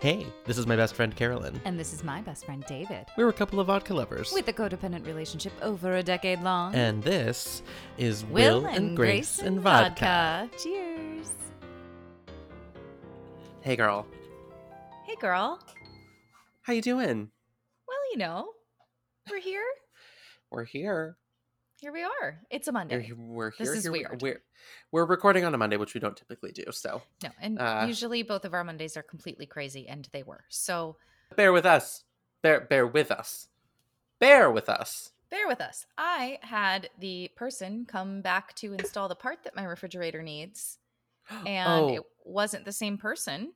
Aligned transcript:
Hey, 0.00 0.26
this 0.46 0.56
is 0.56 0.66
my 0.66 0.76
best 0.76 0.94
friend 0.94 1.14
Carolyn. 1.14 1.60
And 1.66 1.78
this 1.78 1.92
is 1.92 2.02
my 2.02 2.22
best 2.22 2.46
friend 2.46 2.64
David. 2.66 3.04
We're 3.18 3.28
a 3.28 3.34
couple 3.34 3.60
of 3.60 3.66
vodka 3.66 3.92
lovers. 3.92 4.32
With 4.32 4.48
a 4.48 4.52
codependent 4.52 5.06
relationship 5.06 5.52
over 5.60 5.96
a 5.96 6.02
decade 6.02 6.40
long. 6.40 6.74
and 6.74 7.02
this 7.02 7.62
is 7.98 8.24
Will, 8.24 8.64
and, 8.64 8.96
Grace, 8.96 9.40
and 9.40 9.60
vodka. 9.60 10.48
Cheers. 10.62 11.30
Hey, 13.60 13.76
girl. 13.76 14.06
Hey, 15.06 15.16
girl. 15.20 15.60
How 16.62 16.72
you 16.72 16.80
doing? 16.80 17.30
Well, 17.86 17.98
you 18.12 18.16
know, 18.18 18.52
we're 19.30 19.40
here. 19.40 19.64
We're 20.50 20.64
here. 20.64 21.18
Here 21.80 21.92
we 21.92 22.02
are. 22.02 22.38
It's 22.50 22.68
a 22.68 22.72
Monday. 22.72 23.10
we're 23.16 23.52
This 23.58 23.68
here. 23.68 23.74
is 23.74 23.82
here 23.84 23.92
weird. 23.92 24.20
We're, 24.22 24.42
we're 24.92 25.06
recording 25.06 25.44
on 25.46 25.54
a 25.54 25.58
Monday, 25.58 25.78
which 25.78 25.94
we 25.94 26.00
don't 26.00 26.16
typically 26.16 26.52
do. 26.52 26.64
So 26.72 27.00
No, 27.22 27.30
and 27.40 27.58
Uh, 27.58 27.84
usually 27.86 28.22
both 28.22 28.44
of 28.44 28.52
our 28.52 28.64
Mondays 28.64 28.96
are 28.98 29.02
completely 29.02 29.46
crazy, 29.46 29.88
and 29.88 30.06
they 30.12 30.22
were. 30.22 30.44
So 30.50 30.96
bear 31.36 31.52
with 31.54 31.64
us. 31.64 32.04
Bear 32.42 32.60
bear 32.60 32.86
with 32.86 33.10
us. 33.10 33.48
Bear 34.18 34.50
with 34.50 34.68
us. 34.68 35.12
bear 35.30 35.46
with 35.48 35.60
us. 35.60 35.86
I 35.96 36.38
had 36.42 36.90
the 36.98 37.30
person 37.36 37.86
come 37.86 38.20
back 38.20 38.54
to 38.56 38.74
install 38.74 39.08
the 39.08 39.14
part 39.14 39.44
that 39.44 39.56
my 39.56 39.64
refrigerator 39.64 40.22
needs, 40.22 40.78
and 41.46 41.84
oh, 41.84 41.94
it 41.94 42.02
wasn't 42.24 42.66
the 42.66 42.72
same 42.72 42.98
person. 42.98 43.52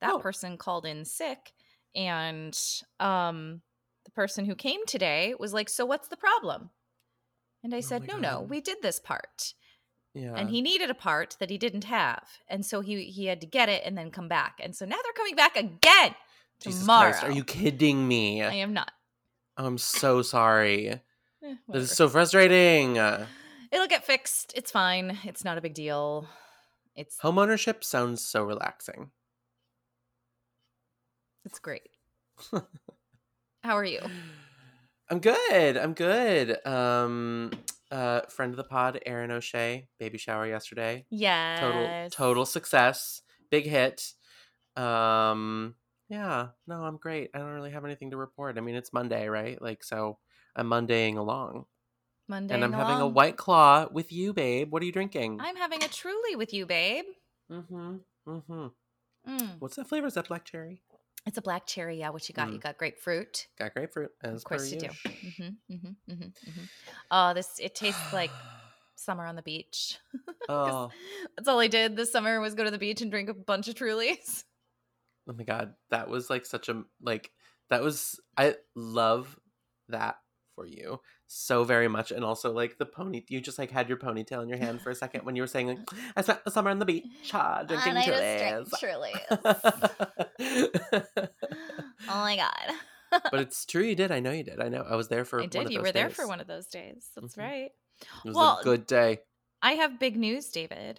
That 0.00 0.14
Oh. 0.14 0.18
person 0.18 0.56
called 0.56 0.84
in 0.86 1.04
sick, 1.04 1.52
and 1.94 2.58
um, 2.98 3.60
the 4.04 4.10
person 4.10 4.46
who 4.46 4.54
came 4.56 4.84
today 4.86 5.34
was 5.38 5.52
like, 5.52 5.68
"So 5.68 5.84
what's 5.86 6.08
the 6.08 6.16
problem?" 6.16 6.70
And 7.62 7.74
I 7.74 7.78
Oh 7.78 7.80
said, 7.82 8.06
"No, 8.08 8.16
no, 8.18 8.40
we 8.40 8.60
did 8.60 8.78
this 8.82 8.98
part." 9.00 9.54
yeah. 10.14 10.34
and 10.34 10.50
he 10.50 10.60
needed 10.60 10.90
a 10.90 10.94
part 10.94 11.36
that 11.38 11.50
he 11.50 11.56
didn't 11.56 11.84
have 11.84 12.26
and 12.48 12.66
so 12.66 12.80
he 12.80 13.04
he 13.04 13.26
had 13.26 13.40
to 13.40 13.46
get 13.46 13.68
it 13.68 13.82
and 13.84 13.96
then 13.96 14.10
come 14.10 14.26
back 14.26 14.58
and 14.60 14.74
so 14.74 14.84
now 14.84 14.96
they're 15.04 15.12
coming 15.12 15.36
back 15.36 15.56
again 15.56 16.16
Jesus 16.60 16.80
tomorrow 16.80 17.12
Christ, 17.12 17.24
are 17.26 17.30
you 17.30 17.44
kidding 17.44 18.08
me? 18.08 18.42
i 18.42 18.54
am 18.54 18.72
not 18.72 18.90
I'm 19.56 19.78
so 19.78 20.22
sorry. 20.22 21.00
Eh, 21.44 21.54
This 21.68 21.84
is 21.90 21.96
so 21.96 22.08
frustrating. 22.08 22.96
It'll 22.96 23.86
get 23.88 24.04
fixed 24.04 24.52
it's 24.56 24.72
fine 24.72 25.16
it's 25.24 25.44
not 25.44 25.56
a 25.58 25.60
big 25.60 25.74
deal 25.74 26.26
it's 26.96 27.16
Homeownership 27.20 27.84
sounds 27.84 28.20
so 28.26 28.42
relaxing. 28.42 29.12
it's 31.44 31.58
great 31.60 31.88
how 33.62 33.76
are 33.76 33.84
you 33.84 34.00
I'm 35.10 35.18
good. 35.18 35.76
I'm 35.76 35.94
good. 35.94 36.64
Um 36.66 37.50
uh 37.90 38.20
friend 38.28 38.52
of 38.52 38.56
the 38.56 38.64
pod, 38.64 39.00
Aaron 39.04 39.30
O'Shea, 39.32 39.88
baby 39.98 40.18
shower 40.18 40.46
yesterday. 40.46 41.04
Yeah. 41.10 41.56
Total 41.60 42.10
total 42.10 42.46
success. 42.46 43.22
Big 43.50 43.66
hit. 43.66 44.12
Um 44.76 45.74
yeah, 46.08 46.48
no, 46.66 46.82
I'm 46.84 46.96
great. 46.96 47.30
I 47.34 47.38
don't 47.38 47.50
really 47.52 47.70
have 47.70 47.84
anything 47.84 48.10
to 48.10 48.16
report. 48.16 48.58
I 48.58 48.60
mean, 48.62 48.74
it's 48.74 48.92
Monday, 48.92 49.28
right? 49.28 49.60
Like 49.60 49.84
so 49.84 50.18
I'm 50.56 50.68
Mondaying 50.68 51.16
along. 51.16 51.66
monday 52.28 52.54
and 52.54 52.64
I'm 52.64 52.72
having 52.72 53.00
a 53.00 53.06
white 53.06 53.36
claw 53.36 53.86
with 53.90 54.12
you, 54.12 54.32
babe. 54.32 54.72
What 54.72 54.82
are 54.82 54.86
you 54.86 54.92
drinking? 54.92 55.38
i'm 55.40 55.56
having 55.56 55.82
a 55.82 55.88
truly 55.88 56.36
with 56.36 56.52
you 56.52 56.66
babe 56.66 57.04
Mm-hmm. 57.50 57.96
Mm-hmm. 58.28 58.66
Mm. 59.28 59.48
What's 59.58 59.74
that 59.76 59.88
flavor? 59.88 60.06
Is 60.06 60.14
that 60.14 60.28
black 60.28 60.44
cherry? 60.44 60.82
It's 61.26 61.38
a 61.38 61.42
black 61.42 61.66
cherry 61.66 61.98
yeah 61.98 62.10
what 62.10 62.28
you 62.28 62.34
got 62.34 62.52
you 62.52 62.58
Mm. 62.58 62.62
got 62.62 62.78
grapefruit 62.78 63.46
Got 63.58 63.74
grapefruit. 63.74 64.10
As 64.22 64.36
of 64.36 64.44
course 64.44 64.72
you 64.72 64.80
do 64.80 64.88
hmm 65.38 65.48
mm-hmm, 65.70 66.12
hmm 66.12 66.22
hmm 66.50 66.64
oh 67.10 67.34
this 67.34 67.58
it 67.58 67.74
tastes 67.74 68.12
like 68.12 68.32
summer 68.96 69.26
on 69.26 69.36
the 69.36 69.42
beach 69.42 69.98
oh, 70.48 70.90
That's 71.36 71.48
all 71.48 71.60
I 71.60 71.68
did 71.68 71.96
this 71.96 72.12
summer 72.12 72.40
was 72.40 72.54
go 72.54 72.64
to 72.64 72.70
the 72.70 72.78
beach 72.78 73.00
and 73.00 73.10
drink 73.10 73.28
a 73.28 73.34
bunch 73.34 73.68
of 73.68 73.74
Trulies. 73.74 74.44
oh 75.28 75.32
my 75.32 75.44
god, 75.44 75.74
that 75.90 76.08
was 76.08 76.28
like 76.28 76.44
such 76.44 76.68
a 76.68 76.82
like 77.00 77.30
that 77.70 77.82
was 77.82 78.18
I 78.36 78.56
love 78.74 79.38
that 79.88 80.16
for 80.60 80.66
you 80.66 81.00
so 81.26 81.64
very 81.64 81.88
much, 81.88 82.10
and 82.10 82.24
also 82.24 82.52
like 82.52 82.76
the 82.78 82.84
pony. 82.86 83.22
You 83.28 83.40
just 83.40 83.58
like 83.58 83.70
had 83.70 83.88
your 83.88 83.96
ponytail 83.98 84.42
in 84.42 84.48
your 84.48 84.58
hand 84.58 84.80
for 84.82 84.90
a 84.90 84.94
second 84.94 85.24
when 85.24 85.36
you 85.36 85.42
were 85.42 85.46
saying 85.46 85.68
like 85.68 85.78
I 86.16 86.22
spent 86.22 86.44
the 86.44 86.50
summer 86.50 86.70
on 86.70 86.78
the 86.78 86.84
beach, 86.84 87.04
ah, 87.32 87.62
drinking 87.62 87.94
Trulies. 87.94 88.68
oh 92.08 92.20
my 92.20 92.36
god. 92.36 93.20
but 93.30 93.40
it's 93.40 93.64
true, 93.64 93.82
you 93.82 93.94
did. 93.94 94.10
I 94.12 94.20
know 94.20 94.32
you 94.32 94.42
did. 94.44 94.60
I 94.60 94.68
know. 94.68 94.84
I 94.88 94.96
was 94.96 95.08
there 95.08 95.24
for. 95.24 95.38
I 95.40 95.42
one 95.42 95.48
did. 95.50 95.66
of 95.66 95.70
You 95.72 95.78
those 95.78 95.86
were 95.86 95.92
there 95.92 96.08
days. 96.08 96.16
for 96.16 96.26
one 96.28 96.40
of 96.40 96.46
those 96.46 96.66
days. 96.66 97.08
That's 97.16 97.34
Mhm. 97.36 97.42
right. 97.42 97.70
It 98.02 98.28
was 98.28 98.36
Well, 98.36 98.58
a 98.58 98.64
good 98.64 98.86
day. 98.86 99.20
I 99.62 99.72
have 99.72 99.98
big 99.98 100.16
news, 100.16 100.48
David. 100.50 100.98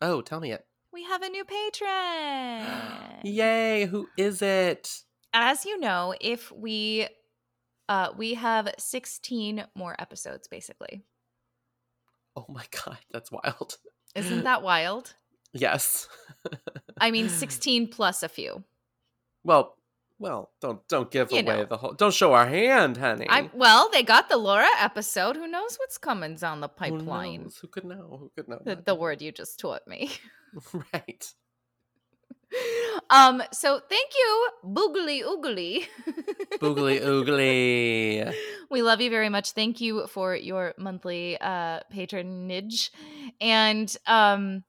Oh, 0.00 0.20
tell 0.22 0.40
me 0.40 0.52
it. 0.52 0.64
We 0.92 1.04
have 1.04 1.22
a 1.22 1.28
new 1.28 1.44
patron. 1.44 3.20
Yay! 3.24 3.86
Who 3.86 4.08
is 4.16 4.42
it? 4.42 5.02
As 5.32 5.64
you 5.64 5.78
know, 5.78 6.14
if 6.20 6.50
we 6.52 7.08
uh 7.92 8.08
we 8.16 8.28
have 8.34 8.66
16 8.78 9.64
more 9.74 9.94
episodes 10.04 10.48
basically. 10.56 10.94
Oh 12.38 12.46
my 12.48 12.64
god, 12.84 12.98
that's 13.14 13.30
wild. 13.30 13.70
Isn't 14.14 14.44
that 14.50 14.62
wild? 14.62 15.14
Yes. 15.52 16.08
I 17.04 17.10
mean 17.10 17.28
16 17.44 17.88
plus 17.88 18.22
a 18.22 18.28
few. 18.28 18.64
Well, 19.44 19.64
well, 20.18 20.42
don't 20.60 20.80
don't 20.88 21.10
give 21.10 21.32
You 21.32 21.40
away 21.40 21.58
know. 21.58 21.64
the 21.72 21.76
whole. 21.76 21.94
Don't 22.02 22.14
show 22.14 22.32
our 22.32 22.46
hand, 22.46 22.96
honey. 22.96 23.26
I 23.28 23.50
well, 23.64 23.90
they 23.92 24.02
got 24.14 24.28
the 24.28 24.36
Laura 24.48 24.70
episode. 24.78 25.34
Who 25.36 25.48
knows 25.48 25.76
what's 25.80 25.98
coming 25.98 26.36
down 26.36 26.60
the 26.60 26.68
Who 26.68 26.74
pipeline? 26.82 27.42
knows? 27.42 27.58
Who 27.60 27.66
could 27.74 27.84
know? 27.84 28.06
Who 28.20 28.30
could 28.34 28.48
know? 28.48 28.60
The, 28.64 28.76
the 28.76 28.94
word 28.94 29.20
you 29.20 29.32
just 29.32 29.58
taught 29.58 29.84
me. 29.88 30.00
right. 30.94 31.24
Um. 33.10 33.42
So 33.52 33.80
thank 33.88 34.10
you, 34.14 34.48
Boogly 34.64 35.22
Oogly. 35.22 35.86
Boogly 36.58 37.00
oogly. 37.00 38.34
we 38.70 38.82
love 38.82 39.00
you 39.00 39.10
very 39.10 39.28
much. 39.28 39.52
Thank 39.52 39.80
you 39.80 40.06
for 40.06 40.34
your 40.34 40.74
monthly 40.78 41.38
uh 41.40 41.80
patronage, 41.90 42.90
and 43.40 43.94
um. 44.06 44.64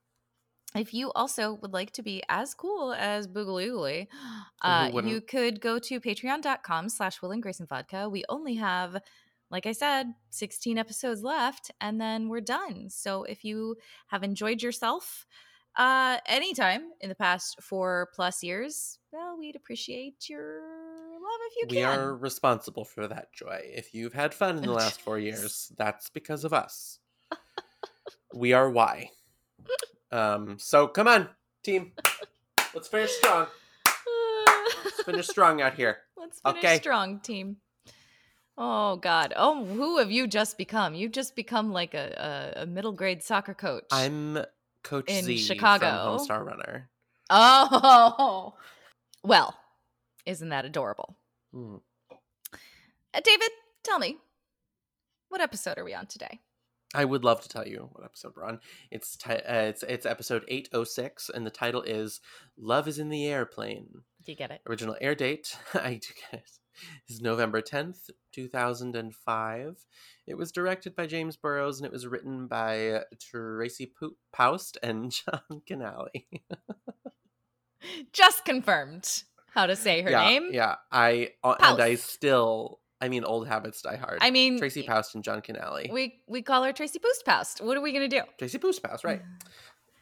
If 0.75 0.91
you 0.91 1.11
also 1.11 1.59
would 1.61 1.71
like 1.71 1.91
to 1.91 2.01
be 2.01 2.23
as 2.29 2.55
cool 2.55 2.93
as 2.93 3.27
Boogly 3.27 3.67
Oogly, 3.69 4.07
uh, 4.63 4.89
you 5.03 5.21
could 5.21 5.61
go 5.61 5.77
to 5.77 5.99
patreon.com 5.99 6.89
slash 6.89 7.21
Will 7.21 7.31
and 7.31 7.43
Grace 7.43 7.59
and 7.59 7.69
Vodka. 7.69 8.09
We 8.09 8.23
only 8.27 8.55
have, 8.55 8.97
like 9.51 9.67
I 9.67 9.73
said, 9.73 10.15
16 10.31 10.79
episodes 10.79 11.21
left, 11.21 11.69
and 11.79 12.01
then 12.01 12.27
we're 12.27 12.41
done. 12.41 12.89
So 12.89 13.21
if 13.21 13.43
you 13.43 13.75
have 14.07 14.23
enjoyed 14.23 14.63
yourself 14.63 15.27
uh, 15.75 16.17
anytime 16.25 16.83
in 17.01 17.09
the 17.09 17.15
past 17.15 17.61
four 17.61 18.09
plus 18.13 18.43
years, 18.43 18.99
well, 19.11 19.37
we'd 19.37 19.55
appreciate 19.55 20.29
your 20.29 20.61
love 20.61 21.39
if 21.49 21.55
you 21.57 21.67
We 21.69 21.75
can. 21.77 21.89
We 21.89 21.97
are 21.97 22.15
responsible 22.15 22.85
for 22.85 23.07
that 23.07 23.33
joy. 23.33 23.61
If 23.65 23.93
you've 23.93 24.13
had 24.13 24.33
fun 24.33 24.57
in 24.57 24.65
the 24.65 24.71
last 24.73 25.01
four 25.01 25.17
years, 25.19 25.71
that's 25.77 26.09
because 26.09 26.43
of 26.43 26.53
us. 26.53 26.99
we 28.33 28.53
are 28.53 28.69
why. 28.69 29.09
Um. 30.11 30.57
So 30.59 30.87
come 30.87 31.07
on, 31.07 31.29
team. 31.63 31.93
Let's 32.75 32.87
finish 32.87 33.11
strong. 33.11 33.47
Let's 34.83 35.01
finish 35.01 35.27
strong 35.27 35.61
out 35.61 35.73
here. 35.73 35.97
Let's 36.17 36.39
finish 36.39 36.63
Okay. 36.63 36.77
strong, 36.77 37.19
team. 37.19 37.57
Oh 38.57 38.97
God! 38.97 39.33
Oh, 39.35 39.65
who 39.65 39.97
have 39.97 40.11
you 40.11 40.27
just 40.27 40.57
become? 40.57 40.93
You've 40.93 41.11
just 41.11 41.35
become 41.35 41.71
like 41.71 41.95
a, 41.95 42.53
a, 42.57 42.61
a 42.61 42.65
middle 42.67 42.91
grade 42.91 43.23
soccer 43.23 43.55
coach. 43.55 43.85
I'm 43.91 44.37
Coach 44.83 45.09
In 45.09 45.23
Z 45.23 45.37
Chicago. 45.37 46.17
from 46.17 46.37
Homestar 46.39 46.45
Runner. 46.45 46.89
Oh, 47.29 48.53
well, 49.23 49.55
isn't 50.25 50.49
that 50.49 50.65
adorable? 50.65 51.17
Hmm. 51.53 51.77
Uh, 52.11 53.21
David, 53.23 53.49
tell 53.83 53.99
me, 53.99 54.17
what 55.29 55.41
episode 55.41 55.77
are 55.77 55.83
we 55.83 55.93
on 55.93 56.07
today? 56.07 56.39
I 56.95 57.05
would 57.05 57.23
love 57.23 57.41
to 57.41 57.49
tell 57.49 57.67
you 57.67 57.89
what 57.93 58.03
episode 58.03 58.33
we're 58.35 58.45
on. 58.45 58.59
It's 58.91 59.15
ti- 59.17 59.31
uh, 59.33 59.61
it's 59.63 59.81
it's 59.83 60.05
episode 60.05 60.45
eight 60.47 60.69
oh 60.73 60.83
six, 60.83 61.29
and 61.33 61.43
the 61.45 61.49
title 61.51 61.81
is 61.81 62.19
"Love 62.57 62.87
Is 62.87 62.99
in 62.99 63.09
the 63.09 63.25
Airplane." 63.25 63.87
Do 64.23 64.31
you 64.31 64.35
get 64.37 64.51
it? 64.51 64.61
Original 64.69 64.95
air 65.01 65.15
date, 65.15 65.57
I 65.73 65.93
do 65.95 66.09
get 66.31 66.41
it, 66.41 66.51
is 67.09 67.21
November 67.21 67.61
tenth, 67.61 68.09
two 68.31 68.47
thousand 68.47 68.95
and 68.95 69.13
five. 69.13 69.85
It 70.27 70.37
was 70.37 70.51
directed 70.51 70.95
by 70.95 71.07
James 71.07 71.35
Burrows, 71.35 71.79
and 71.79 71.85
it 71.85 71.91
was 71.91 72.07
written 72.07 72.47
by 72.47 73.01
Tracy 73.19 73.91
Poust 74.31 74.77
and 74.81 75.11
Jon 75.25 75.61
Kinnally. 75.69 76.25
Just 78.13 78.45
confirmed 78.45 79.23
how 79.53 79.65
to 79.65 79.75
say 79.75 80.01
her 80.01 80.09
yeah, 80.09 80.25
name. 80.25 80.49
yeah. 80.51 80.75
I 80.91 81.31
uh, 81.43 81.55
and 81.59 81.81
I 81.81 81.95
still, 81.95 82.79
I 83.01 83.09
mean, 83.09 83.23
old 83.23 83.47
habits 83.47 83.81
die 83.81 83.97
hard. 83.97 84.19
I 84.21 84.31
mean, 84.31 84.57
Tracy 84.57 84.83
Poust 84.83 85.15
and 85.15 85.23
Jon 85.23 85.41
Kinnally. 85.41 85.91
we 85.91 86.21
we 86.27 86.41
call 86.41 86.63
her 86.63 86.73
Tracy 86.73 86.99
Poostpoust. 86.99 87.61
What 87.61 87.77
are 87.77 87.81
we 87.81 87.91
gonna 87.91 88.07
do? 88.07 88.21
Tracy 88.37 88.57
Poust 88.57 88.83
Poust, 88.83 89.03
right? 89.03 89.21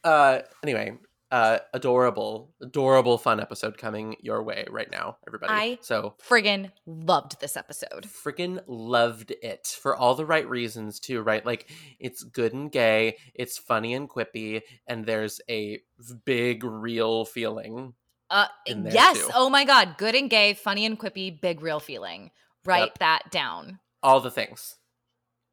Uh, 0.03 0.41
anyway, 0.63 0.97
uh, 1.31 1.59
adorable, 1.73 2.53
adorable, 2.61 3.17
fun 3.17 3.39
episode 3.39 3.77
coming 3.77 4.15
your 4.21 4.43
way 4.43 4.65
right 4.69 4.91
now, 4.91 5.17
everybody. 5.27 5.53
I- 5.53 5.77
so 5.81 6.15
Friggin' 6.27 6.71
loved 6.85 7.39
this 7.39 7.55
episode. 7.55 8.05
freaking 8.05 8.61
loved 8.67 9.31
it 9.41 9.77
for 9.81 9.95
all 9.95 10.13
the 10.15 10.25
right 10.25 10.47
reasons 10.49 10.99
too, 10.99 11.21
right? 11.21 11.45
Like 11.45 11.71
it's 11.99 12.23
good 12.23 12.53
and 12.53 12.71
gay, 12.71 13.17
it's 13.33 13.57
funny 13.57 13.93
and 13.93 14.09
quippy, 14.09 14.61
and 14.87 15.05
there's 15.05 15.39
a 15.49 15.79
big 16.25 16.63
real 16.63 17.23
feeling 17.25 17.93
Uh, 18.29 18.47
yes. 18.65 19.17
too. 19.19 19.29
Oh 19.33 19.49
my 19.49 19.63
god. 19.65 19.95
Good 19.97 20.15
and 20.15 20.29
gay, 20.29 20.53
funny 20.53 20.85
and 20.85 20.99
quippy, 20.99 21.39
big 21.41 21.61
real 21.61 21.79
feeling. 21.79 22.31
Write 22.65 22.79
Yep. 22.91 22.97
that 22.99 23.31
down. 23.31 23.79
All 24.03 24.19
the 24.19 24.31
things. 24.31 24.75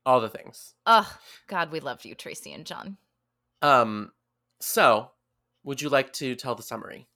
All 0.06 0.20
the 0.20 0.28
things. 0.28 0.74
Oh 0.86 1.10
God, 1.48 1.70
we 1.70 1.80
loved 1.80 2.04
you, 2.04 2.14
Tracy 2.14 2.52
and 2.52 2.64
John. 2.66 2.96
Um, 3.62 4.12
so 4.60 5.10
would 5.64 5.80
you 5.82 5.88
like 5.88 6.12
to 6.14 6.34
tell 6.34 6.54
the 6.54 6.62
summary? 6.62 7.08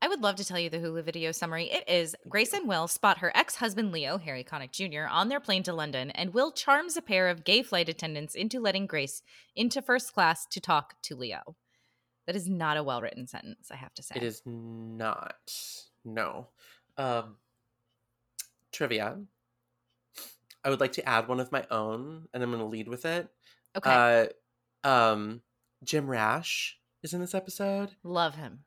I 0.00 0.08
would 0.08 0.20
love 0.20 0.36
to 0.36 0.44
tell 0.44 0.58
you 0.58 0.70
the 0.70 0.78
Hulu 0.78 1.02
video 1.04 1.32
summary. 1.32 1.70
It 1.70 1.88
is 1.88 2.14
Grace 2.28 2.52
and 2.52 2.68
Will 2.68 2.88
spot 2.88 3.18
her 3.18 3.32
ex 3.34 3.56
husband 3.56 3.92
Leo, 3.92 4.18
Harry 4.18 4.44
Connick 4.44 4.72
Jr., 4.72 5.06
on 5.08 5.28
their 5.28 5.40
plane 5.40 5.62
to 5.64 5.72
London, 5.72 6.10
and 6.10 6.34
Will 6.34 6.52
charms 6.52 6.96
a 6.96 7.02
pair 7.02 7.28
of 7.28 7.44
gay 7.44 7.62
flight 7.62 7.88
attendants 7.88 8.34
into 8.34 8.60
letting 8.60 8.86
Grace 8.86 9.22
into 9.56 9.80
first 9.80 10.12
class 10.12 10.46
to 10.46 10.60
talk 10.60 10.94
to 11.02 11.16
Leo. 11.16 11.56
That 12.26 12.36
is 12.36 12.48
not 12.48 12.76
a 12.76 12.82
well 12.82 13.00
written 13.00 13.26
sentence, 13.26 13.70
I 13.70 13.76
have 13.76 13.94
to 13.94 14.02
say. 14.02 14.14
It 14.16 14.22
is 14.22 14.42
not. 14.44 15.52
No. 16.04 16.48
Um, 16.96 17.36
trivia. 18.72 19.18
I 20.64 20.70
would 20.70 20.80
like 20.80 20.92
to 20.92 21.08
add 21.08 21.26
one 21.26 21.40
of 21.40 21.50
my 21.50 21.64
own, 21.70 22.28
and 22.32 22.42
I'm 22.42 22.50
going 22.50 22.62
to 22.62 22.68
lead 22.68 22.88
with 22.88 23.04
it. 23.04 23.28
Okay. 23.76 24.30
Uh, 24.84 24.88
um, 24.88 25.40
Jim 25.82 26.06
Rash 26.06 26.78
is 27.02 27.12
in 27.12 27.20
this 27.20 27.34
episode. 27.34 27.90
Love 28.02 28.36
him. 28.36 28.60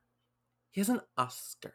He 0.71 0.81
has 0.81 0.89
an 0.89 1.01
Oscar. 1.17 1.73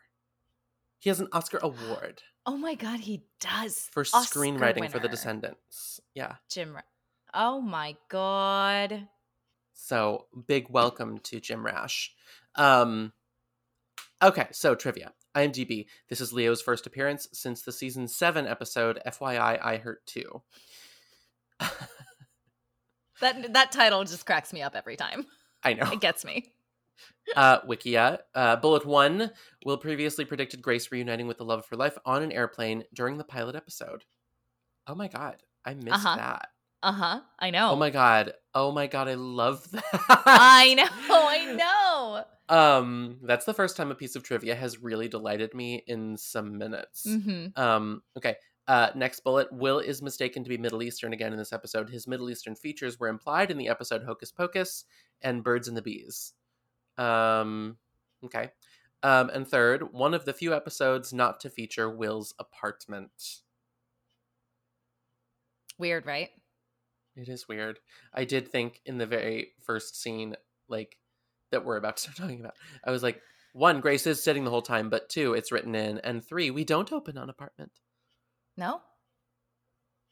He 0.99 1.09
has 1.09 1.21
an 1.21 1.29
Oscar 1.33 1.59
award 1.63 2.23
Oh 2.47 2.57
my 2.57 2.75
God, 2.75 3.01
he 3.01 3.25
does. 3.39 3.89
for 3.93 4.05
Oscar 4.13 4.41
screenwriting 4.41 4.91
for 4.91 4.99
The. 4.99 5.09
Descendants. 5.09 6.01
Yeah. 6.15 6.37
Jim. 6.51 6.77
Oh 7.35 7.61
my 7.61 7.97
God. 8.09 9.09
So 9.73 10.27
big 10.47 10.69
welcome 10.69 11.19
to 11.19 11.41
Jim 11.41 11.65
Rash. 11.65 12.13
Um, 12.55 13.13
okay, 14.23 14.49
so 14.53 14.75
trivia. 14.75 15.13
IMDb. 15.37 15.87
This 16.09 16.21
is 16.21 16.33
Leo's 16.33 16.61
first 16.61 16.87
appearance 16.87 17.29
since 17.33 17.63
the 17.63 17.73
season 17.73 18.09
seven 18.09 18.47
episode 18.47 19.01
FYI 19.07 19.63
I 19.65 19.77
Hurt 19.77 20.05
Too. 20.07 20.43
That, 23.21 23.53
that 23.53 23.71
title 23.71 24.03
just 24.05 24.25
cracks 24.25 24.51
me 24.53 24.63
up 24.63 24.75
every 24.75 24.97
time. 24.97 25.27
I 25.63 25.75
know. 25.75 25.91
It 25.93 26.01
gets 26.01 26.25
me. 26.25 26.53
Uh, 27.37 27.61
Wikia. 27.63 28.19
Uh, 28.35 28.57
bullet 28.57 28.85
one. 28.87 29.31
Will 29.65 29.79
previously 29.79 30.25
predicted 30.25 30.63
Grace 30.63 30.91
reuniting 30.91 31.27
with 31.27 31.39
the 31.39 31.45
love 31.45 31.61
of 31.61 31.69
her 31.69 31.77
life 31.77 31.97
on 32.05 32.23
an 32.23 32.33
airplane 32.33 32.85
during 32.95 33.19
the 33.19 33.25
pilot 33.25 33.55
episode. 33.57 34.05
Oh 34.87 34.95
my 34.95 35.09
god, 35.09 35.37
I 35.65 35.75
missed 35.75 35.89
Uh-huh. 36.05 36.17
that. 36.17 36.49
Uh 36.83 36.93
huh. 36.93 37.21
I 37.39 37.51
know. 37.51 37.71
Oh 37.73 37.77
my 37.77 37.91
god. 37.91 38.33
Oh 38.55 38.73
my 38.73 38.87
god, 38.87 39.07
I 39.09 39.15
love 39.15 39.71
that. 39.73 39.85
I 40.27 40.75
know. 40.75 40.87
I 41.11 41.55
know. 41.55 42.25
Um, 42.49 43.19
that's 43.23 43.45
the 43.45 43.55
first 43.55 43.77
time 43.77 43.91
a 43.91 43.95
piece 43.95 44.17
of 44.17 44.23
trivia 44.25 44.55
has 44.57 44.79
really 44.83 45.07
delighted 45.07 45.55
me 45.55 45.85
in 45.87 46.17
some 46.17 46.59
minutes. 46.59 47.07
Mm-hmm. 47.07 47.61
Um, 47.61 48.03
okay. 48.17 48.37
Uh, 48.71 48.89
next 48.95 49.25
bullet. 49.25 49.53
Will 49.53 49.81
is 49.81 50.01
mistaken 50.01 50.45
to 50.45 50.49
be 50.49 50.57
Middle 50.57 50.85
Eastern 50.85 51.13
again 51.13 51.33
in 51.33 51.39
this 51.41 51.53
episode. 51.53 51.91
His 51.91 52.07
Middle 52.07 52.31
Eastern 52.31 52.55
features 52.55 53.01
were 53.01 53.09
implied 53.09 53.51
in 53.51 53.59
the 53.59 53.67
episode 53.67 54.05
Hocus 54.05 54.31
Pocus 54.31 54.85
and 55.23 55.43
Birds 55.43 55.67
and 55.67 55.77
the 55.77 55.83
Bees. 55.83 56.35
Um, 56.97 57.79
okay. 58.25 58.53
Um, 59.03 59.29
and 59.31 59.45
third, 59.45 59.93
one 59.93 60.15
of 60.15 60.25
the 60.25 60.33
few 60.33 60.55
episodes 60.55 61.13
not 61.13 61.41
to 61.41 61.51
feature 61.51 61.91
Will's 61.91 62.33
apartment. 62.39 63.41
Weird, 65.77 66.07
right? 66.07 66.29
It 67.17 67.29
is 67.29 67.49
weird. 67.49 67.81
I 68.15 68.25
did 68.25 68.47
think 68.47 68.83
in 68.87 68.99
the 68.99 69.07
very 69.07 69.49
first 69.63 70.01
scene, 70.01 70.37
like 70.69 70.97
that 71.51 71.65
we're 71.65 71.77
about 71.77 71.97
to 71.97 72.03
start 72.05 72.19
talking 72.19 72.39
about, 72.39 72.55
I 72.85 72.93
was 72.93 73.03
like, 73.03 73.21
one, 73.53 73.81
Grace 73.81 74.07
is 74.07 74.23
sitting 74.23 74.45
the 74.45 74.51
whole 74.53 74.63
time, 74.63 74.91
but 74.91 75.09
two, 75.09 75.35
it's 75.35 75.51
written 75.51 75.75
in, 75.75 75.99
and 76.05 76.25
three, 76.25 76.53
we 76.53 76.63
don't 76.63 76.93
open 76.93 77.19
on 77.19 77.29
apartment. 77.29 77.73
No. 78.61 78.83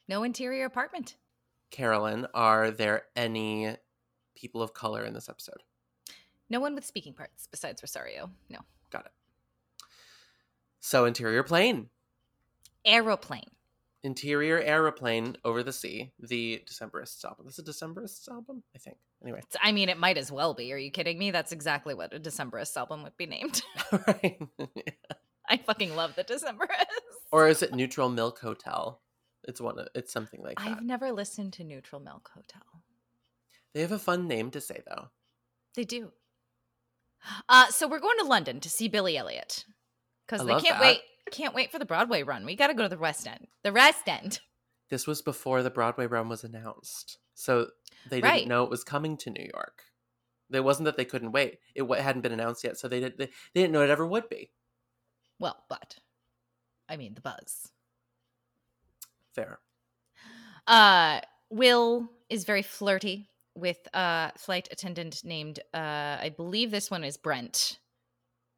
No 0.09 0.23
interior 0.23 0.65
apartment. 0.65 1.17
Carolyn, 1.71 2.27
are 2.33 2.71
there 2.71 3.03
any 3.15 3.77
people 4.35 4.63
of 4.63 4.73
color 4.73 5.05
in 5.05 5.13
this 5.13 5.29
episode? 5.29 5.63
No 6.49 6.59
one 6.59 6.75
with 6.75 6.87
speaking 6.87 7.13
parts 7.13 7.47
besides 7.51 7.83
Rosario. 7.83 8.31
No. 8.49 8.61
Got 8.91 9.05
it. 9.05 9.13
So 10.81 11.05
interior 11.05 11.43
plane, 11.43 11.91
Aeroplane. 12.87 13.51
interior 14.03 14.59
aeroplane 14.59 15.37
over 15.45 15.63
the 15.63 15.73
sea. 15.75 16.13
The 16.19 16.63
Decemberists 16.67 17.23
album. 17.27 17.45
This 17.45 17.59
is 17.59 17.69
a 17.69 17.71
Decemberists 17.71 18.31
album, 18.31 18.63
I 18.75 18.79
think. 18.79 18.97
Anyway, 19.23 19.41
It's- 19.41 19.61
I 19.63 19.73
mean, 19.73 19.91
it 19.91 19.99
might 19.99 20.17
as 20.17 20.33
well 20.33 20.55
be. 20.55 20.73
Are 20.73 20.79
you 20.79 20.91
kidding 20.91 21.19
me? 21.19 21.33
That's 21.33 21.53
exactly 21.53 21.93
what 21.93 22.15
a 22.15 22.19
Decemberists 22.21 22.79
album 22.79 23.03
would 23.03 23.17
be 23.19 23.27
named. 23.27 23.61
right. 24.07 24.41
I 25.49 25.57
fucking 25.57 25.97
love 25.97 26.15
the 26.15 26.25
Decemberists. 26.25 26.85
or 27.33 27.49
is 27.49 27.63
it 27.63 27.75
Neutral 27.75 28.09
Milk 28.09 28.39
Hotel? 28.41 29.01
It's 29.45 29.61
one. 29.61 29.79
Of, 29.79 29.89
it's 29.95 30.13
something 30.13 30.43
like 30.43 30.59
that. 30.59 30.67
I've 30.69 30.83
never 30.83 31.11
listened 31.13 31.53
to 31.55 31.65
Neutral 31.65 32.01
Milk 32.01 32.31
Hotel. 32.35 32.63
They 33.75 33.81
have 33.81 33.93
a 33.93 33.99
fun 33.99 34.27
name 34.29 34.51
to 34.53 34.61
say 34.61 34.83
though. 34.87 35.09
They 35.75 35.85
do. 35.85 36.13
Uh, 37.49 37.67
so 37.69 37.89
we're 37.89 37.99
going 38.01 38.19
to 38.21 38.27
London 38.27 38.61
to 38.61 38.69
see 38.71 38.89
Billy 38.89 39.17
Elliot 39.17 39.65
because 40.27 40.47
they 40.47 40.53
can't 40.53 40.65
that. 40.79 40.81
wait. 40.81 41.01
Can't 41.31 41.55
wait 41.55 41.71
for 41.71 41.79
the 41.79 41.85
Broadway 41.85 42.23
run. 42.23 42.47
We 42.47 42.57
got 42.57 42.69
to 42.69 42.75
go 42.75 42.85
to 42.85 42.89
the 42.89 42.97
West 42.99 43.27
End. 43.27 43.49
The 43.63 43.73
West 43.73 44.09
End. 44.09 44.41
This 44.89 45.07
was 45.07 45.21
before 45.21 45.63
the 45.63 45.69
Broadway 45.71 46.07
run 46.07 46.31
was 46.31 46.43
announced, 46.45 47.19
so 47.35 47.69
they 48.09 48.21
Right. 48.23 48.39
didn't 48.39 48.49
know 48.49 48.65
it 48.65 48.71
was 48.71 48.83
coming 48.85 49.19
to 49.19 49.31
New 49.31 49.47
York. 49.53 49.83
It 50.51 50.61
wasn't 50.65 50.87
that 50.87 50.97
they 50.97 51.05
couldn't 51.05 51.33
wait; 51.33 51.59
it 51.75 51.85
hadn't 52.01 52.23
been 52.23 52.33
announced 52.33 52.65
yet, 52.65 52.79
so 52.79 52.89
they 52.89 53.01
did. 53.01 53.19
They, 53.19 53.27
they 53.27 53.61
didn't 53.61 53.73
know 53.73 53.83
it 53.83 53.91
ever 53.91 54.07
would 54.07 54.31
be. 54.31 54.51
Well, 55.39 55.57
but 55.69 55.97
I 56.89 56.97
mean 56.97 57.15
the 57.15 57.21
buzz. 57.21 57.71
Fair. 59.35 59.59
Uh, 60.67 61.21
Will 61.51 62.11
is 62.29 62.45
very 62.45 62.63
flirty 62.63 63.29
with 63.55 63.79
a 63.95 64.33
flight 64.37 64.69
attendant 64.71 65.25
named 65.25 65.61
uh, 65.75 66.19
I 66.21 66.33
believe 66.37 66.71
this 66.71 66.91
one 66.91 67.05
is 67.05 67.17
Brent. 67.17 67.79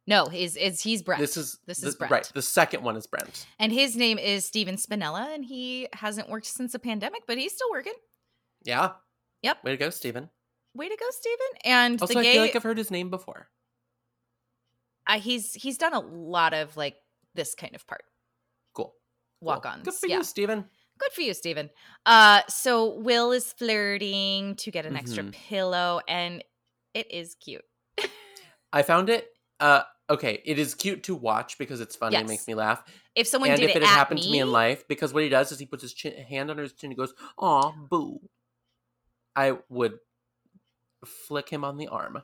No, 0.07 0.25
is 0.33 0.55
is 0.57 0.81
he's 0.81 1.03
Brent. 1.03 1.21
This 1.21 1.37
is 1.37 1.59
this 1.67 1.79
the- 1.79 1.87
is 1.89 1.95
Brent. 1.95 2.11
right. 2.11 2.31
The 2.33 2.41
second 2.41 2.83
one 2.83 2.97
is 2.97 3.07
Brent. 3.07 3.45
and 3.59 3.71
his 3.71 3.95
name 3.95 4.17
is 4.17 4.45
Steven 4.45 4.75
Spinella, 4.75 5.33
and 5.33 5.45
he 5.45 5.87
hasn't 5.93 6.29
worked 6.29 6.47
since 6.47 6.71
the 6.73 6.79
pandemic, 6.79 7.23
but 7.27 7.37
he's 7.37 7.53
still 7.53 7.69
working. 7.71 7.93
Yeah. 8.63 8.91
Yep. 9.43 9.63
Way 9.63 9.71
to 9.71 9.77
go, 9.77 9.89
Steven. 9.89 10.29
Way 10.73 10.87
to 10.89 10.95
go, 10.97 11.05
Steven! 11.09 11.47
And 11.65 12.01
Also, 12.01 12.13
the 12.13 12.19
I 12.21 12.23
feel 12.23 12.41
like 12.41 12.55
I've 12.55 12.63
heard 12.63 12.77
his 12.77 12.91
name 12.91 13.09
before. 13.09 13.49
Uh, 15.07 15.19
he's 15.19 15.53
he's 15.53 15.77
done 15.77 15.93
a 15.93 15.99
lot 15.99 16.53
of 16.53 16.75
like 16.77 16.95
this 17.35 17.55
kind 17.55 17.75
of 17.75 17.85
part 17.87 18.03
Cool. 18.73 18.93
walk 19.41 19.63
Cool. 19.63 19.83
Good 19.83 19.93
for 19.93 20.07
yeah. 20.07 20.17
you, 20.17 20.23
Steven. 20.23 20.65
Good 20.99 21.11
for 21.13 21.21
you, 21.21 21.33
Steven. 21.33 21.69
Uh, 22.05 22.41
so 22.47 22.99
Will 22.99 23.31
is 23.31 23.51
flirting 23.53 24.55
to 24.57 24.69
get 24.71 24.85
an 24.85 24.95
extra 24.95 25.23
Mhm. 25.23 25.31
pillow, 25.31 26.01
and 26.07 26.43
it 26.93 27.11
is 27.11 27.35
cute. 27.35 27.65
I 28.73 28.83
found 28.83 29.09
it. 29.09 29.29
Uh, 29.59 29.83
okay, 30.09 30.41
it 30.45 30.59
is 30.59 30.75
cute 30.75 31.03
to 31.03 31.15
watch 31.15 31.57
because 31.57 31.81
it's 31.81 31.95
funny 31.95 32.17
and 32.17 32.27
makes 32.27 32.47
me 32.47 32.53
laugh. 32.53 32.83
If 33.15 33.27
someone 33.27 33.49
and 33.49 33.59
did 33.59 33.69
if 33.71 33.75
it, 33.75 33.81
it 33.81 33.85
had 33.87 33.95
happened 33.95 34.19
me, 34.19 34.25
to 34.27 34.31
me 34.31 34.39
in 34.39 34.51
life, 34.51 34.87
because 34.87 35.13
what 35.13 35.23
he 35.23 35.29
does 35.29 35.51
is 35.51 35.59
he 35.59 35.65
puts 35.65 35.81
his 35.81 35.93
chin, 35.93 36.13
hand 36.23 36.51
on 36.51 36.57
his 36.57 36.73
chin 36.73 36.91
and 36.91 36.97
goes, 36.97 37.13
"Aw, 37.39 37.71
boo." 37.89 38.19
I 39.35 39.57
would 39.69 39.97
flick 41.05 41.49
him 41.49 41.63
on 41.63 41.77
the 41.77 41.87
arm. 41.87 42.21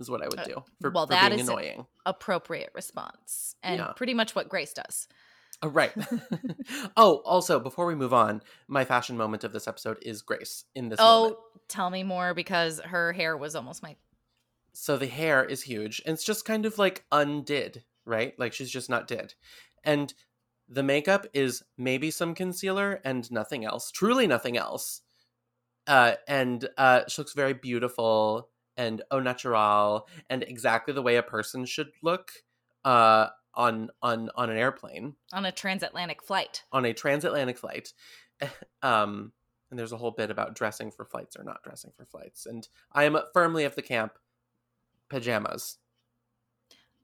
Is 0.00 0.10
what 0.10 0.22
I 0.22 0.26
would 0.28 0.40
Uh, 0.40 0.44
do 0.44 0.64
for, 0.80 0.90
well, 0.90 1.06
for 1.06 1.10
that 1.12 1.28
being 1.28 1.40
is- 1.40 1.48
annoying. 1.48 1.86
appropriate 2.06 2.70
response, 2.74 3.54
and 3.62 3.78
Yeah. 3.78 3.92
pretty 3.92 4.14
much 4.14 4.34
what 4.34 4.48
Grace 4.48 4.72
does. 4.72 5.06
Oh, 5.62 5.68
right. 5.68 5.92
oh, 6.96 7.16
also, 7.18 7.60
before 7.60 7.84
we 7.84 7.94
move 7.94 8.14
on, 8.14 8.42
my 8.66 8.84
fashion 8.86 9.16
moment 9.18 9.44
of 9.44 9.52
this 9.52 9.68
episode 9.68 9.98
is 10.00 10.22
Grace 10.22 10.64
in 10.74 10.88
this 10.88 10.98
oh, 11.02 11.22
moment. 11.22 11.38
tell 11.68 11.90
me 11.90 12.02
more 12.02 12.32
because 12.32 12.80
her 12.80 13.12
hair 13.12 13.36
was 13.36 13.54
almost 13.54 13.82
my. 13.82 13.96
So 14.72 14.96
the 14.96 15.06
hair 15.06 15.44
is 15.44 15.62
huge, 15.62 16.00
and 16.06 16.14
it's 16.14 16.24
just 16.24 16.46
kind 16.46 16.64
of 16.64 16.78
like 16.78 17.04
undid, 17.12 17.84
right? 18.06 18.38
Like 18.38 18.54
she's 18.54 18.70
just 18.70 18.88
not 18.88 19.06
did. 19.06 19.34
And 19.84 20.14
the 20.66 20.82
makeup 20.82 21.26
is 21.34 21.62
maybe 21.76 22.10
some 22.10 22.34
concealer 22.34 23.00
and 23.04 23.30
nothing 23.30 23.64
else. 23.66 23.90
Truly 23.90 24.26
nothing 24.26 24.56
else. 24.56 25.02
Uh, 25.86 26.14
and 26.28 26.68
uh, 26.78 27.02
she 27.08 27.20
looks 27.20 27.32
very 27.34 27.52
beautiful 27.52 28.48
and 28.80 29.02
au 29.10 29.20
natural 29.20 30.08
and 30.30 30.42
exactly 30.42 30.94
the 30.94 31.02
way 31.02 31.16
a 31.16 31.22
person 31.22 31.66
should 31.66 31.90
look 32.02 32.32
uh, 32.86 33.28
on 33.54 33.90
on 34.00 34.30
on 34.34 34.48
an 34.48 34.56
airplane 34.56 35.14
on 35.34 35.44
a 35.44 35.52
transatlantic 35.52 36.22
flight. 36.22 36.64
on 36.72 36.86
a 36.86 36.94
transatlantic 36.94 37.58
flight. 37.58 37.92
um, 38.82 39.32
and 39.70 39.78
there's 39.78 39.92
a 39.92 39.98
whole 39.98 40.10
bit 40.10 40.30
about 40.30 40.54
dressing 40.54 40.90
for 40.90 41.04
flights 41.04 41.36
or 41.36 41.44
not 41.44 41.62
dressing 41.62 41.92
for 41.94 42.06
flights. 42.06 42.46
And 42.46 42.66
I 42.90 43.04
am 43.04 43.16
firmly 43.34 43.64
of 43.64 43.76
the 43.76 43.82
camp 43.82 44.14
pajamas. 45.10 45.76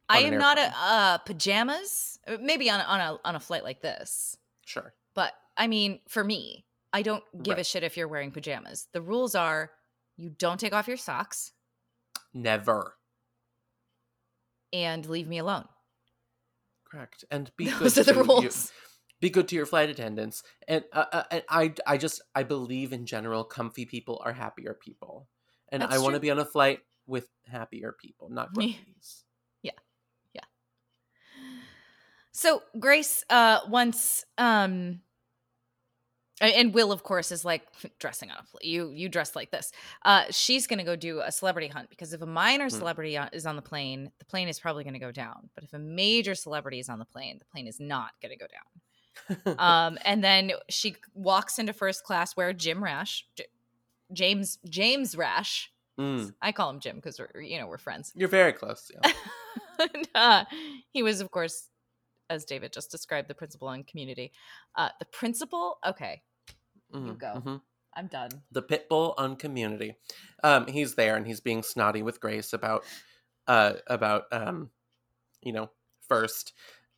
I 0.09 0.21
am 0.21 0.38
not 0.38 0.59
a 0.59 0.73
uh, 0.75 1.18
pajamas. 1.18 2.18
uh, 2.26 2.38
Maybe 2.40 2.71
on 2.71 2.80
on 2.80 3.00
a 3.00 3.18
on 3.23 3.37
a 3.37 3.40
flight 3.40 3.64
like 3.64 3.83
this, 3.83 4.38
Sure. 4.64 4.95
but 5.14 5.35
I 5.59 5.66
mean, 5.66 6.00
for 6.09 6.25
me, 6.25 6.64
I 6.92 7.02
don't 7.02 7.25
give 7.42 7.59
a 7.59 7.64
shit 7.64 7.83
if 7.83 7.99
you're 7.99 8.09
wearing 8.09 8.30
pajamas. 8.30 8.88
The 8.92 9.02
rules 9.02 9.35
are 9.35 9.73
you 10.16 10.30
don't 10.30 10.59
take 10.59 10.73
off 10.73 10.88
your 10.88 10.97
socks 10.97 11.52
Never. 12.37 12.97
and 14.73 15.07
leave 15.07 15.26
me 15.26 15.38
alone. 15.38 15.64
Correct. 16.85 17.25
And 17.31 17.50
be 17.57 17.64
Those 17.71 17.95
good 17.95 18.09
are 18.09 18.12
the 18.12 18.12
to 18.12 18.28
rules. 18.28 18.45
You, 18.45 18.50
be 19.21 19.31
good 19.31 19.49
to 19.49 19.57
your 19.57 19.64
flight 19.64 19.88
attendants. 19.88 20.43
And, 20.69 20.85
uh, 20.93 21.07
uh, 21.12 21.23
and 21.31 21.43
I 21.49 21.75
I 21.87 21.97
just 21.97 22.21
I 22.35 22.43
believe 22.43 22.93
in 22.93 23.07
general 23.07 23.43
comfy 23.43 23.87
people 23.87 24.21
are 24.25 24.35
happier 24.35 24.75
people. 24.75 25.28
And 25.71 25.83
That's 25.83 25.95
I 25.95 25.99
want 25.99 26.14
to 26.14 26.21
be 26.21 26.31
on 26.31 26.38
a 26.38 26.45
flight 26.45 26.81
with 27.07 27.28
happier 27.47 27.97
people, 27.99 28.28
not 28.31 28.50
Yeah. 29.62 29.73
Yeah. 30.35 30.43
So 32.33 32.62
Grace, 32.78 33.25
uh, 33.31 33.61
once, 33.69 34.25
um, 34.37 35.00
and 36.40 36.75
Will, 36.75 36.93
of 36.93 37.02
course, 37.02 37.33
is 37.33 37.45
like 37.45 37.62
dressing 37.99 38.31
on 38.31 38.37
a 38.38 38.66
you. 38.66 38.90
You 38.90 39.09
dress 39.09 39.35
like 39.37 39.50
this. 39.50 39.73
Uh, 40.05 40.25
she's 40.31 40.66
gonna 40.66 40.85
go 40.85 40.97
do 40.97 41.21
a 41.21 41.33
celebrity 41.33 41.69
hunt 41.69 41.88
because 41.90 42.12
if 42.12 42.21
a 42.23 42.26
minor 42.26 42.64
Hmm. 42.64 42.76
celebrity 42.76 43.16
on- 43.16 43.31
is 43.33 43.47
on 43.47 43.57
the 43.57 43.62
plane, 43.62 44.11
the 44.19 44.25
plane 44.26 44.49
is 44.49 44.61
probably 44.61 44.85
gonna 44.85 44.99
go 44.99 45.12
down. 45.12 45.49
But 45.55 45.64
if 45.64 45.73
a 45.73 45.78
major 45.78 46.35
celebrity 46.35 46.78
is 46.78 46.88
on 46.88 46.99
the 46.99 47.05
plane, 47.07 47.38
the 47.38 47.45
plane 47.47 47.66
is 47.66 47.81
not 47.81 48.11
gonna 48.23 48.37
go 48.37 48.47
down. 48.47 48.62
Um, 49.59 49.99
and 50.05 50.23
then 50.23 50.52
she 50.69 50.95
walks 51.14 51.59
into 51.59 51.73
first 51.73 52.05
class 52.05 52.37
where 52.37 52.52
Jim 52.52 52.85
Rash, 52.85 53.26
J- 53.37 53.47
James 54.12 54.59
James 54.69 55.16
Rash, 55.16 55.73
Mm, 55.99 56.35
I 56.43 56.52
call 56.52 56.69
him 56.69 56.78
Jim 56.81 56.97
because 56.97 57.19
we're 57.19 57.40
you 57.40 57.59
know 57.59 57.66
we're 57.66 57.78
friends. 57.78 58.12
you're 58.14 58.28
very 58.28 58.52
close. 58.52 58.90
Yeah. 58.93 59.12
and, 59.95 60.09
uh, 60.14 60.45
he 60.93 61.02
was, 61.02 61.23
of 61.23 61.31
course, 61.31 61.71
as 62.30 62.45
David 62.45 62.73
just 62.73 62.90
described, 62.90 63.28
the 63.28 63.35
principal 63.35 63.68
on 63.68 63.85
Community. 63.85 64.33
Uh, 64.75 64.88
the 64.99 65.04
principal, 65.06 65.78
okay, 65.87 66.23
Mhm, 66.95 67.18
go. 67.18 67.42
mhm. 67.45 67.61
I'm 67.95 68.09
done. 68.09 68.28
the 68.52 68.61
pit 68.62 68.88
bull 68.90 69.14
on 69.16 69.37
community 69.37 69.97
um 70.45 70.66
he's 70.66 70.97
there 70.97 71.16
and 71.16 71.26
he's 71.26 71.40
being 71.40 71.62
snotty 71.62 72.02
with 72.02 72.21
grace 72.21 72.52
about 72.52 72.85
uh 73.47 73.73
about 73.87 74.25
um 74.33 74.68
you 75.42 75.50
know 75.52 75.71
first 76.06 76.52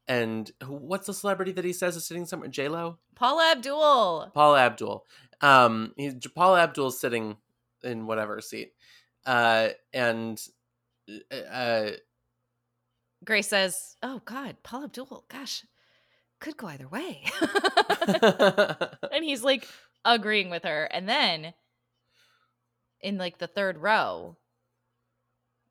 and 0.09 0.51
what's 0.67 1.07
the 1.07 1.15
celebrity 1.15 1.53
that 1.53 1.65
he 1.65 1.73
says 1.73 1.95
is 1.95 2.05
sitting 2.05 2.27
somewhere 2.27 2.49
j-lo 2.49 2.99
Paula 3.15 3.53
Abdul. 3.53 4.33
paul 4.35 4.57
abdul 4.57 5.07
um 5.41 5.93
he's 5.97 6.15
paul 6.35 6.57
abdul's 6.57 6.99
sitting 6.99 7.37
in 7.85 8.07
whatever 8.09 8.41
seat 8.41 8.73
uh 9.25 9.69
and 9.93 10.43
uh 11.53 11.91
Grace 13.29 13.49
says, 13.49 13.95
"Oh 14.03 14.23
God, 14.25 14.57
Paul 14.63 14.85
Abdul. 14.85 15.27
Gosh, 15.29 15.67
could 16.41 16.57
go 16.57 16.67
either 16.69 16.89
way." 16.89 17.25
and 19.13 19.23
he's 19.23 19.45
like 19.45 19.69
agreeing 20.03 20.49
with 20.49 20.65
her, 20.65 20.85
and 20.85 21.07
then 21.07 21.53
in 23.03 23.19
like 23.19 23.37
the 23.37 23.47
third 23.47 23.77
row, 23.77 24.39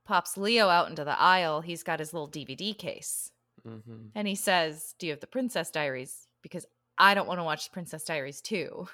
pops 0.05 0.37
Leo 0.37 0.69
out 0.69 0.87
into 0.87 1.03
the 1.03 1.19
aisle. 1.19 1.61
He's 1.61 1.81
got 1.81 1.97
his 1.99 2.13
little 2.13 2.29
DVD 2.29 2.77
case. 2.77 3.31
Mhm. 3.67 4.11
And 4.13 4.27
he 4.27 4.35
says, 4.35 4.93
Do 4.99 5.07
you 5.07 5.13
have 5.13 5.19
the 5.19 5.25
Princess 5.25 5.71
Diaries? 5.71 6.27
Because 6.43 6.67
I 6.95 7.15
don't 7.15 7.27
want 7.27 7.39
to 7.39 7.43
watch 7.43 7.65
the 7.65 7.73
Princess 7.73 8.03
Diaries 8.03 8.39
too. 8.39 8.87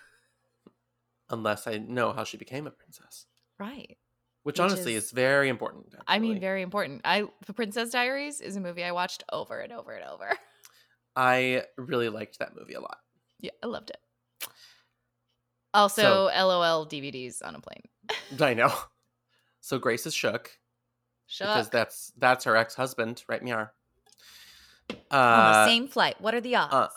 unless 1.30 1.68
i 1.68 1.78
know 1.78 2.12
how 2.14 2.24
she 2.24 2.38
became 2.38 2.66
a 2.68 2.72
princess 2.72 3.26
Right. 3.58 3.98
Which, 4.44 4.54
Which 4.54 4.60
honestly 4.60 4.94
is- 4.96 5.06
is, 5.06 5.12
very 5.12 5.50
important 5.50 5.94
I 6.08 6.20
mean, 6.20 6.40
very 6.40 6.62
important. 6.62 7.02
I 7.06 7.26
The 7.46 7.54
Princess 7.54 7.90
Diaries 7.92 8.42
is 8.42 8.56
a 8.56 8.60
movie 8.62 8.84
I 8.84 8.92
watched 8.92 9.24
over 9.32 9.60
and 9.60 9.72
over 9.74 9.92
and 9.94 10.06
over. 10.10 10.30
i 11.16 11.64
really 11.78 12.10
liked 12.10 12.40
that 12.40 12.56
movie 12.56 12.74
a 12.74 12.82
lot 12.82 12.98
Yeah, 13.40 13.52
I 13.62 13.68
loved 13.68 13.90
it. 13.92 13.98
Also, 15.74 16.26
LOL 16.26 16.86
DVDs 16.86 17.42
on 17.44 17.56
a 17.56 17.60
plane. 17.60 17.84
I 18.40 18.54
know. 18.54 18.72
So 19.62 19.80
Grace 19.80 20.06
is 20.06 20.14
shook 20.14 20.52
Shook. 21.26 21.48
because 21.48 21.70
that's 21.70 22.12
that's 22.18 22.44
her 22.46 22.56
ex 22.56 22.76
husband, 22.76 23.24
right? 23.28 23.42
Miar. 23.44 23.70
on 24.90 24.98
Uh, 25.10 25.52
the 25.54 25.66
same 25.68 25.88
flight. 25.88 26.20
What 26.22 26.36
are 26.36 26.42
the 26.42 26.56
odds? 26.56 26.74
uh, 26.74 26.88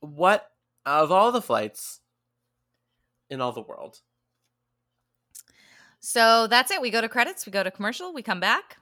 what 0.00 0.50
of 0.86 1.12
all 1.12 1.30
the 1.32 1.42
flights 1.42 2.00
in 3.30 3.40
all 3.40 3.52
the 3.52 3.60
world? 3.60 4.00
So 6.04 6.46
that's 6.48 6.70
it. 6.70 6.82
We 6.82 6.90
go 6.90 7.00
to 7.00 7.08
credits. 7.08 7.46
We 7.46 7.52
go 7.52 7.62
to 7.62 7.70
commercial. 7.70 8.12
We 8.12 8.22
come 8.22 8.38
back. 8.38 8.76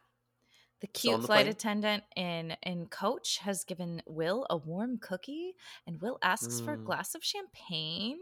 The 0.81 0.89
cute 0.89 1.21
the 1.21 1.27
flight 1.29 1.45
plane? 1.45 1.49
attendant 1.53 2.03
in 2.17 2.57
in 2.65 2.87
coach 2.89 3.39
has 3.39 3.63
given 3.63 4.03
Will 4.07 4.45
a 4.51 4.57
warm 4.57 4.99
cookie, 4.99 5.55
and 5.87 6.01
Will 6.03 6.19
asks 6.23 6.59
for 6.61 6.73
a 6.73 6.77
Mm. 6.79 6.85
glass 6.85 7.15
of 7.15 7.23
champagne. 7.23 8.19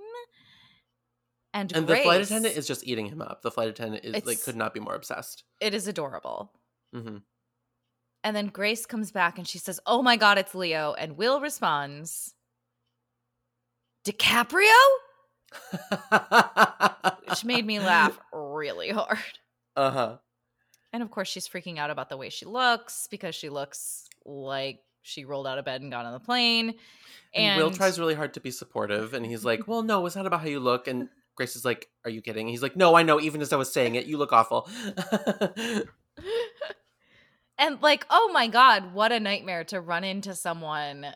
And, 1.54 1.72
And 1.74 1.86
the 1.86 1.96
flight 1.96 2.20
attendant 2.20 2.56
is 2.56 2.66
just 2.66 2.86
eating 2.86 3.06
him 3.06 3.22
up. 3.22 3.40
The 3.42 3.50
flight 3.50 3.68
attendant 3.68 4.04
is 4.04 4.24
like 4.26 4.42
could 4.42 4.54
not 4.56 4.74
be 4.74 4.80
more 4.80 4.94
obsessed. 4.94 5.44
it 5.60 5.72
is 5.72 5.88
adorable. 5.88 6.52
hmm 6.92 7.18
And 8.22 8.36
then 8.36 8.48
Grace 8.48 8.84
comes 8.84 9.10
back 9.10 9.38
and 9.38 9.48
she 9.48 9.56
says, 9.58 9.80
"Oh 9.86 10.02
my 10.02 10.16
God, 10.16 10.36
it's 10.36 10.54
Leo." 10.54 10.92
And 10.92 11.16
Will 11.16 11.40
responds, 11.40 12.34
"DiCaprio," 14.04 14.78
which 17.28 17.44
made 17.44 17.66
me 17.66 17.78
laugh 17.78 18.18
really 18.32 18.90
hard. 18.90 19.18
uh 19.76 19.90
huh. 19.90 20.16
And 20.92 21.02
of 21.02 21.10
course, 21.10 21.28
she's 21.28 21.48
freaking 21.48 21.78
out 21.78 21.90
about 21.90 22.08
the 22.08 22.16
way 22.16 22.30
she 22.30 22.46
looks 22.46 23.06
because 23.10 23.34
she 23.34 23.48
looks 23.48 24.08
like 24.24 24.80
she 25.02 25.24
rolled 25.24 25.46
out 25.46 25.58
of 25.58 25.64
bed 25.64 25.82
and 25.82 25.90
got 25.90 26.04
on 26.04 26.12
the 26.12 26.20
plane. 26.20 26.74
And, 27.32 27.62
Will 27.62 27.70
tries 27.70 27.98
really 28.00 28.14
hard 28.14 28.34
to 28.34 28.40
be 28.40 28.50
supportive, 28.50 29.14
and 29.14 29.24
he's 29.24 29.44
like, 29.44 29.68
"Well, 29.68 29.82
no, 29.82 30.04
it's 30.06 30.16
not 30.16 30.26
about 30.26 30.40
how 30.40 30.48
you 30.48 30.58
look." 30.58 30.88
And 30.88 31.08
Grace 31.36 31.54
is 31.54 31.64
like, 31.64 31.88
"Are 32.04 32.10
you 32.10 32.20
kidding?" 32.22 32.48
He's 32.48 32.62
like, 32.62 32.76
"No, 32.76 32.96
I 32.96 33.04
know. 33.04 33.20
Even 33.20 33.40
as 33.40 33.52
I 33.52 33.56
was 33.56 33.72
saying 33.72 33.94
it, 33.94 34.06
you 34.06 34.18
look 34.18 34.32
awful." 34.32 34.68
and 37.58 37.80
like, 37.80 38.04
oh 38.10 38.30
my 38.32 38.48
god, 38.48 38.92
what 38.92 39.12
a 39.12 39.20
nightmare 39.20 39.62
to 39.64 39.80
run 39.80 40.02
into 40.02 40.34
someone 40.34 41.06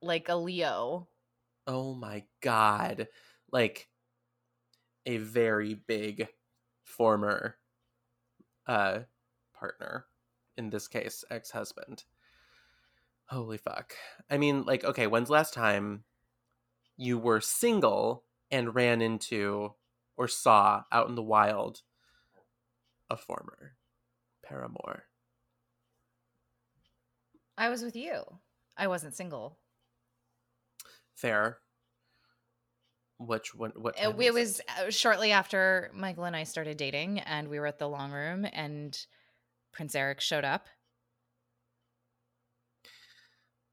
like 0.00 0.28
a 0.28 0.36
Leo. 0.36 1.08
oh 1.66 1.92
my 1.92 2.24
god 2.40 3.08
like 3.50 3.88
a 5.06 5.16
very 5.18 5.74
big 5.74 6.28
former 6.82 7.56
uh 8.66 9.00
partner 9.58 10.06
in 10.56 10.70
this 10.70 10.88
case 10.88 11.24
ex-husband 11.30 12.04
holy 13.26 13.58
fuck 13.58 13.94
i 14.30 14.38
mean 14.38 14.64
like 14.64 14.84
okay 14.84 15.06
when's 15.06 15.28
the 15.28 15.32
last 15.32 15.54
time 15.54 16.04
you 16.96 17.18
were 17.18 17.40
single 17.40 18.24
and 18.50 18.74
ran 18.74 19.00
into 19.00 19.72
or 20.16 20.26
saw 20.26 20.82
out 20.90 21.08
in 21.08 21.14
the 21.14 21.22
wild 21.22 21.82
a 23.10 23.16
former 23.16 23.76
paramour 24.42 25.04
I 27.58 27.70
was 27.70 27.82
with 27.82 27.96
you. 27.96 28.22
I 28.76 28.86
wasn't 28.86 29.16
single. 29.16 29.58
fair 31.16 31.58
which 33.18 33.54
one 33.54 33.72
what 33.76 33.96
Uh, 34.02 34.12
It 34.18 34.32
was 34.34 34.60
uh, 34.80 34.90
shortly 34.90 35.32
after 35.32 35.90
Michael 35.94 36.24
and 36.24 36.34
I 36.36 36.44
started 36.44 36.76
dating, 36.76 37.20
and 37.20 37.48
we 37.48 37.58
were 37.60 37.66
at 37.66 37.78
the 37.78 37.88
long 37.88 38.12
room, 38.12 38.46
and 38.52 38.98
Prince 39.72 39.94
Eric 39.94 40.20
showed 40.20 40.44
up. 40.44 40.66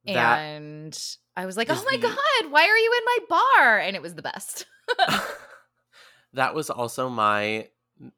that 0.05 0.37
and 0.39 0.97
I 1.35 1.45
was 1.45 1.57
like, 1.57 1.67
"Oh 1.69 1.83
my 1.89 1.97
the- 1.97 2.07
god, 2.07 2.51
why 2.51 2.67
are 2.67 2.77
you 2.77 2.93
in 2.97 3.05
my 3.05 3.17
bar?" 3.29 3.79
And 3.79 3.95
it 3.95 4.01
was 4.01 4.13
the 4.15 4.21
best. 4.21 4.65
that 6.33 6.53
was 6.53 6.69
also 6.69 7.09
my 7.09 7.69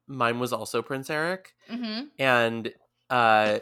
mine 0.06 0.38
was 0.38 0.52
also 0.52 0.82
Prince 0.82 1.08
Eric 1.08 1.54
hmm 1.68 2.00
and 2.18 2.72
uh 3.10 3.58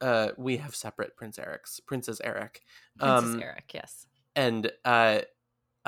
uh 0.00 0.28
we 0.36 0.58
have 0.58 0.74
separate 0.74 1.16
Prince 1.16 1.38
Erics, 1.38 1.80
Princess 1.86 2.20
Eric. 2.22 2.62
Princess 2.98 3.24
Um, 3.34 3.40
Eric, 3.42 3.70
yes. 3.72 4.06
and 4.36 4.70
uh 4.84 5.20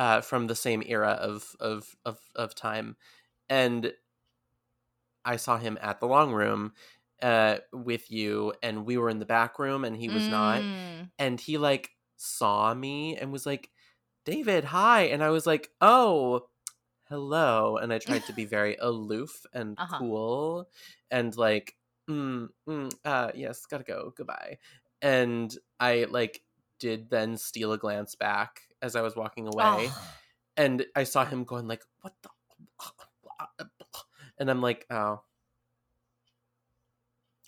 uh 0.01 0.23
from 0.23 0.49
the 0.49 0.57
same 0.57 0.83
era 0.87 1.13
of 1.13 1.57
of 1.61 1.97
of 2.07 2.21
of 2.37 2.57
time. 2.57 2.97
And 3.51 3.95
I 5.25 5.37
saw 5.37 5.59
him 5.59 5.79
at 5.81 6.01
the 6.01 6.07
long 6.07 6.33
room 6.33 6.73
uh 7.23 7.59
with 7.73 8.11
you 8.11 8.55
and 8.63 8.87
we 8.87 8.97
were 8.97 9.11
in 9.11 9.19
the 9.19 9.27
back 9.27 9.59
room 9.59 9.85
and 9.85 9.95
he 9.97 10.09
was 10.09 10.29
not. 10.29 10.65
Mm. 10.65 11.11
and 11.19 11.39
he 11.41 11.59
like 11.59 11.91
saw 12.17 12.73
me 12.75 13.17
and 13.17 13.31
was 13.33 13.45
like 13.47 13.71
david 14.25 14.65
hi. 14.65 15.03
And 15.03 15.23
i 15.25 15.31
was 15.31 15.47
like 15.47 15.71
oh 15.83 16.49
hello. 17.09 17.77
And 17.79 17.93
i 17.95 17.99
tried 18.01 18.27
to 18.27 18.35
be 18.35 18.47
very 18.47 18.77
aloof 18.79 19.47
and 19.55 19.79
Uh-huh. 19.79 20.05
cool 20.09 20.71
and 21.11 21.37
like 21.37 21.77
mm, 22.11 22.49
mm, 22.69 22.93
uh 23.05 23.33
yes 23.35 23.67
gotta 23.67 23.85
go 23.85 24.13
goodbye. 24.17 24.59
And 25.03 25.57
i 25.81 26.07
like 26.11 26.45
did 26.81 27.11
then 27.11 27.37
steal 27.39 27.73
a 27.73 27.79
glance 27.79 28.15
back 28.17 28.63
as 28.83 28.97
i 28.97 29.01
was 29.03 29.15
walking 29.17 29.47
away 29.47 29.89
Oh. 29.91 30.09
and 30.57 30.85
i 30.97 31.05
saw 31.05 31.25
him 31.25 31.45
going 31.45 31.67
like 31.69 31.83
what 32.03 32.15
the 32.23 32.31
and 34.39 34.51
i'm 34.51 34.61
like 34.63 34.87
oh 34.91 35.23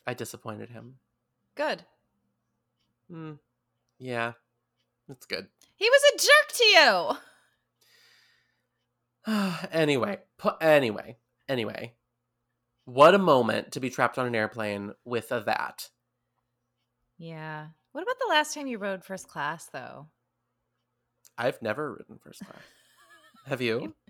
i 0.07 0.15
disappointed 0.15 0.71
him 0.71 0.97
Good. 1.55 1.85
mm, 3.11 3.39
yeah 3.99 4.33
that's 5.09 5.27
good 5.27 5.49
He 5.77 5.89
was 5.91 6.03
a 6.15 6.19
jerk 6.19 6.53
to 6.59 6.65
you. 6.65 7.17
anyway, 9.73 10.19
pu- 10.39 10.51
anyway, 10.61 11.17
anyway. 11.49 11.95
What 12.85 13.15
a 13.15 13.19
moment 13.19 13.73
to 13.73 13.81
be 13.81 13.91
trapped 13.91 14.19
on 14.19 14.27
an 14.27 14.35
airplane 14.35 14.93
with 15.05 15.31
a 15.33 15.41
that. 15.47 15.91
Yeah. 17.19 17.67
What 17.93 18.03
about 18.03 18.17
the 18.21 18.29
last 18.31 18.55
time 18.55 18.67
you 18.67 18.79
rode 18.79 19.05
first 19.05 19.29
class 19.29 19.67
though? 19.73 20.07
I've 21.39 21.61
never 21.62 21.95
ridden 21.95 22.19
first 22.19 22.45
class. 22.45 22.62
Have 23.47 23.61
you? 23.61 23.95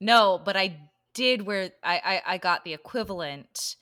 No, 0.00 0.40
but 0.44 0.56
I 0.56 0.90
did 1.14 1.42
where 1.42 1.70
I, 1.82 1.98
I 2.26 2.34
I 2.34 2.38
got 2.38 2.64
the 2.64 2.72
equivalent 2.74 3.76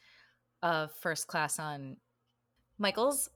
of 0.62 0.92
first 0.96 1.28
class 1.28 1.58
on 1.58 1.98
Michael's 2.78 3.30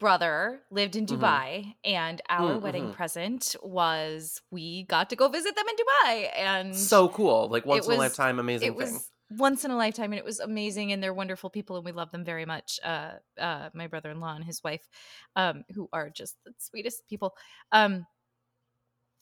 brother 0.00 0.62
lived 0.70 0.96
in 0.96 1.06
Mhm. 1.06 1.16
Dubai 1.18 1.74
and 1.84 2.22
our 2.28 2.58
Mm, 2.58 2.62
wedding 2.62 2.88
mhm. 2.88 2.92
present 2.92 3.56
was 3.62 4.42
we 4.50 4.84
got 4.84 5.10
to 5.10 5.16
go 5.16 5.28
visit 5.28 5.56
them 5.56 5.66
in 5.68 5.76
Dubai 5.76 6.30
and 6.36 6.74
So 6.74 7.08
cool. 7.08 7.48
Like 7.48 7.64
once 7.66 7.86
in 7.86 7.94
a 7.94 7.96
lifetime 7.96 8.38
amazing 8.38 8.68
it 8.68 8.76
was 8.76 8.90
thing. 8.90 9.04
once 9.30 9.64
in 9.64 9.70
a 9.70 9.76
lifetime 9.76 10.12
and 10.12 10.18
it 10.18 10.24
was 10.24 10.40
amazing 10.40 10.92
and 10.92 11.02
they're 11.02 11.14
wonderful 11.14 11.50
people 11.50 11.76
and 11.76 11.84
we 11.84 11.92
love 11.92 12.10
them 12.10 12.24
very 12.24 12.46
much 12.46 12.80
uh 12.82 13.12
uh 13.38 13.68
my 13.74 13.86
brother-in-law 13.86 14.34
and 14.34 14.44
his 14.44 14.62
wife 14.64 14.88
um 15.36 15.64
who 15.74 15.88
are 15.92 16.08
just 16.10 16.36
the 16.44 16.52
sweetest 16.58 17.06
people 17.08 17.36
um 17.72 18.06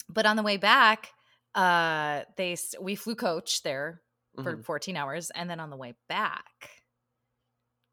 but 0.08 0.26
on 0.26 0.36
the 0.36 0.42
way 0.42 0.56
back 0.56 1.12
uh 1.54 2.22
they 2.36 2.56
we 2.80 2.94
flew 2.94 3.14
coach 3.14 3.62
there 3.62 4.02
for 4.42 4.56
Mhm. 4.56 4.64
14 4.64 4.96
hours 4.96 5.30
and 5.30 5.48
then 5.48 5.60
on 5.60 5.70
the 5.70 5.76
way 5.76 5.94
back 6.08 6.82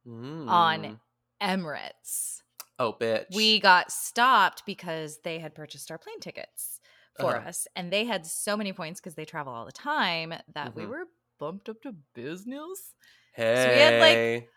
Mm. 0.06 0.48
on 0.50 1.00
Emirates 1.42 2.42
Oh 2.80 2.94
bitch. 2.94 3.28
we 3.36 3.60
got 3.60 3.92
stopped 3.92 4.66
because 4.66 5.20
they 5.24 5.40
had 5.40 5.56
purchased 5.56 5.90
our 5.92 5.98
plane 5.98 6.20
tickets 6.20 6.80
for 7.20 7.38
Uh-huh. 7.38 7.48
us 7.50 7.68
and 7.76 7.92
they 7.94 8.04
had 8.06 8.26
so 8.26 8.58
many 8.58 8.74
points 8.74 9.00
because 9.00 9.16
they 9.16 9.26
travel 9.26 9.54
all 9.54 9.66
the 9.66 9.72
time 9.72 10.34
that 10.54 10.76
we 10.76 10.86
Mhm. 10.86 10.90
were 10.90 11.06
bumped 11.40 11.70
up 11.70 11.82
to 11.84 11.94
business 12.14 12.94
Hey. 13.34 13.74
we 13.74 13.80
had, 13.80 14.00
like, 14.00 14.50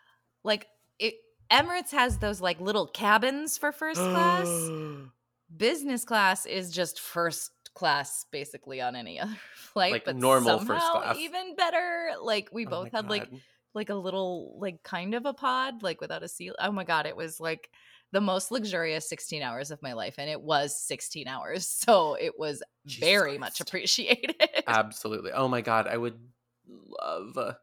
like 0.43 0.67
it 0.99 1.15
Emirates 1.51 1.91
has 1.91 2.17
those 2.19 2.41
like 2.41 2.59
little 2.59 2.87
cabins 2.87 3.57
for 3.57 3.71
first 3.71 4.09
class. 4.09 4.73
Business 5.55 6.03
class 6.03 6.45
is 6.45 6.71
just 6.71 6.99
first 6.99 7.51
class 7.73 8.25
basically 8.31 8.81
on 8.81 8.95
any 8.95 9.19
other 9.19 9.37
flight, 9.55 9.91
Like 9.93 10.05
but 10.05 10.15
normal 10.15 10.59
first 10.59 10.85
class. 10.91 11.17
even 11.17 11.55
better. 11.55 12.11
Like 12.21 12.49
we 12.51 12.65
Oh 12.65 12.69
both 12.69 12.91
had 12.91 13.09
like 13.09 13.29
God. 13.29 13.41
like 13.73 13.89
a 13.89 13.95
little 13.95 14.57
like 14.59 14.83
kind 14.83 15.13
of 15.13 15.25
a 15.25 15.33
pod 15.33 15.83
like 15.83 16.01
without 16.01 16.23
a 16.23 16.27
seal. 16.27 16.53
Oh 16.59 16.71
my 16.71 16.83
god, 16.83 17.05
it 17.05 17.15
was 17.15 17.39
like 17.39 17.69
the 18.11 18.21
most 18.21 18.51
luxurious 18.51 19.07
16 19.09 19.41
hours 19.41 19.69
of 19.69 19.81
my 19.81 19.93
life 19.93 20.15
and 20.17 20.29
it 20.29 20.41
was 20.41 20.79
16 20.81 21.27
hours. 21.27 21.67
So 21.87 22.15
it 22.15 22.33
was 22.37 22.61
Jesus 22.85 23.01
very 23.07 23.37
much 23.37 23.61
appreciated. 23.61 24.35
Absolutely. 24.67 25.31
Oh 25.31 25.47
my 25.47 25.61
god, 25.61 25.87
I 25.87 25.97
would 25.97 26.19
love 26.67 27.37
uh, 27.37 27.53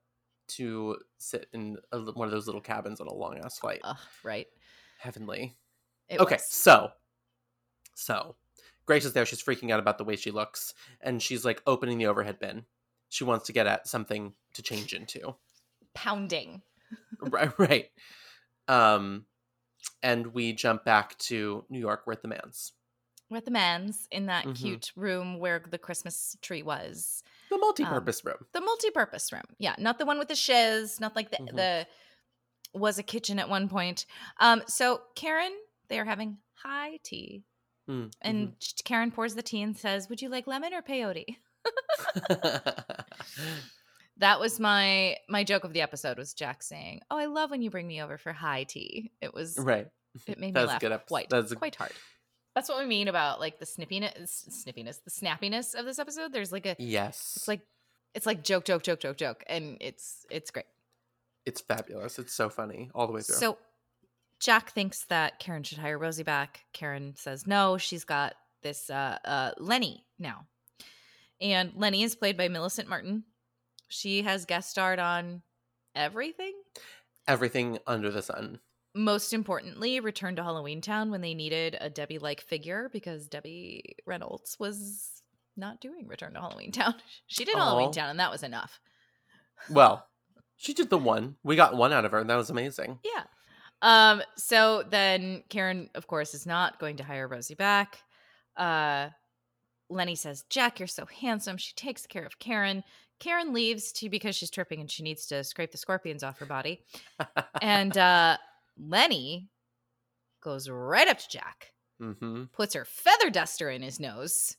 to 0.49 0.97
sit 1.19 1.47
in 1.53 1.77
a, 1.93 1.99
one 2.01 2.29
of 2.29 2.33
those 2.33 2.47
little 2.47 2.61
cabins 2.61 3.01
on 3.01 3.09
a 3.09 3.13
long 3.15 3.39
ass 3.45 3.59
flight. 3.59 3.81
Ugh, 3.85 3.97
right. 4.23 4.47
Heavenly. 4.99 5.57
It 6.09 6.21
okay, 6.21 6.37
was. 6.37 6.47
so 6.47 6.91
so 7.95 8.37
Grace 8.87 9.05
is 9.05 9.13
there. 9.15 9.25
She's 9.27 9.43
freaking 9.43 9.71
out 9.71 9.81
about 9.81 9.97
the 9.99 10.05
way 10.05 10.17
she 10.17 10.31
looks, 10.31 10.75
and 11.01 11.23
she's 11.23 11.45
like 11.45 11.63
opening 11.67 11.97
the 11.99 12.07
overhead 12.07 12.39
bin. 12.39 12.65
She 13.09 13.25
wants 13.25 13.47
to 13.47 13.53
get 13.53 13.67
at 13.67 13.89
something 13.89 14.35
to 14.55 14.63
change 14.63 14.93
into. 14.95 15.35
pounding. 15.95 16.61
right, 17.21 17.51
right. 17.59 17.91
Um, 18.69 19.27
and 20.03 20.29
we 20.29 20.53
jump 20.53 20.85
back 20.85 21.17
to 21.19 21.65
New 21.69 21.79
York. 21.79 22.03
We're 22.07 22.15
at 22.15 22.23
the 22.23 22.29
man's, 22.29 22.73
We're 23.31 23.39
at 23.39 23.45
the 23.45 23.51
man's 23.51 24.07
in 24.11 24.27
that 24.27 24.45
Mhm. 24.45 24.57
cute 24.57 24.93
room 24.97 25.39
where 25.39 25.61
the 25.61 25.79
Christmas 25.79 26.37
tree 26.43 26.63
was. 26.63 27.23
the 27.51 27.59
multi-purpose 27.59 28.25
room. 28.25 28.45
The 28.53 28.61
multi-purpose 28.61 29.33
room. 29.33 29.45
Yeah, 29.59 29.75
not 29.79 29.99
the 29.99 30.07
one 30.07 30.19
with 30.19 30.29
the 30.29 30.35
shiz, 30.35 30.99
not 30.99 31.15
like 31.15 31.31
the 31.31 31.37
Mhm. 31.37 31.55
the 31.57 31.87
was 32.79 32.99
a 32.99 33.03
kitchen 33.05 33.39
at 33.39 33.49
one 33.49 33.69
point. 33.69 34.07
Um 34.41 34.63
so 34.67 35.03
Karen, 35.15 35.57
they 35.89 36.01
are 36.01 36.05
having 36.05 36.39
high 36.55 36.99
tea. 37.05 37.45
Mm, 37.89 38.13
And 38.23 38.55
sh- 38.61 38.73
Karen 38.85 39.11
pours 39.11 39.35
the 39.35 39.43
tea 39.43 39.61
and 39.63 39.77
says, 39.77 40.09
"Would 40.09 40.23
you 40.23 40.29
like 40.29 40.47
lemon 40.47 40.73
or 40.73 40.83
peyote?" 40.83 41.37
That 44.19 44.39
was 44.39 44.61
my 44.61 45.17
my 45.29 45.43
joke 45.43 45.65
of 45.65 45.73
the 45.73 45.81
episode 45.81 46.19
was 46.19 46.35
Jack 46.35 46.63
saying, 46.63 47.01
"Oh, 47.11 47.17
I 47.19 47.27
love 47.27 47.51
when 47.51 47.63
you 47.63 47.71
bring 47.71 47.89
me 47.89 48.01
over 48.01 48.17
for 48.17 48.33
high 48.33 48.63
tea." 48.63 49.11
It 49.21 49.35
was 49.35 49.59
right. 49.59 49.89
it 50.29 50.39
made 50.39 50.55
me 50.55 50.61
laugh 50.65 50.81
good 50.81 50.97
quite 51.09 51.29
That's 51.31 51.51
a- 51.51 51.57
quite 51.57 51.75
hard. 51.75 51.91
That's 52.55 52.69
what 52.69 52.79
we 52.79 52.87
mean 52.87 53.09
about 53.09 53.41
like 53.41 53.59
the 53.59 53.65
snippiness, 53.67 54.49
snippiness, 54.49 55.03
the 55.03 55.11
snappiness 55.11 55.75
of 55.75 55.85
this 55.85 55.99
episode. 55.99 56.33
There's 56.33 56.53
like 56.53 56.65
a 56.65 56.77
Yes. 56.79 57.33
it's 57.37 57.49
like 57.49 57.63
it's 58.15 58.25
like 58.25 58.45
joke, 58.45 58.65
joke, 58.65 58.85
joke, 58.85 59.01
joke, 59.01 59.17
joke, 59.17 59.43
and 59.49 59.79
it's 59.81 60.25
it's 60.31 60.53
great. 60.53 60.67
it's 61.45 61.61
fabulous. 61.61 62.21
It's 62.21 62.33
so 62.33 62.49
funny 62.49 62.91
all 62.95 63.09
the 63.09 63.13
way 63.13 63.21
through. 63.23 63.35
So 63.35 63.59
Jack 64.45 64.73
thinks 64.73 65.07
that 65.07 65.39
Karen 65.39 65.63
should 65.63 65.79
hire 65.79 65.97
Rosie 65.97 66.23
back. 66.23 66.67
Karen 66.75 67.15
says 67.17 67.47
no. 67.47 67.79
She's 67.79 68.05
got 68.05 68.35
this 68.63 68.91
uh, 68.91 69.17
uh, 69.25 69.53
Lenny 69.57 70.05
now, 70.19 70.45
and 71.41 71.73
Lenny 71.77 72.03
is 72.03 72.15
played 72.15 72.37
by 72.37 72.49
Millicent 72.49 72.87
Martin. 72.87 73.25
She 73.89 74.21
has 74.21 74.45
guest 74.45 74.69
starred 74.69 74.99
on 74.99 75.41
everything. 75.95 76.53
Everything 77.27 77.79
under 77.87 78.11
the 78.11 78.21
sun. 78.21 78.61
Most 78.95 79.33
importantly, 79.33 79.99
Return 80.01 80.37
to 80.37 80.43
Halloween 80.43 80.83
Town 80.83 81.11
when 81.11 81.23
they 81.23 81.33
needed 81.33 81.79
a 81.81 81.89
Debbie 81.89 82.19
like 82.19 82.43
figure 82.43 82.91
because 82.93 83.27
Debbie 83.29 83.97
Reynolds 84.05 84.59
was 84.61 85.23
not 85.57 85.81
doing 85.81 86.07
Return 86.07 86.35
to 86.35 86.41
Halloween 86.41 86.71
Town. 86.71 86.95
She 87.27 87.47
did 87.47 87.55
Halloween 87.55 87.93
Town, 87.93 88.11
and 88.11 88.21
that 88.21 88.31
was 88.31 88.43
enough. 88.43 88.79
Well, 89.71 90.07
she 90.57 90.75
did 90.75 90.91
the 90.91 90.99
one. 90.99 91.37
We 91.43 91.57
got 91.57 91.79
one 91.79 91.95
out 91.95 92.05
of 92.05 92.13
her, 92.13 92.19
and 92.19 92.29
that 92.29 92.37
was 92.37 92.51
amazing. 92.51 92.99
Yeah. 93.03 93.23
Um, 93.83 94.23
so 94.37 94.83
then 94.89 95.43
Karen, 95.51 95.91
of 95.95 96.07
course, 96.07 96.35
is 96.35 96.47
not 96.47 96.79
going 96.79 96.97
to 96.97 97.05
hire 97.05 97.29
Rosie 97.29 97.55
back. 97.55 97.99
Uh 98.57 99.09
Lenny 99.91 100.15
says, 100.15 100.45
Jack, 100.49 100.81
you're 100.81 100.87
so 100.89 101.05
handsome. 101.07 101.59
She 101.59 101.75
takes 101.75 102.07
care 102.07 102.25
of 102.25 102.39
Karen. 102.39 102.83
Karen 103.21 103.53
leaves 103.53 103.93
to 103.93 104.09
because 104.09 104.35
she's 104.35 104.51
tripping 104.51 104.81
and 104.81 104.91
she 104.91 105.03
needs 105.03 105.27
to 105.27 105.45
scrape 105.45 105.71
the 105.73 105.79
scorpions 105.79 106.23
off 106.23 106.39
her 106.39 106.47
body. 106.47 106.81
And 107.61 107.97
uh 107.99 108.39
Lenny 108.79 109.51
goes 110.43 110.69
right 110.69 111.07
up 111.09 111.19
to 111.19 111.29
Jack, 111.29 111.73
mm-hmm. 112.01 112.45
puts 112.53 112.75
her 112.75 112.85
feather 112.85 113.31
duster 113.31 113.71
in 113.71 113.83
his 113.83 114.01
nose, 114.01 114.57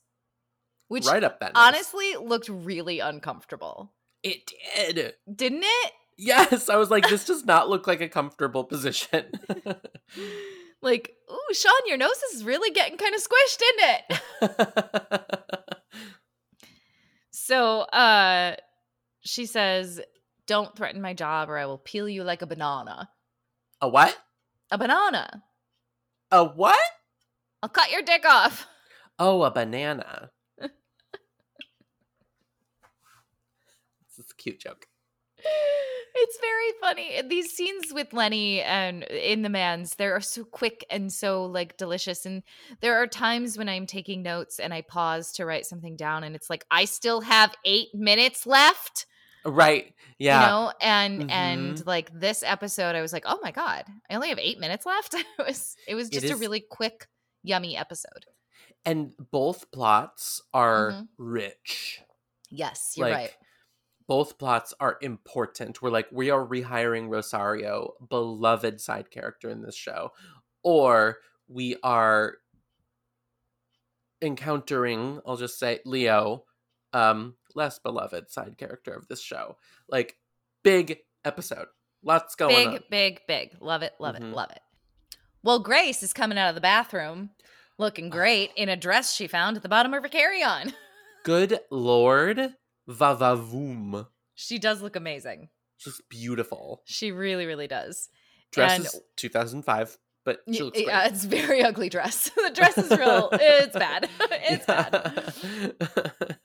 which 0.88 1.06
Right 1.06 1.24
up 1.24 1.40
that. 1.40 1.54
nose. 1.54 1.64
honestly 1.64 2.16
looked 2.16 2.48
really 2.50 3.00
uncomfortable. 3.00 3.92
it 4.24 4.52
did. 4.96 5.14
Didn't 5.34 5.64
it? 5.64 5.92
Yes, 6.18 6.70
I 6.70 6.78
was 6.78 6.90
like, 6.90 7.10
this 7.10 7.26
does 7.26 7.44
not 7.46 7.70
look 7.70 7.88
like 7.88 8.02
a 8.02 8.08
comfortable 8.10 8.64
position. 8.64 9.26
Like, 10.82 11.14
ooh, 11.32 11.54
Sean, 11.54 11.72
your 11.88 11.98
nose 11.98 12.22
is 12.34 12.44
really 12.44 12.70
getting 12.70 12.98
kind 12.98 13.16
of 13.16 13.22
squished, 13.22 13.62
isn't 13.62 14.60
it? 14.60 15.62
So 17.32 17.82
uh 17.82 18.56
she 19.22 19.46
says, 19.48 20.00
Don't 20.48 20.76
threaten 20.76 21.02
my 21.02 21.14
job 21.14 21.50
or 21.50 21.58
I 21.58 21.66
will 21.66 21.78
peel 21.80 22.08
you 22.08 22.24
like 22.24 22.42
a 22.44 22.46
banana. 22.48 23.10
a 23.82 23.90
what? 23.90 24.16
A 24.72 24.78
banana. 24.78 25.44
A 26.32 26.44
what? 26.46 26.78
I'll 27.64 27.70
cut 27.70 27.92
your 27.92 28.04
dick 28.04 28.26
off. 28.26 28.68
Oh, 29.18 29.42
a 29.44 29.50
banana. 29.52 30.30
This 30.62 30.70
is 34.26 34.32
a 34.32 34.36
cute 34.36 34.60
joke. 34.60 34.88
It's 36.18 36.38
very 36.40 36.72
funny. 36.80 37.22
These 37.28 37.52
scenes 37.56 37.94
with 37.94 38.14
Lenny 38.14 38.62
and 38.62 39.04
in 39.04 39.42
the 39.42 39.50
man's, 39.50 39.96
they 39.96 40.08
are 40.08 40.22
so 40.22 40.46
quick 40.46 40.86
and 40.90 41.12
so 41.12 41.46
like 41.46 41.76
delicious. 41.78 42.26
And 42.26 42.42
there 42.80 42.96
are 42.96 43.06
times 43.08 43.58
when 43.58 43.68
I'm 43.68 43.86
taking 43.86 44.24
notes 44.24 44.58
and 44.60 44.74
I 44.74 44.82
pause 44.82 45.34
to 45.34 45.46
write 45.46 45.66
something 45.66 45.98
down 45.98 46.24
and 46.24 46.34
it's 46.36 46.50
like, 46.50 46.66
I 46.72 46.86
still 46.86 47.20
have 47.22 47.54
eight 47.66 47.94
minutes 47.94 48.46
left. 48.48 49.06
Right. 49.44 49.94
Yeah. 50.18 50.40
you 50.42 50.48
know 50.48 50.72
and 50.82 51.30
and 51.32 51.76
Mhm. 51.78 51.86
like 51.86 52.10
this 52.18 52.42
episode 52.42 52.96
i 52.96 53.02
was 53.02 53.12
like 53.12 53.26
oh 53.28 53.38
my 53.44 53.52
god 53.52 53.84
i 54.10 54.16
only 54.16 54.30
have 54.30 54.40
eight 54.40 54.60
minutes 54.62 54.86
left 54.86 55.14
it 55.14 55.26
was 55.38 55.76
it 55.88 55.94
was 55.94 56.08
It 56.08 56.14
just 56.22 56.32
a 56.34 56.38
really 56.38 56.62
quick 56.62 57.08
yummy 57.44 57.76
episode 57.76 58.26
And 58.86 59.12
both 59.32 59.70
plots 59.72 60.42
are 60.54 60.92
Mhm. 60.94 61.08
rich. 61.18 62.02
yes 62.50 62.94
you're 62.96 63.08
like, 63.10 63.16
right 63.18 63.34
Both 64.08 64.38
plots 64.38 64.74
are 64.80 64.98
important. 65.02 65.82
We're 65.82 65.90
like, 65.90 66.08
we 66.12 66.30
are 66.30 66.46
rehiring 66.46 67.10
Rosario, 67.10 67.94
beloved 68.10 68.80
side 68.80 69.10
character 69.10 69.50
in 69.50 69.62
this 69.62 69.76
show, 69.76 70.12
or 70.64 71.18
we 71.48 71.76
are 71.84 72.36
encountering, 74.22 75.20
I'll 75.26 75.38
just 75.38 75.60
say, 75.60 75.80
Leo, 75.86 76.46
um, 76.94 77.36
less 77.56 77.80
beloved 77.80 78.30
side 78.32 78.58
character 78.58 78.94
of 78.94 79.08
this 79.08 79.22
show. 79.22 79.58
Like, 79.88 80.18
big 80.64 81.00
episode. 81.24 81.68
Lots 82.04 82.36
going 82.36 82.56
big 82.56 82.68
on. 82.68 82.80
big 82.92 83.22
big 83.28 83.58
love 83.60 83.82
it 83.82 83.94
love 84.00 84.14
Mhm. 84.16 84.30
it 84.32 84.36
love 84.36 84.52
it 84.52 84.62
well 85.42 85.58
grace 85.58 86.04
is 86.04 86.14
coming 86.14 86.38
out 86.38 86.50
of 86.50 86.54
the 86.56 86.62
bathroom 86.62 87.32
looking 87.80 88.12
great 88.12 88.52
in 88.56 88.70
a 88.70 88.76
dress 88.78 89.16
she 89.16 89.26
found 89.26 89.58
at 89.58 89.64
the 89.64 89.70
bottom 89.70 89.92
of 89.92 90.04
her 90.04 90.10
carry-on 90.10 90.72
Good 91.24 91.62
lord, 91.72 92.54
vavavoom. 92.90 94.08
she 94.34 94.58
does 94.60 94.82
look 94.82 94.96
amazing 94.96 95.50
Just 95.80 96.02
beautiful. 96.10 96.82
she 96.86 97.12
really 97.12 97.46
really 97.46 97.68
does 97.68 98.10
Dress 98.52 98.76
And- 98.78 98.86
is 98.86 99.02
2005. 99.18 99.98
but 100.24 100.40
she 100.52 100.64
looks 100.64 100.78
great. 100.78 100.88
yeah, 100.88 101.06
it's 101.08 101.26
very 101.26 101.62
ugly 101.64 101.90
dress. 101.90 102.30
the 102.36 102.52
dress 102.54 102.78
is 102.78 102.90
real. 102.92 103.30
It's 103.34 103.76
bad. 103.78 104.10
it's 104.20 104.66
bad. 104.66 106.38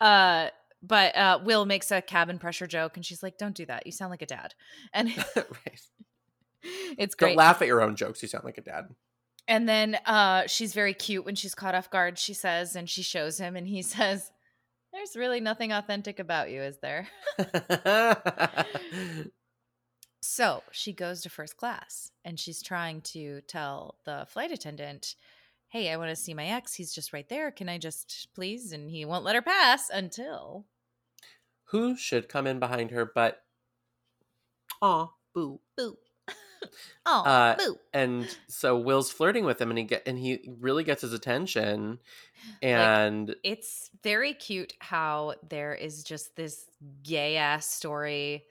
Uh, 0.00 0.48
but 0.82 1.16
uh, 1.16 1.38
Will 1.42 1.64
makes 1.66 1.90
a 1.90 2.00
cabin 2.00 2.38
pressure 2.38 2.66
joke, 2.66 2.96
and 2.96 3.04
she's 3.04 3.22
like, 3.22 3.36
"Don't 3.38 3.54
do 3.54 3.66
that. 3.66 3.84
You 3.86 3.92
sound 3.92 4.10
like 4.10 4.22
a 4.22 4.26
dad." 4.26 4.54
And 4.92 5.08
right. 5.36 5.80
it's 6.98 7.14
great. 7.14 7.30
Don't 7.30 7.36
laugh 7.36 7.60
at 7.62 7.68
your 7.68 7.82
own 7.82 7.96
jokes. 7.96 8.22
You 8.22 8.28
sound 8.28 8.44
like 8.44 8.58
a 8.58 8.62
dad. 8.62 8.94
And 9.48 9.68
then 9.68 9.98
uh, 10.06 10.46
she's 10.46 10.74
very 10.74 10.92
cute 10.94 11.24
when 11.24 11.34
she's 11.34 11.54
caught 11.54 11.74
off 11.74 11.90
guard. 11.90 12.18
She 12.18 12.34
says, 12.34 12.76
and 12.76 12.88
she 12.88 13.02
shows 13.02 13.38
him, 13.38 13.56
and 13.56 13.66
he 13.66 13.82
says, 13.82 14.30
"There's 14.92 15.16
really 15.16 15.40
nothing 15.40 15.72
authentic 15.72 16.18
about 16.18 16.50
you, 16.50 16.62
is 16.62 16.78
there?" 16.78 17.08
So 20.20 20.62
she 20.72 20.92
goes 20.92 21.22
to 21.22 21.30
first 21.30 21.56
class 21.56 22.10
and 22.24 22.38
she's 22.38 22.62
trying 22.62 23.00
to 23.02 23.40
tell 23.42 23.98
the 24.04 24.26
flight 24.28 24.52
attendant, 24.52 25.16
Hey, 25.68 25.90
I 25.90 25.96
want 25.96 26.10
to 26.10 26.16
see 26.16 26.34
my 26.34 26.46
ex. 26.46 26.74
He's 26.74 26.92
just 26.92 27.12
right 27.12 27.28
there. 27.28 27.50
Can 27.50 27.68
I 27.68 27.78
just 27.78 28.28
please? 28.34 28.72
And 28.72 28.90
he 28.90 29.04
won't 29.04 29.24
let 29.24 29.34
her 29.34 29.42
pass 29.42 29.90
until. 29.90 30.66
Who 31.66 31.96
should 31.96 32.28
come 32.28 32.46
in 32.46 32.58
behind 32.58 32.90
her 32.90 33.04
but 33.04 33.44
Aw, 34.80 35.08
boo. 35.34 35.60
Boo. 35.76 35.98
oh, 37.06 37.22
Uh, 37.24 37.56
boo. 37.56 37.76
And 37.92 38.36
so 38.48 38.76
Will's 38.78 39.10
flirting 39.10 39.44
with 39.44 39.60
him 39.60 39.70
and 39.70 39.78
he 39.78 39.84
get 39.84 40.02
and 40.06 40.18
he 40.18 40.48
really 40.60 40.84
gets 40.84 41.02
his 41.02 41.12
attention. 41.12 41.98
And 42.62 43.34
It's 43.42 43.90
very 44.02 44.32
cute 44.34 44.74
how 44.80 45.34
there 45.48 45.74
is 45.74 46.04
just 46.04 46.36
this 46.36 46.66
gay 47.02 47.36
ass 47.36 47.66
story. 47.70 48.44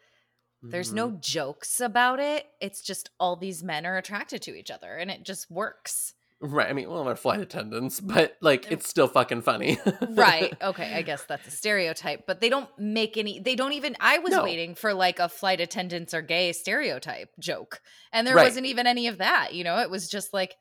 There's 0.61 0.91
no 0.91 1.11
Mhm. 1.11 1.21
jokes 1.21 1.79
about 1.79 2.19
it. 2.19 2.47
It's 2.59 2.81
just 2.81 3.09
all 3.19 3.35
these 3.37 3.63
men 3.63 3.85
are 3.85 3.97
attracted 3.97 4.41
to 4.43 4.55
each 4.57 4.71
other 4.71 4.97
and 4.97 5.09
it 5.09 5.23
just 5.23 5.49
works. 5.49 6.13
Right. 6.41 6.69
I 6.69 6.73
mean, 6.73 6.89
well, 6.89 7.03
they're 7.03 7.15
flight 7.15 7.39
attendants, 7.41 7.99
but 7.99 8.37
like 8.41 8.71
it's 8.71 8.87
still 8.87 9.07
fucking 9.07 9.41
funny. 9.41 9.77
right 10.09 10.53
okay 10.61 10.91
i 10.95 11.01
guess 11.01 11.23
that's 11.25 11.47
a 11.47 11.51
stereotype 11.51 12.25
but 12.25 12.39
they 12.39 12.49
don't 12.49 12.69
make 12.79 13.17
any 13.17 13.39
they 13.39 13.55
don't 13.55 13.73
even 13.73 13.95
i 13.99 14.17
was 14.19 14.31
No. 14.31 14.43
waiting 14.43 14.73
for 14.73 14.93
like 14.93 15.19
a 15.19 15.27
flight 15.27 15.59
attendants 15.59 16.13
are 16.13 16.21
gay 16.21 16.53
stereotype 16.53 17.29
joke 17.39 17.81
and 18.13 18.25
there 18.25 18.35
Right. 18.35 18.45
wasn't 18.45 18.65
even 18.65 18.87
any 18.87 19.07
of 19.07 19.17
that 19.17 19.53
you 19.53 19.63
know 19.63 19.79
it 19.79 19.89
was 19.89 20.09
just 20.09 20.33
like 20.33 20.55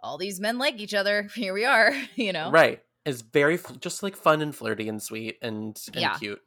all 0.00 0.16
these 0.18 0.40
men 0.40 0.58
like 0.58 0.80
each 0.80 0.94
other 0.94 1.24
here 1.34 1.52
we 1.52 1.64
are 1.64 1.92
you 2.16 2.32
know 2.32 2.50
Right. 2.50 2.80
It's 3.06 3.22
very 3.22 3.58
just 3.80 4.02
like 4.02 4.16
fun 4.16 4.42
and 4.42 4.54
flirty 4.54 4.88
and 4.88 5.02
sweet 5.02 5.38
and, 5.42 5.76
and 5.94 5.96
Yeah. 6.02 6.16
cute. 6.18 6.40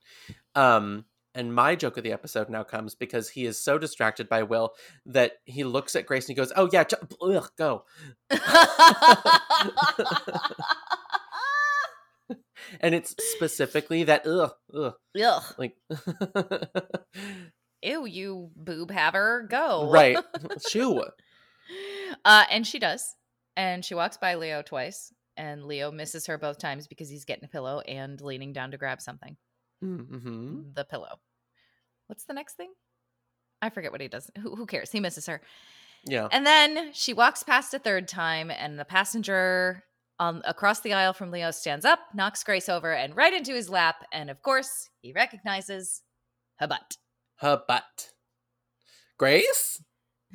Um 0.55 1.05
and 1.35 1.53
my 1.53 1.75
joke 1.75 1.97
of 1.97 2.03
the 2.03 2.11
episode 2.13 2.49
now 2.49 2.63
comes 2.63 2.95
because 2.95 3.29
he 3.29 3.45
is 3.45 3.61
so 3.61 3.77
distracted 3.77 4.27
by 4.29 4.43
Will 4.43 4.73
that 5.05 5.33
he 5.45 5.63
looks 5.63 5.95
at 5.95 6.05
Grace 6.05 6.25
and 6.29 6.35
he 6.37 6.41
goes, 6.41 6.53
"Oh 6.55 6.69
yeah, 6.71 6.83
j- 6.83 6.97
ugh, 7.21 7.49
go." 7.57 7.85
And 12.79 12.95
it's 12.95 13.13
specifically 13.33 14.05
that 14.05 14.25
ugh, 14.25 14.53
ugh, 14.73 14.93
Ugh. 15.21 15.43
like 15.57 15.75
ew 17.81 18.05
you 18.05 18.49
boob 18.55 18.89
haver 18.89 19.45
go 19.49 19.91
right. 19.91 20.17
Shoo. 20.69 21.03
uh 22.23 22.45
and 22.49 22.65
she 22.65 22.79
does 22.79 23.15
and 23.57 23.83
she 23.83 23.93
walks 23.95 24.17
by 24.17 24.35
leo 24.35 24.61
twice 24.61 25.11
and 25.35 25.65
leo 25.65 25.91
misses 25.91 26.25
her 26.27 26.37
both 26.37 26.57
times 26.57 26.87
because 26.87 27.09
he's 27.09 27.25
getting 27.25 27.43
a 27.45 27.49
pillow 27.49 27.81
and 27.81 28.19
leaning 28.21 28.53
down 28.53 28.71
to 28.71 28.77
grab 28.77 29.01
something 29.01 29.35
hmm 29.83 30.61
the 30.73 30.85
pillow. 30.85 31.19
What's 32.07 32.25
the 32.25 32.33
next 32.33 32.55
thing? 32.55 32.71
I 33.61 33.69
forget 33.69 33.91
what 33.91 34.01
he 34.01 34.07
does. 34.07 34.29
Who, 34.41 34.55
who 34.55 34.65
cares? 34.65 34.91
He 34.91 34.99
misses 34.99 35.25
her. 35.27 35.41
Yeah. 36.05 36.27
And 36.31 36.45
then 36.45 36.91
she 36.93 37.13
walks 37.13 37.43
past 37.43 37.73
a 37.73 37.79
third 37.79 38.07
time, 38.07 38.51
and 38.51 38.77
the 38.77 38.85
passenger 38.85 39.83
um, 40.19 40.41
across 40.45 40.81
the 40.81 40.93
aisle 40.93 41.13
from 41.13 41.31
Leo 41.31 41.51
stands 41.51 41.85
up, 41.85 41.99
knocks 42.13 42.43
Grace 42.43 42.69
over, 42.69 42.91
and 42.91 43.15
right 43.15 43.33
into 43.33 43.53
his 43.53 43.69
lap. 43.69 44.05
And 44.11 44.29
of 44.29 44.41
course, 44.41 44.89
he 45.01 45.13
recognizes 45.13 46.01
her 46.57 46.67
butt. 46.67 46.97
Her 47.37 47.61
butt. 47.67 48.11
Grace? 49.17 49.81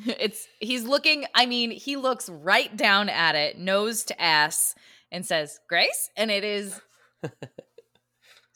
It's 0.06 0.46
he's 0.60 0.84
looking. 0.84 1.24
I 1.34 1.46
mean, 1.46 1.72
he 1.72 1.96
looks 1.96 2.28
right 2.28 2.76
down 2.76 3.08
at 3.08 3.34
it, 3.34 3.58
nose 3.58 4.04
to 4.04 4.22
ass, 4.22 4.76
and 5.10 5.26
says, 5.26 5.58
"Grace," 5.68 6.08
and 6.16 6.30
it 6.30 6.44
is 6.44 6.80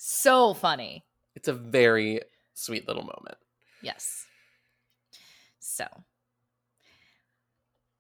so 0.05 0.53
funny. 0.53 1.05
It's 1.37 1.47
a 1.47 1.53
very 1.53 2.21
sweet 2.55 2.89
little 2.89 3.05
moment. 3.05 3.37
Yes. 3.83 4.27
So 5.61 5.87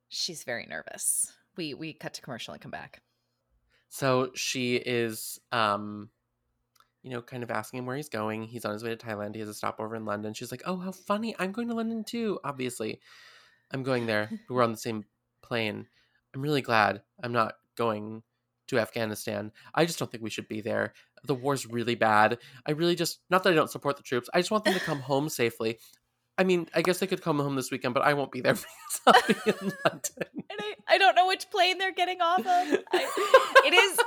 she's 0.08 0.42
very 0.42 0.66
nervous. 0.66 1.32
We 1.56 1.74
we 1.74 1.92
cut 1.92 2.14
to 2.14 2.22
commercial 2.22 2.54
and 2.54 2.60
come 2.60 2.72
back. 2.72 3.02
So 3.88 4.32
she 4.34 4.76
is, 4.76 5.38
um, 5.52 6.10
you 7.02 7.10
know, 7.10 7.22
kind 7.22 7.44
of 7.44 7.52
asking 7.52 7.78
him 7.78 7.86
where 7.86 7.96
he's 7.96 8.08
going. 8.08 8.44
He's 8.44 8.64
on 8.64 8.72
his 8.72 8.82
way 8.82 8.90
to 8.90 8.96
Thailand. 8.96 9.34
He 9.34 9.40
has 9.40 9.48
a 9.48 9.54
stopover 9.54 9.94
in 9.94 10.04
London. 10.04 10.34
She's 10.34 10.50
like, 10.50 10.62
"Oh, 10.66 10.78
how 10.78 10.90
funny! 10.90 11.36
I'm 11.38 11.52
going 11.52 11.68
to 11.68 11.74
London 11.74 12.02
too. 12.02 12.40
Obviously, 12.42 13.00
I'm 13.70 13.84
going 13.84 14.06
there. 14.06 14.28
We're 14.50 14.64
on 14.64 14.72
the 14.72 14.76
same 14.76 15.04
plane. 15.40 15.86
I'm 16.34 16.42
really 16.42 16.62
glad 16.62 17.02
I'm 17.22 17.32
not 17.32 17.54
going 17.76 18.24
to 18.72 18.80
Afghanistan. 18.80 19.52
I 19.74 19.84
just 19.84 19.98
don't 19.98 20.10
think 20.10 20.22
we 20.22 20.30
should 20.30 20.48
be 20.48 20.60
there. 20.60 20.94
The 21.24 21.34
war's 21.34 21.66
really 21.66 21.94
bad. 21.94 22.38
I 22.66 22.72
really 22.72 22.96
just 22.96 23.20
not 23.30 23.42
that 23.44 23.52
I 23.52 23.56
don't 23.56 23.70
support 23.70 23.96
the 23.96 24.02
troops. 24.02 24.28
I 24.34 24.40
just 24.40 24.50
want 24.50 24.64
them 24.64 24.74
to 24.74 24.80
come 24.80 25.00
home 25.00 25.28
safely. 25.28 25.78
I 26.38 26.44
mean, 26.44 26.68
I 26.74 26.80
guess 26.80 26.98
they 26.98 27.06
could 27.06 27.22
come 27.22 27.38
home 27.38 27.56
this 27.56 27.70
weekend, 27.70 27.92
but 27.92 28.02
I 28.02 28.14
won't 28.14 28.32
be 28.32 28.40
there 28.40 28.54
because 28.54 29.00
I'll 29.06 29.22
be 29.28 29.34
in 29.46 29.72
London. 29.84 30.44
And 30.50 30.60
I, 30.60 30.74
I 30.88 30.98
don't 30.98 31.14
know 31.14 31.26
which 31.26 31.50
plane 31.50 31.76
they're 31.78 31.92
getting 31.92 32.20
off 32.22 32.40
of. 32.40 32.46
I, 32.46 33.62
it 33.66 33.74
is 33.74 33.98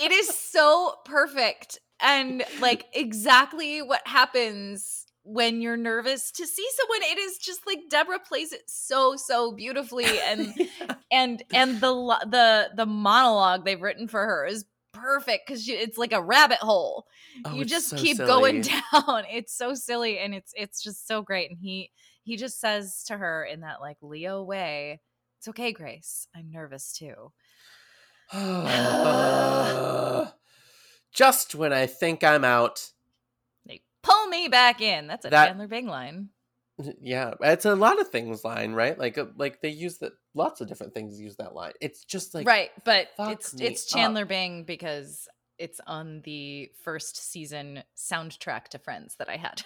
it 0.00 0.12
is 0.12 0.28
so 0.28 0.94
perfect 1.04 1.78
and 2.00 2.44
like 2.60 2.86
exactly 2.94 3.82
what 3.82 4.00
happens 4.06 5.04
when 5.30 5.60
you're 5.60 5.76
nervous 5.76 6.30
to 6.32 6.46
see 6.46 6.66
someone 6.76 7.02
it 7.10 7.18
is 7.18 7.38
just 7.38 7.66
like 7.66 7.78
deborah 7.90 8.18
plays 8.18 8.52
it 8.52 8.62
so 8.66 9.14
so 9.16 9.52
beautifully 9.52 10.06
and 10.26 10.54
and 11.12 11.42
and 11.52 11.80
the 11.80 11.92
the 12.30 12.70
the 12.74 12.86
monologue 12.86 13.64
they've 13.64 13.82
written 13.82 14.08
for 14.08 14.24
her 14.24 14.46
is 14.46 14.64
perfect 14.92 15.46
because 15.46 15.68
it's 15.68 15.98
like 15.98 16.12
a 16.12 16.22
rabbit 16.22 16.58
hole 16.58 17.06
Oh, 17.44 17.54
you 17.54 17.64
just 17.64 17.90
so 17.90 17.96
keep 17.96 18.16
silly. 18.16 18.26
going 18.26 18.60
down 18.62 19.24
it's 19.30 19.56
so 19.56 19.74
silly 19.74 20.18
and 20.18 20.34
it's 20.34 20.52
it's 20.56 20.82
just 20.82 21.06
so 21.06 21.22
great 21.22 21.50
and 21.50 21.58
he 21.60 21.90
he 22.24 22.36
just 22.36 22.58
says 22.58 23.04
to 23.08 23.16
her 23.16 23.44
in 23.44 23.60
that 23.60 23.80
like 23.80 23.98
leo 24.02 24.42
way 24.42 25.00
it's 25.38 25.48
okay 25.48 25.72
grace 25.72 26.26
i'm 26.34 26.50
nervous 26.50 26.92
too 26.92 27.32
Just 31.12 31.54
when 31.54 31.72
I 31.72 31.86
think 31.86 32.22
I'm 32.22 32.44
out. 32.44 32.90
Pull 34.08 34.26
me 34.28 34.48
back 34.48 34.80
in 34.80 35.06
that's 35.06 35.24
a 35.24 35.30
That- 35.30 35.46
chandler 35.48 35.68
bing 35.68 35.86
line 35.86 36.30
Yeah, 37.00 37.34
it's 37.40 37.64
a 37.64 37.74
lot 37.74 38.00
of 38.00 38.08
things 38.08 38.44
line, 38.44 38.72
right? 38.72 38.96
Like, 38.96 39.18
uh, 39.18 39.26
like 39.36 39.60
they 39.62 39.68
use 39.70 39.98
that. 39.98 40.12
Lots 40.34 40.60
of 40.60 40.68
different 40.68 40.94
things 40.94 41.20
use 41.20 41.34
that 41.38 41.52
line. 41.52 41.72
It's 41.80 42.04
just 42.04 42.34
like 42.34 42.46
right 42.46 42.70
but 42.84 43.08
it's 43.18 43.52
it's 43.54 43.92
up. 43.92 43.98
chandler 43.98 44.24
bing 44.24 44.62
because 44.64 45.26
it's 45.58 45.80
on 45.88 46.20
the 46.24 46.70
first 46.84 47.16
season 47.32 47.82
soundtrack 47.96 48.68
to 48.68 48.78
friends 48.78 49.16
that 49.18 49.28
i 49.28 49.36
had 49.36 49.60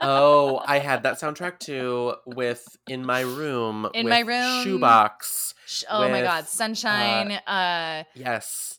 Oh, 0.00 0.62
I 0.66 0.78
had 0.78 1.02
that 1.04 1.20
soundtrack 1.20 1.58
too 1.58 2.14
with 2.26 2.64
"In 2.88 3.04
My 3.04 3.20
Room." 3.20 3.88
In 3.94 4.06
with 4.06 4.10
My 4.10 4.20
Room. 4.20 4.64
Shoebox. 4.64 5.54
Sh- 5.66 5.84
oh 5.90 6.08
my 6.08 6.22
god 6.22 6.44
with, 6.44 6.48
sunshine 6.48 7.32
uh 7.46 8.04
Yes. 8.14 8.78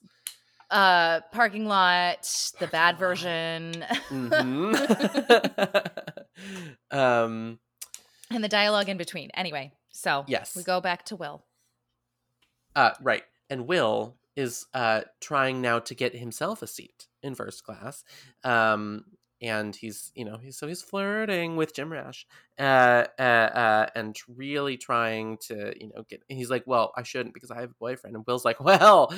Uh 0.73 1.21
parking 1.31 1.65
lot 1.65 2.27
the 2.59 2.67
bad 2.67 2.97
version 2.97 3.85
hmm 4.09 4.73
um. 6.91 7.59
and 8.31 8.43
the 8.43 8.49
dialogue 8.49 8.89
in 8.89 8.97
between 8.97 9.29
anyway 9.35 9.71
so 9.91 10.25
Yes. 10.27 10.55
we 10.55 10.63
go 10.63 10.81
back 10.81 11.05
to 11.05 11.15
will 11.15 11.43
Uh. 12.75 12.91
Right. 13.01 13.23
And 13.49 13.67
Will 13.67 14.15
is 14.35 14.65
uh 14.73 15.01
trying 15.21 15.61
now 15.61 15.77
to 15.79 15.93
get 15.93 16.15
himself 16.15 16.63
a 16.63 16.67
seat 16.67 17.07
in 17.21 17.35
first 17.35 17.63
class. 17.63 18.03
Um. 18.43 19.05
And 19.43 19.75
he's, 19.75 20.11
you 20.15 20.23
know, 20.23 20.37
he's 20.37 20.57
so 20.57 20.67
he's 20.67 20.81
flirting 20.81 21.57
with 21.57 21.75
Jim 21.75 21.91
Rash, 21.91 22.25
uh, 22.57 23.05
uh, 23.19 23.21
uh, 23.21 23.87
and 23.93 24.15
really 24.27 24.77
trying 24.77 25.37
to, 25.47 25.73
you 25.79 25.91
know, 25.93 26.03
get. 26.09 26.23
He's 26.29 26.49
like, 26.49 26.63
"Well, 26.65 26.93
I 26.95 27.03
shouldn't 27.03 27.33
because 27.33 27.51
I 27.51 27.59
have 27.59 27.71
a 27.71 27.75
boyfriend." 27.79 28.15
And 28.15 28.25
Will's 28.25 28.45
like, 28.45 28.59
"Well, 28.63 29.13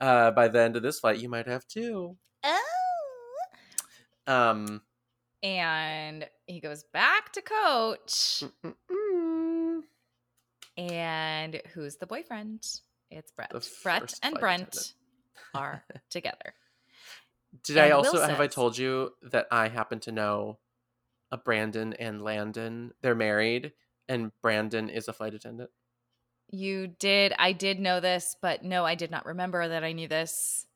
uh, 0.00 0.30
by 0.30 0.46
the 0.48 0.60
end 0.60 0.76
of 0.76 0.82
this 0.82 1.00
fight, 1.00 1.18
you 1.18 1.28
might 1.28 1.48
have 1.48 1.66
two." 1.66 2.16
oh 2.44 2.62
Um, 4.28 4.82
and 5.42 6.28
he 6.46 6.60
goes 6.60 6.84
back 6.92 7.32
to 7.32 7.42
coach 7.42 8.42
and 10.76 11.60
who's 11.72 11.96
the 11.96 12.06
boyfriend 12.06 12.64
it's 13.10 13.32
brett 13.32 13.50
The 13.50 13.68
brett 13.82 14.14
and 14.22 14.34
brent 14.38 14.62
attendant. 14.62 14.94
are 15.54 15.84
together 16.10 16.54
Did 17.62 17.78
I 17.78 17.90
also 17.90 18.14
Will 18.14 18.26
have 18.26 18.40
I 18.40 18.46
told 18.46 18.76
you 18.76 19.12
that 19.22 19.46
I 19.50 19.68
happen 19.68 20.00
to 20.00 20.12
know 20.12 20.58
a 21.30 21.36
Brandon 21.36 21.92
and 21.94 22.22
Landon? 22.22 22.92
They're 23.02 23.14
married, 23.14 23.72
and 24.08 24.32
Brandon 24.42 24.88
is 24.88 25.08
a 25.08 25.12
flight 25.12 25.34
attendant. 25.34 25.70
You 26.50 26.86
did. 26.86 27.32
I 27.38 27.52
did 27.52 27.80
know 27.80 28.00
this, 28.00 28.36
but 28.40 28.62
no, 28.64 28.84
I 28.84 28.94
did 28.94 29.10
not 29.10 29.26
remember 29.26 29.66
that 29.68 29.82
I 29.84 29.92
knew 29.92 30.08
this. 30.08 30.66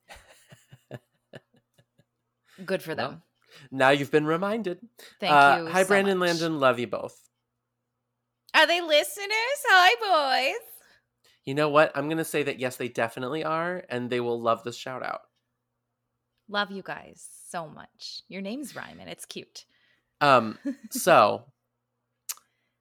Good 2.65 2.83
for 2.83 2.95
them. 2.95 3.11
Well, 3.11 3.23
now 3.71 3.91
you've 3.91 4.11
been 4.11 4.27
reminded. 4.27 4.79
Thank 5.19 5.33
Uh, 5.33 5.63
you. 5.63 5.71
Hi, 5.71 5.83
so 5.83 5.89
Brandon 5.89 6.19
much. 6.19 6.29
Landon. 6.29 6.61
Love 6.61 6.79
you 6.79 6.87
both. 6.87 7.19
Are 8.55 8.67
they 8.67 8.81
listeners? 8.81 9.31
Hi, 9.69 10.51
boys. 10.51 10.67
You 11.45 11.55
know 11.55 11.69
what? 11.71 11.93
I'm 11.95 12.07
going 12.07 12.19
to 12.19 12.25
say 12.25 12.43
that 12.43 12.59
yes, 12.59 12.77
they 12.77 12.89
definitely 12.89 13.45
are, 13.45 13.85
and 13.89 14.11
they 14.11 14.21
will 14.21 14.41
love 14.41 14.63
this 14.63 14.77
shout 14.77 15.03
out. 15.03 15.23
Love 16.51 16.71
you 16.73 16.83
guys 16.83 17.27
so 17.49 17.69
much. 17.69 18.23
Your 18.29 18.43
names 18.43 18.75
rhyme 18.77 18.99
and 19.01 19.09
it's 19.09 19.25
cute. 19.25 19.65
Um, 20.21 20.59
so, 20.91 21.45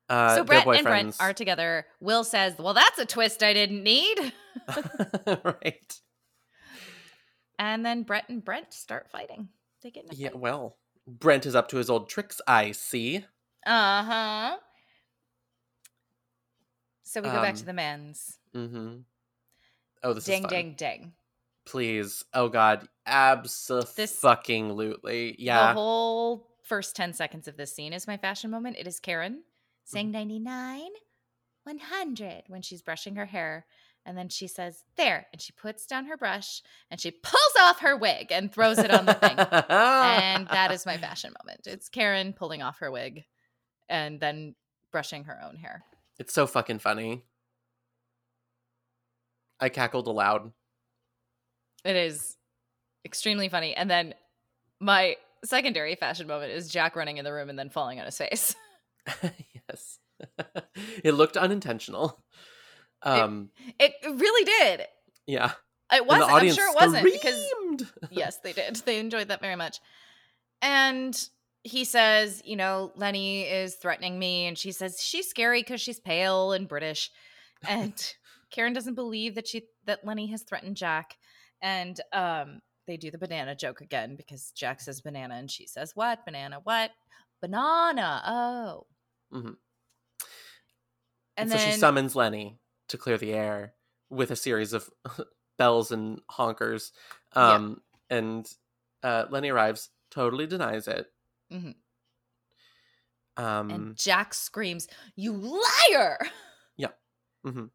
uh, 0.10 0.36
so 0.38 0.44
Brett 0.44 0.68
and 0.68 0.84
Brent 0.84 1.16
are 1.20 1.34
together. 1.34 1.86
Will 2.02 2.24
says, 2.24 2.56
"Well, 2.58 2.74
that's 2.74 2.98
a 3.00 3.06
twist 3.06 3.44
I 3.44 3.54
didn't 3.54 3.84
need." 3.84 4.34
right. 5.44 6.00
And 7.60 7.86
then 7.86 8.04
Brett 8.04 8.28
and 8.28 8.44
Brent 8.44 8.74
start 8.74 9.10
fighting. 9.12 9.50
They 9.84 9.92
get 9.92 10.06
in 10.06 10.12
a 10.12 10.16
Yeah, 10.16 10.30
fight. 10.30 10.40
well, 10.40 10.78
Brent 11.08 11.46
is 11.46 11.56
up 11.56 11.68
to 11.70 11.78
his 11.78 11.90
old 11.90 12.10
tricks, 12.10 12.42
I 12.48 12.72
see. 12.72 13.26
Uh 13.66 14.04
huh. 14.04 14.58
So 17.04 17.22
we 17.22 17.28
go 17.30 17.36
back 17.42 17.52
Um, 17.52 17.56
to 17.58 17.66
the 17.66 17.74
men's. 17.74 18.38
Mm-hmm. 18.56 18.98
Oh, 20.04 20.14
this 20.14 20.24
Ding, 20.26 20.40
is 20.40 20.42
fun. 20.42 20.50
ding, 20.50 20.74
ding. 20.78 21.14
Please. 21.66 22.24
Oh, 22.34 22.50
God. 22.50 22.88
Absolutely. 23.10 24.08
Fucking 24.08 24.74
lutely, 24.74 25.36
yeah. 25.40 25.68
The 25.70 25.74
whole 25.80 26.48
first 26.64 26.96
10 26.96 27.14
seconds 27.14 27.48
of 27.48 27.58
this 27.58 27.74
scene 27.74 27.94
is 27.94 28.08
my 28.08 28.18
fashion 28.18 28.52
moment. 28.52 28.78
It 28.78 28.88
is 28.88 29.00
Karen 29.00 29.34
Mm-hmm. 29.34 29.96
saying 29.98 30.12
99, 30.12 30.90
100 31.64 32.44
when 32.48 32.62
she's 32.62 32.84
brushing 32.84 33.16
her 33.16 33.26
hair. 33.26 33.66
And 34.06 34.16
then 34.18 34.30
she 34.30 34.48
says, 34.48 34.84
there. 34.98 35.26
And 35.34 35.42
she 35.42 35.52
puts 35.52 35.86
down 35.88 36.06
her 36.06 36.16
brush 36.18 36.62
and 36.92 37.02
she 37.02 37.10
pulls 37.12 37.54
off 37.60 37.80
her 37.80 37.98
wig 37.98 38.32
and 38.32 38.52
throws 38.54 38.78
it 38.78 38.92
on 38.92 39.06
the 39.06 39.14
thing. 39.16 39.38
and 39.40 40.48
that 40.48 40.72
is 40.72 40.86
my 40.86 40.98
fashion 40.98 41.34
moment. 41.42 41.62
It's 41.66 41.90
Karen 41.90 42.34
pulling 42.34 42.62
off 42.62 42.80
her 42.80 42.92
wig 42.92 43.26
and 43.90 44.20
then 44.20 44.54
brushing 44.92 45.24
her 45.24 45.40
own 45.44 45.56
hair. 45.58 45.84
It's 46.20 46.34
so 46.34 46.46
fucking 46.46 46.80
funny. 46.80 47.24
I 49.60 49.70
cackled 49.70 50.08
aloud. 50.08 50.52
It 51.84 51.96
is 51.96 52.38
extremely 53.10 53.50
funny. 53.50 53.76
And 53.76 53.90
then 53.90 54.14
my 54.80 55.16
secondary 55.44 55.96
fashion 55.96 56.28
moment 56.28 56.52
is 56.52 56.70
Jack 56.70 56.96
running 56.96 57.18
in 57.18 57.26
the 57.26 57.34
room 57.34 57.50
and 57.50 57.58
then 57.58 57.70
falling 57.70 58.00
on 58.00 58.06
his 58.06 58.18
face. 58.18 58.56
yes. 59.24 60.00
it 61.04 61.14
looked 61.14 61.36
unintentional. 61.36 62.24
Um, 63.02 63.50
It 63.80 63.94
really 64.04 64.46
did. 64.46 64.88
yeah. 65.26 65.52
It 65.92 66.02
And 66.02 66.08
was. 66.08 66.20
the 66.20 66.26
I'm 66.26 66.52
sure 66.54 66.70
it 66.70 66.76
wasn't 66.76 67.04
because 67.04 67.90
yes, 68.12 68.38
they 68.44 68.54
did. 68.54 68.76
They 68.86 69.00
enjoyed 69.00 69.30
that 69.30 69.42
very 69.42 69.56
much. 69.56 69.80
And 70.62 71.20
he 71.64 71.84
says, 71.84 72.44
you 72.46 72.56
know, 72.56 72.92
Lenny 72.96 73.42
is 73.42 73.74
threatening 73.76 74.20
me, 74.20 74.46
and 74.46 74.56
she 74.58 74.72
says 74.72 75.02
she's 75.02 75.28
scary 75.28 75.62
because 75.62 75.82
she's 75.82 76.00
pale 76.00 76.52
and 76.52 76.68
British. 76.68 77.10
And 77.68 77.94
Karen 78.52 78.74
doesn't 78.74 78.94
believe 78.96 79.34
that 79.36 79.48
she 79.48 79.64
that 79.86 80.06
Lenny 80.06 80.28
has 80.28 80.44
threatened 80.44 80.78
Jack. 80.78 81.18
And 81.62 82.00
um, 82.14 82.62
they 82.90 82.98
do 82.98 83.12
the 83.12 83.18
banana 83.18 83.56
joke 83.56 83.82
again 83.82 84.16
because 84.16 84.52
Jack 84.52 84.82
says 84.82 85.00
banana 85.00 85.36
and 85.36 85.50
she 85.50 85.68
says 85.68 85.96
what? 85.96 86.26
Banana 86.26 86.60
what? 86.64 86.92
Banana. 87.40 88.22
Oh. 88.26 88.88
Mm-hmm. 89.34 89.54
And 91.38 91.50
so 91.50 91.56
then 91.56 91.72
she 91.72 91.78
summons 91.78 92.16
Lenny 92.16 92.60
to 92.90 92.98
clear 92.98 93.18
the 93.18 93.34
air 93.34 93.74
with 94.10 94.32
a 94.32 94.36
series 94.36 94.74
of 94.74 94.90
bells 95.58 95.92
and 95.92 96.20
honkers. 96.30 96.92
Yeah. 97.36 97.54
Um, 97.54 97.82
And 98.10 98.52
uh, 99.04 99.26
Lenny 99.30 99.50
arrives, 99.50 99.90
totally 100.10 100.48
denies 100.48 100.88
it. 100.88 101.06
Mm-hmm. 101.54 101.72
Um, 103.44 103.70
and 103.70 103.96
Jack 103.96 104.34
screams, 104.34 104.88
"You 105.16 105.34
liar!" 105.34 106.18
Yeah 106.78 106.90
Mm-hmm. 107.46 107.66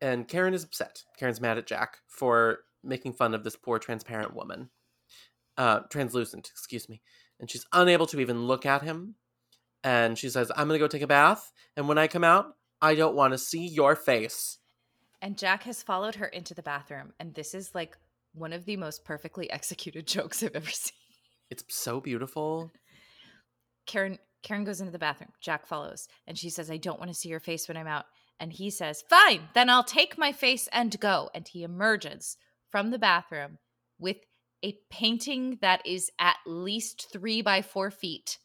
And 0.00 0.28
Karen 0.28 0.54
is 0.54 0.62
upset. 0.62 1.02
Karen's 1.18 1.40
mad 1.40 1.58
at 1.58 1.66
Jack 1.66 1.98
for 2.06 2.58
making 2.82 3.14
fun 3.14 3.34
of 3.34 3.44
this 3.44 3.56
poor 3.56 3.78
transparent 3.78 4.34
woman. 4.34 4.70
Uh, 5.56 5.80
translucent, 5.90 6.48
excuse 6.50 6.88
me. 6.88 7.00
And 7.40 7.50
she's 7.50 7.66
unable 7.72 8.06
to 8.06 8.20
even 8.20 8.46
look 8.46 8.64
at 8.64 8.82
him. 8.82 9.16
And 9.82 10.18
she 10.18 10.28
says, 10.28 10.50
I'm 10.56 10.68
going 10.68 10.78
to 10.78 10.84
go 10.84 10.88
take 10.88 11.02
a 11.02 11.06
bath. 11.06 11.52
And 11.76 11.88
when 11.88 11.98
I 11.98 12.08
come 12.08 12.24
out, 12.24 12.56
I 12.80 12.94
don't 12.94 13.14
want 13.14 13.32
to 13.32 13.38
see 13.38 13.66
your 13.66 13.96
face. 13.96 14.58
And 15.20 15.36
Jack 15.36 15.64
has 15.64 15.82
followed 15.82 16.16
her 16.16 16.26
into 16.26 16.54
the 16.54 16.62
bathroom, 16.62 17.12
and 17.18 17.34
this 17.34 17.54
is 17.54 17.74
like 17.74 17.96
one 18.34 18.52
of 18.52 18.64
the 18.64 18.76
most 18.76 19.04
perfectly 19.04 19.50
executed 19.50 20.06
jokes 20.06 20.42
I've 20.42 20.54
ever 20.54 20.70
seen. 20.70 20.92
It's 21.50 21.64
so 21.68 22.00
beautiful. 22.00 22.70
Karen 23.86 24.18
Karen 24.42 24.64
goes 24.64 24.80
into 24.80 24.92
the 24.92 24.98
bathroom. 24.98 25.32
Jack 25.40 25.66
follows, 25.66 26.06
and 26.26 26.38
she 26.38 26.50
says, 26.50 26.70
"I 26.70 26.76
don't 26.76 27.00
want 27.00 27.10
to 27.10 27.18
see 27.18 27.28
your 27.28 27.40
face 27.40 27.66
when 27.66 27.76
I'm 27.76 27.86
out." 27.88 28.04
And 28.38 28.52
he 28.52 28.70
says, 28.70 29.02
"Fine, 29.08 29.48
then 29.54 29.68
I'll 29.68 29.82
take 29.82 30.16
my 30.16 30.30
face 30.30 30.68
and 30.72 31.00
go." 31.00 31.30
And 31.34 31.48
he 31.48 31.64
emerges 31.64 32.36
from 32.70 32.90
the 32.90 32.98
bathroom 32.98 33.58
with 33.98 34.18
a 34.62 34.76
painting 34.90 35.58
that 35.60 35.86
is 35.86 36.10
at 36.18 36.36
least 36.46 37.08
three 37.12 37.42
by 37.42 37.62
four 37.62 37.90
feet. 37.90 38.38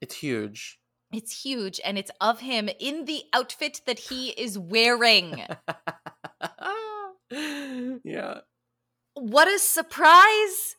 It's 0.00 0.16
huge. 0.16 0.78
It's 1.12 1.42
huge, 1.42 1.80
and 1.84 1.96
it's 1.96 2.10
of 2.20 2.40
him 2.40 2.68
in 2.78 3.06
the 3.06 3.22
outfit 3.32 3.80
that 3.86 3.98
he 3.98 4.28
is 4.30 4.58
wearing. 4.58 5.42
yeah. 8.04 8.40
what 9.14 9.48
a 9.48 9.58
surprise! 9.58 10.76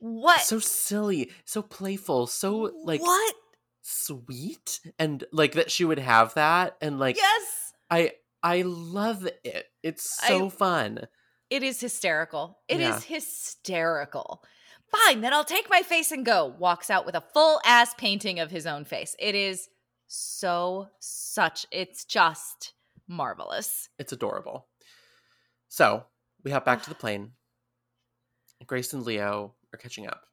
What? 0.00 0.40
So 0.40 0.58
silly, 0.58 1.30
so 1.44 1.62
playful, 1.62 2.26
so 2.26 2.72
like 2.84 3.02
what? 3.02 3.34
sweet 3.82 4.80
and 4.98 5.22
like 5.32 5.52
that 5.52 5.70
she 5.70 5.84
would 5.84 5.98
have 5.98 6.34
that 6.34 6.76
and 6.80 6.98
like 6.98 7.16
yes, 7.16 7.72
I 7.88 8.12
I 8.42 8.62
love 8.62 9.28
it. 9.44 9.66
It's 9.84 10.20
I- 10.22 10.28
so 10.28 10.50
fun. 10.50 11.06
It 11.52 11.62
is 11.62 11.80
hysterical. 11.80 12.58
It 12.68 12.80
is 12.80 12.88
Yeah. 13.08 13.16
hysterical. 13.16 14.42
Fine, 14.90 15.20
then 15.22 15.32
I'll 15.32 15.44
take 15.44 15.68
my 15.70 15.82
face 15.82 16.12
and 16.12 16.24
go. 16.24 16.46
Walks 16.46 16.90
out 16.90 17.06
with 17.06 17.14
a 17.14 17.20
full 17.20 17.60
ass 17.64 17.94
painting 17.94 18.38
of 18.40 18.50
his 18.50 18.66
own 18.66 18.84
face. 18.84 19.14
It 19.18 19.34
is 19.34 19.68
so 20.06 20.88
such. 20.98 21.66
It's 21.70 22.04
just 22.04 22.74
marvelous. 23.06 23.88
It's 23.98 24.12
adorable. 24.12 24.68
So 25.68 26.04
we 26.44 26.50
hop 26.50 26.64
back 26.64 26.82
to 26.82 26.88
the 26.90 26.94
plane. 27.02 27.32
Grace 28.66 28.92
and 28.92 29.02
Leo 29.04 29.54
are 29.72 29.78
catching 29.78 30.06
up. 30.06 30.26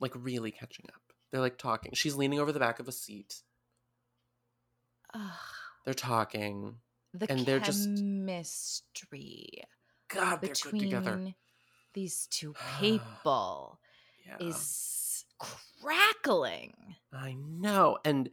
Like 0.00 0.12
really 0.14 0.50
catching 0.50 0.86
up. 0.94 1.02
They're 1.30 1.40
like 1.40 1.58
talking. 1.58 1.92
She's 1.94 2.14
leaning 2.14 2.38
over 2.40 2.52
the 2.52 2.60
back 2.60 2.78
of 2.80 2.88
a 2.88 2.92
seat. 2.92 3.42
Ugh, 5.12 5.30
They're 5.84 5.94
talking. 5.94 6.78
the 7.12 7.30
And 7.30 7.40
they're 7.46 7.60
just- 7.60 7.84
chemistry 7.84 9.62
God, 10.14 10.40
they're 10.40 10.48
good 10.50 10.54
together. 10.78 11.10
between 11.16 11.34
these 11.94 12.26
two 12.30 12.54
people 12.80 13.80
Yeah. 14.26 14.36
is 14.40 15.24
crackling. 15.38 16.74
I 17.12 17.34
know. 17.34 17.98
And 18.04 18.30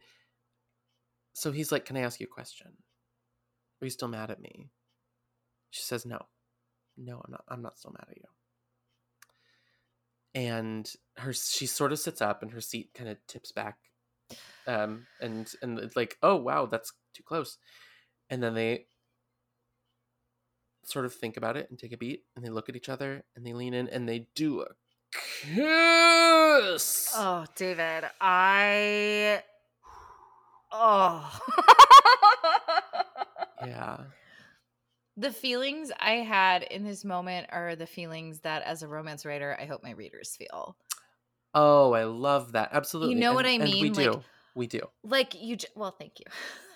so 1.32 1.52
he's 1.52 1.72
like, 1.72 1.84
Can 1.84 1.96
I 1.96 2.00
ask 2.00 2.20
you 2.20 2.26
a 2.30 2.34
question? 2.34 2.68
Are 3.80 3.84
you 3.84 3.90
still 3.90 4.08
mad 4.08 4.30
at 4.30 4.40
me? 4.40 4.70
She 5.70 5.82
says, 5.82 6.04
No. 6.06 6.26
No, 6.96 7.22
I'm 7.24 7.30
not 7.30 7.44
I'm 7.48 7.62
not 7.62 7.78
still 7.78 7.92
mad 7.92 8.06
at 8.10 8.16
you. 8.16 8.24
And 10.34 10.90
her 11.16 11.32
she 11.32 11.66
sort 11.66 11.92
of 11.92 11.98
sits 11.98 12.22
up 12.22 12.42
and 12.42 12.52
her 12.52 12.60
seat 12.60 12.90
kind 12.94 13.08
of 13.10 13.18
tips 13.26 13.52
back. 13.52 13.76
Um 14.66 15.06
and 15.20 15.50
and 15.62 15.78
it's 15.78 15.96
like, 15.96 16.16
oh 16.22 16.36
wow, 16.36 16.66
that's 16.66 16.92
too 17.14 17.22
close. 17.22 17.58
And 18.30 18.42
then 18.42 18.54
they 18.54 18.86
sort 20.84 21.04
of 21.04 21.14
think 21.14 21.36
about 21.36 21.56
it 21.56 21.68
and 21.70 21.78
take 21.78 21.92
a 21.92 21.96
beat 21.96 22.24
and 22.36 22.44
they 22.44 22.50
look 22.50 22.68
at 22.68 22.76
each 22.76 22.88
other 22.88 23.22
and 23.36 23.46
they 23.46 23.52
lean 23.52 23.74
in 23.74 23.88
and 23.88 24.08
they 24.08 24.26
do 24.34 24.60
a 24.62 24.66
kiss. 25.42 27.12
Oh, 27.14 27.44
David, 27.56 28.04
I. 28.20 29.42
Oh. 30.74 31.38
Yeah. 33.64 33.98
The 35.16 35.30
feelings 35.30 35.92
I 36.00 36.14
had 36.14 36.62
in 36.64 36.82
this 36.84 37.04
moment 37.04 37.46
are 37.52 37.76
the 37.76 37.86
feelings 37.86 38.40
that, 38.40 38.62
as 38.62 38.82
a 38.82 38.88
romance 38.88 39.24
writer, 39.24 39.56
I 39.60 39.66
hope 39.66 39.82
my 39.84 39.90
readers 39.92 40.34
feel. 40.34 40.76
Oh, 41.54 41.92
I 41.92 42.04
love 42.04 42.52
that. 42.52 42.70
Absolutely. 42.72 43.14
You 43.14 43.20
know 43.20 43.34
what 43.34 43.46
I 43.46 43.50
and 43.50 43.62
we 43.64 43.90
do. 43.90 44.10
Like- 44.12 44.20
we 44.54 44.66
do. 44.66 44.80
Like 45.04 45.40
you, 45.40 45.56
j- 45.56 45.68
well, 45.76 45.92
thank 45.92 46.18
you. 46.18 46.24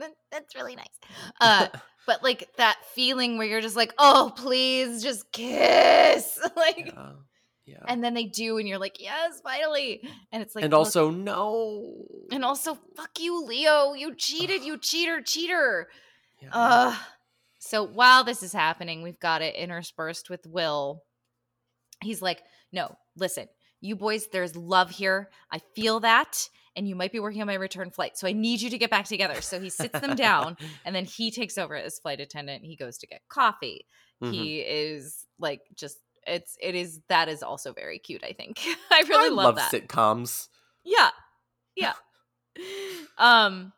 That- 0.00 0.16
That's 0.32 0.54
really 0.54 0.76
nice. 0.76 0.98
Uh, 1.40 1.68
but 2.06 2.22
like 2.22 2.48
that 2.56 2.78
feeling 2.94 3.38
where 3.38 3.46
you're 3.46 3.60
just 3.60 3.76
like, 3.76 3.94
oh, 3.98 4.32
please, 4.36 5.02
just 5.02 5.30
kiss, 5.32 6.38
like, 6.56 6.92
yeah. 6.94 7.12
Yeah. 7.66 7.84
and 7.86 8.02
then 8.02 8.14
they 8.14 8.24
do, 8.24 8.58
and 8.58 8.66
you're 8.66 8.78
like, 8.78 9.00
yes, 9.00 9.40
finally, 9.44 10.00
and 10.32 10.42
it's 10.42 10.56
like, 10.56 10.64
and 10.64 10.74
also 10.74 11.10
no. 11.10 11.94
and 12.32 12.44
also, 12.44 12.76
fuck 12.96 13.20
you, 13.20 13.44
Leo, 13.44 13.92
you 13.92 14.14
cheated, 14.16 14.64
you 14.64 14.76
cheater, 14.82 15.20
cheater. 15.20 15.88
Yeah. 16.42 16.48
Ugh. 16.52 16.98
So 17.60 17.84
while 17.84 18.24
this 18.24 18.42
is 18.42 18.52
happening, 18.52 19.02
we've 19.02 19.20
got 19.20 19.42
it 19.42 19.54
interspersed 19.54 20.30
with 20.30 20.46
Will. 20.46 21.02
He's 22.02 22.22
like, 22.22 22.42
no, 22.72 22.96
listen, 23.16 23.46
you 23.80 23.94
boys, 23.94 24.28
there's 24.32 24.56
love 24.56 24.90
here. 24.90 25.28
I 25.52 25.60
feel 25.76 26.00
that. 26.00 26.48
And 26.76 26.88
you 26.88 26.94
might 26.94 27.10
be 27.12 27.18
working 27.18 27.40
on 27.40 27.46
my 27.48 27.54
return 27.54 27.90
flight. 27.90 28.16
So 28.16 28.28
I 28.28 28.32
need 28.32 28.60
you 28.62 28.70
to 28.70 28.78
get 28.78 28.90
back 28.90 29.04
together. 29.06 29.40
So 29.42 29.60
he 29.60 29.70
sits 29.70 29.98
them 30.00 30.14
down 30.14 30.56
and 30.84 30.94
then 30.94 31.04
he 31.04 31.30
takes 31.30 31.58
over 31.58 31.74
as 31.74 31.98
flight 31.98 32.20
attendant. 32.20 32.64
He 32.64 32.76
goes 32.76 32.96
to 32.98 33.06
get 33.06 33.22
coffee. 33.28 33.86
Mhm. 34.22 34.32
He 34.32 34.60
is 34.60 35.26
like 35.38 35.62
just 35.74 35.98
it's 36.26 36.56
it 36.60 36.74
is 36.74 37.00
that 37.08 37.28
is 37.28 37.42
also 37.42 37.72
very 37.72 37.98
cute, 37.98 38.22
I 38.22 38.32
think. 38.32 38.60
I 38.90 39.02
really 39.08 39.26
I 39.26 39.28
love, 39.30 39.56
love 39.56 39.56
that. 39.56 39.72
sitcoms. 39.72 40.48
Yeah. 40.84 41.10
Yeah. 41.74 41.94
um 43.18 43.72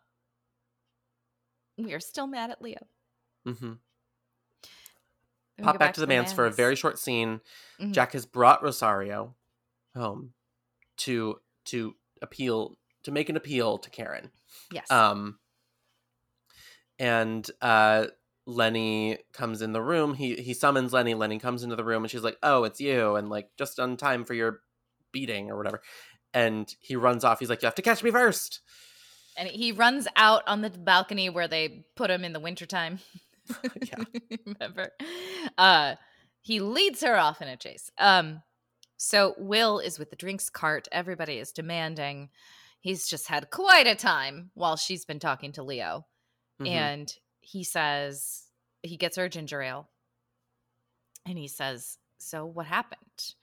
we 1.79 1.95
are 1.95 2.01
still 2.01 2.27
mad 2.27 2.51
at 2.51 2.61
Leo. 2.61 2.87
hmm 3.47 3.73
Pop 5.63 5.75
go 5.75 5.79
back, 5.79 5.95
to 5.95 6.01
the 6.01 6.07
manse 6.07 6.33
for 6.33 6.47
a 6.47 6.51
very 6.51 6.75
short 6.77 6.99
scene. 6.99 7.41
Mhm. 7.81 7.93
Jack 7.93 8.13
has 8.13 8.27
brought 8.27 8.63
Rosario 8.63 9.35
home 9.95 10.35
to 10.99 11.41
to 11.67 11.95
appeal 12.21 12.77
to 13.05 13.11
make 13.11 13.29
an 13.29 13.37
appeal 13.37 13.79
to 13.79 13.91
Karen. 13.91 14.31
Yes. 14.73 14.91
Um 14.91 15.39
and 16.99 17.49
uh 17.61 18.07
Lenny 18.45 19.19
comes 19.33 19.63
in 19.63 19.73
the 19.73 19.83
room. 19.83 20.15
He 20.15 20.35
he 20.37 20.53
summons 20.55 20.93
Lenny. 20.93 21.15
Lenny 21.15 21.39
comes 21.39 21.63
into 21.63 21.77
the 21.77 21.85
room 21.85 22.03
and 22.03 22.11
she's 22.11 22.23
like, 22.25 22.39
"Oh, 22.43 22.65
it's 22.65 22.81
you." 22.81 23.15
And 23.15 23.29
like 23.29 23.51
just 23.57 23.79
on 23.79 23.97
time 23.97 24.25
for 24.25 24.35
your 24.35 24.61
beating 25.13 25.51
or 25.51 25.57
whatever. 25.57 25.81
And 26.35 26.75
he 26.81 26.97
runs 26.97 27.23
off. 27.25 27.39
He's 27.39 27.49
like, 27.51 27.63
"You 27.63 27.67
have 27.67 27.75
to 27.77 27.83
catch 27.83 28.03
me 28.03 28.11
first. 28.11 28.61
and 29.37 29.49
he 29.49 29.71
runs 29.73 30.09
out 30.17 30.43
on 30.47 30.61
the 30.63 30.71
balcony 30.71 31.31
where 31.31 31.47
they 31.49 31.85
put 31.97 32.11
him 32.11 32.25
in 32.25 32.33
the 32.33 32.41
wintertime. 32.41 32.99
Yeah. 33.83 34.05
Remember? 34.47 34.91
Uh 35.59 35.97
he 36.41 36.61
leads 36.61 37.03
her 37.03 37.17
off 37.19 37.43
in 37.43 37.49
a 37.49 37.57
chase. 37.57 37.91
Um 37.99 38.43
so 38.97 39.35
Will 39.37 39.79
is 39.81 39.99
with 39.99 40.11
the 40.11 40.17
drinks 40.17 40.49
cart. 40.49 40.87
Everybody 40.93 41.39
is 41.39 41.51
demanding. 41.53 42.31
He's 42.83 43.09
just 43.09 43.29
had 43.29 43.51
quite 43.51 43.87
a 43.87 43.95
time 43.95 44.51
while 44.55 44.77
she's 44.77 45.05
been 45.07 45.21
talking 45.21 45.53
to 45.53 45.63
Leo. 45.63 46.07
Mhm. 46.61 46.67
And 46.69 47.19
he 47.41 47.65
says 47.65 48.49
he 48.83 48.97
gets 48.97 49.17
her 49.17 49.29
ginger 49.29 49.63
ale. 49.63 49.89
And 51.25 51.39
he 51.39 51.47
says, 51.49 51.99
"So 52.19 52.45
what 52.45 52.67
happened?" 52.67 53.35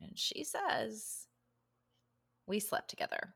And 0.00 0.16
she 0.18 0.44
says, 0.44 1.26
"We 2.46 2.60
slept 2.60 2.88
together." 2.88 3.34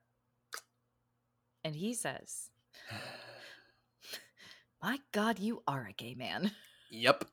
And 1.64 1.74
he 1.74 1.94
says, 1.94 2.50
"My 4.80 5.00
god, 5.12 5.38
you 5.40 5.62
are 5.66 5.86
a 5.86 5.92
gay 5.92 6.14
man." 6.14 6.54
Yep. 6.92 7.24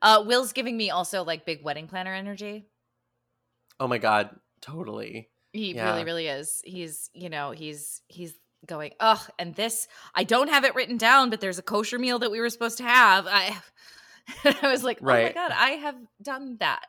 Uh 0.00 0.22
Will's 0.26 0.52
giving 0.54 0.76
me 0.76 0.88
also 0.90 1.22
like 1.22 1.44
big 1.44 1.62
wedding 1.62 1.86
planner 1.86 2.14
energy. 2.14 2.66
Oh 3.80 3.86
my 3.88 3.98
god, 3.98 4.38
totally. 4.62 5.28
He 5.58 5.74
Yeah. 5.74 5.86
really, 5.90 6.04
really 6.04 6.28
is. 6.28 6.62
He's, 6.64 7.10
you 7.12 7.28
know, 7.28 7.50
he's 7.50 8.00
he's 8.08 8.34
going, 8.66 8.92
ugh, 9.00 9.20
and 9.38 9.54
this 9.54 9.88
I 10.14 10.24
don't 10.24 10.48
have 10.48 10.64
it 10.64 10.74
written 10.74 10.96
down, 10.96 11.30
but 11.30 11.40
there's 11.40 11.58
a 11.58 11.62
kosher 11.62 11.98
meal 11.98 12.18
that 12.20 12.30
we 12.30 12.40
were 12.40 12.48
supposed 12.50 12.78
to 12.78 12.84
have. 12.84 13.26
I 13.28 13.56
I 14.62 14.68
was 14.70 14.84
like, 14.84 14.98
oh 15.02 15.06
my 15.06 15.12
Right. 15.14 15.34
god, 15.34 15.52
I 15.52 15.70
have 15.70 15.96
done 16.22 16.56
that. 16.60 16.86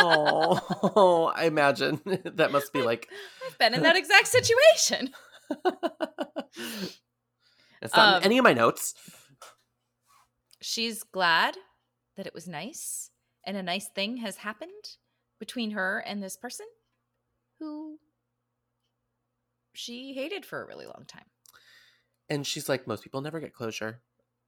Oh, 0.00 1.32
I 1.36 1.44
imagine 1.46 2.00
that 2.24 2.50
must 2.52 2.72
be 2.72 2.82
like 2.82 3.08
I've 3.46 3.58
been 3.58 3.74
in 3.74 3.82
that 3.82 3.96
exact 3.96 4.26
situation. 4.28 5.14
it's 7.82 7.94
not 7.94 8.08
Um, 8.08 8.16
in 8.18 8.24
any 8.24 8.38
of 8.38 8.44
my 8.44 8.52
notes. 8.52 8.94
She's 10.60 11.02
glad 11.02 11.56
that 12.16 12.26
it 12.26 12.34
was 12.34 12.48
nice 12.48 13.10
and 13.44 13.56
a 13.56 13.62
nice 13.62 13.88
thing 13.88 14.16
has 14.18 14.38
happened 14.38 14.96
between 15.38 15.70
her 15.72 16.02
and 16.06 16.22
this 16.22 16.36
person 16.36 16.66
who 17.58 17.98
she 19.74 20.14
hated 20.14 20.44
for 20.44 20.62
a 20.62 20.66
really 20.66 20.86
long 20.86 21.04
time. 21.06 21.26
And 22.28 22.46
she's 22.46 22.68
like, 22.68 22.86
most 22.86 23.02
people 23.02 23.20
never 23.20 23.40
get 23.40 23.52
closure. 23.54 24.00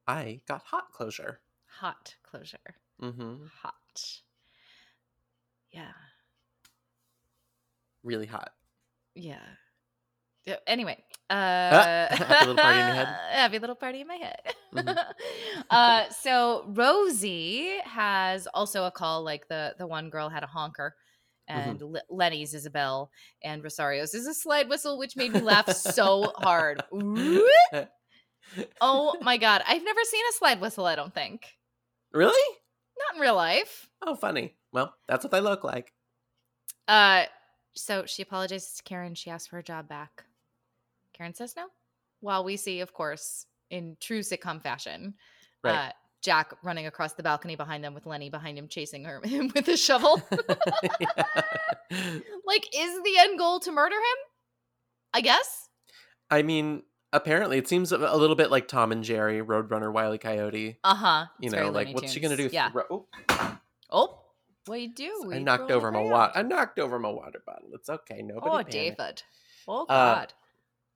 I 0.07 0.41
got 0.47 0.63
hot 0.63 0.91
closure. 0.91 1.39
Hot 1.79 2.15
closure. 2.23 2.57
Mm-hmm. 3.01 3.45
Hot. 3.61 4.19
Yeah. 5.71 5.91
Really 8.03 8.25
hot. 8.25 8.51
Yeah. 9.15 9.39
Yeah, 10.45 10.55
Anyway, 10.65 10.97
uh, 11.29 11.33
happy 12.09 12.45
little 12.47 12.55
party 12.55 12.79
in 12.79 12.85
your 12.87 12.95
head? 12.95 13.07
Happy 13.31 13.59
little 13.59 13.75
party 13.75 14.01
in 14.01 14.07
my 14.07 14.15
head. 14.15 14.41
Mhm. 14.73 14.97
uh, 15.69 16.09
so 16.09 16.65
Rosie 16.69 17.77
has 17.83 18.47
also 18.53 18.85
a 18.85 18.91
call. 18.91 19.23
Like 19.23 19.47
the 19.47 19.75
the 19.77 19.85
one 19.85 20.09
girl 20.09 20.29
had 20.29 20.43
a 20.43 20.47
honker, 20.47 20.95
Mm-hmm. 21.49 21.69
and 21.69 21.81
Le- 21.81 22.01
Lenny's 22.09 22.53
Isabel, 22.53 23.11
and 23.43 23.63
Rosario's 23.63 24.13
is 24.13 24.27
a 24.27 24.33
slide 24.33 24.69
whistle, 24.69 24.97
which 24.99 25.15
made 25.15 25.33
me 25.33 25.39
laugh 25.41 25.69
so 25.71 26.31
hard. 26.37 26.83
oh 28.81 29.15
my 29.21 29.37
god, 29.37 29.63
I've 29.67 29.83
never 29.83 30.03
seen 30.03 30.23
a 30.29 30.33
slide 30.33 30.61
whistle. 30.61 30.85
I 30.85 30.95
don't 30.95 31.13
think 31.13 31.45
really? 32.13 32.55
not 32.97 33.15
in 33.15 33.21
real 33.21 33.35
life. 33.35 33.87
Oh, 34.05 34.15
funny. 34.15 34.55
Well, 34.71 34.93
that's 35.07 35.23
what 35.23 35.31
they 35.31 35.41
look 35.41 35.63
like. 35.63 35.93
Uh, 36.87 37.25
so 37.73 38.05
she 38.05 38.21
apologizes 38.21 38.73
to 38.75 38.83
Karen. 38.83 39.15
She 39.15 39.29
asks 39.29 39.47
for 39.47 39.57
her 39.57 39.61
job 39.61 39.87
back. 39.87 40.25
Karen 41.13 41.33
says 41.33 41.55
no. 41.55 41.65
While 42.21 42.43
we 42.43 42.57
see, 42.57 42.81
of 42.81 42.93
course, 42.93 43.45
in 43.69 43.95
true 43.99 44.19
sitcom 44.19 44.61
fashion, 44.61 45.13
Right. 45.63 45.89
uh, 45.89 45.91
Jack 46.21 46.53
running 46.63 46.85
across 46.85 47.13
the 47.13 47.23
balcony 47.23 47.55
behind 47.55 47.83
them 47.83 47.93
with 47.93 48.05
Lenny 48.05 48.29
behind 48.29 48.57
him, 48.57 48.67
chasing 48.67 49.05
her 49.05 49.21
him 49.23 49.51
with 49.55 49.67
a 49.67 49.77
shovel. 49.77 50.21
like, 50.31 50.41
is 52.75 53.03
the 53.03 53.17
end 53.19 53.37
goal 53.37 53.59
to 53.61 53.71
murder 53.71 53.95
him? 53.95 54.17
I 55.13 55.21
guess. 55.21 55.69
I 56.29 56.41
mean, 56.43 56.83
apparently, 57.13 57.57
it 57.57 57.67
seems 57.67 57.91
a 57.91 57.97
little 57.97 58.35
bit 58.35 58.51
like 58.51 58.67
Tom 58.67 58.91
and 58.91 59.03
Jerry, 59.03 59.41
Roadrunner, 59.41 59.91
Wile 59.91 60.13
E. 60.13 60.17
Coyote. 60.17 60.77
Uh 60.83 60.95
huh. 60.95 61.25
You 61.39 61.49
know, 61.49 61.69
like 61.69 61.93
what's 61.93 62.11
she 62.11 62.19
gonna 62.19 62.37
do? 62.37 62.49
Yeah. 62.51 62.71
Throw- 62.71 62.83
oh, 62.91 63.07
Oh, 63.91 64.19
what 64.67 64.79
you 64.79 64.93
do? 64.93 65.31
I 65.31 65.35
You 65.35 65.39
knocked 65.43 65.71
over 65.71 65.91
my 65.91 66.01
water. 66.01 66.31
I 66.35 66.43
knocked 66.43 66.77
over 66.79 66.99
my 66.99 67.09
water 67.09 67.41
bottle. 67.45 67.69
It's 67.73 67.89
okay. 67.89 68.21
Nobody. 68.21 68.49
Oh. 68.51 68.61
David. 68.63 69.23
Oh 69.67 69.85
Uh, 69.89 70.15
God. 70.15 70.33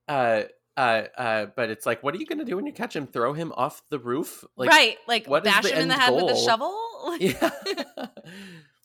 Uh, 0.08 0.12
uh, 0.12 0.44
uh. 0.78 1.46
But 1.56 1.70
it's 1.70 1.86
like, 1.86 2.02
what 2.04 2.14
are 2.16 2.18
you 2.18 2.26
gonna 2.26 2.46
do 2.46 2.56
when 2.56 2.66
you 2.66 2.74
catch 2.74 2.96
him? 2.96 3.08
Throw 3.08 3.34
him 3.34 3.52
off 3.56 3.82
the 3.90 4.00
roof? 4.00 4.44
Like, 4.56 4.70
right. 4.70 4.98
Like 5.08 5.28
what 5.28 5.44
bash 5.44 5.66
him 5.66 5.80
in 5.82 5.88
the 5.88 5.96
head 5.96 6.14
with 6.14 6.24
a 6.24 6.34
goal? 6.34 6.46
shovel. 6.46 7.18
Yeah. 7.20 7.50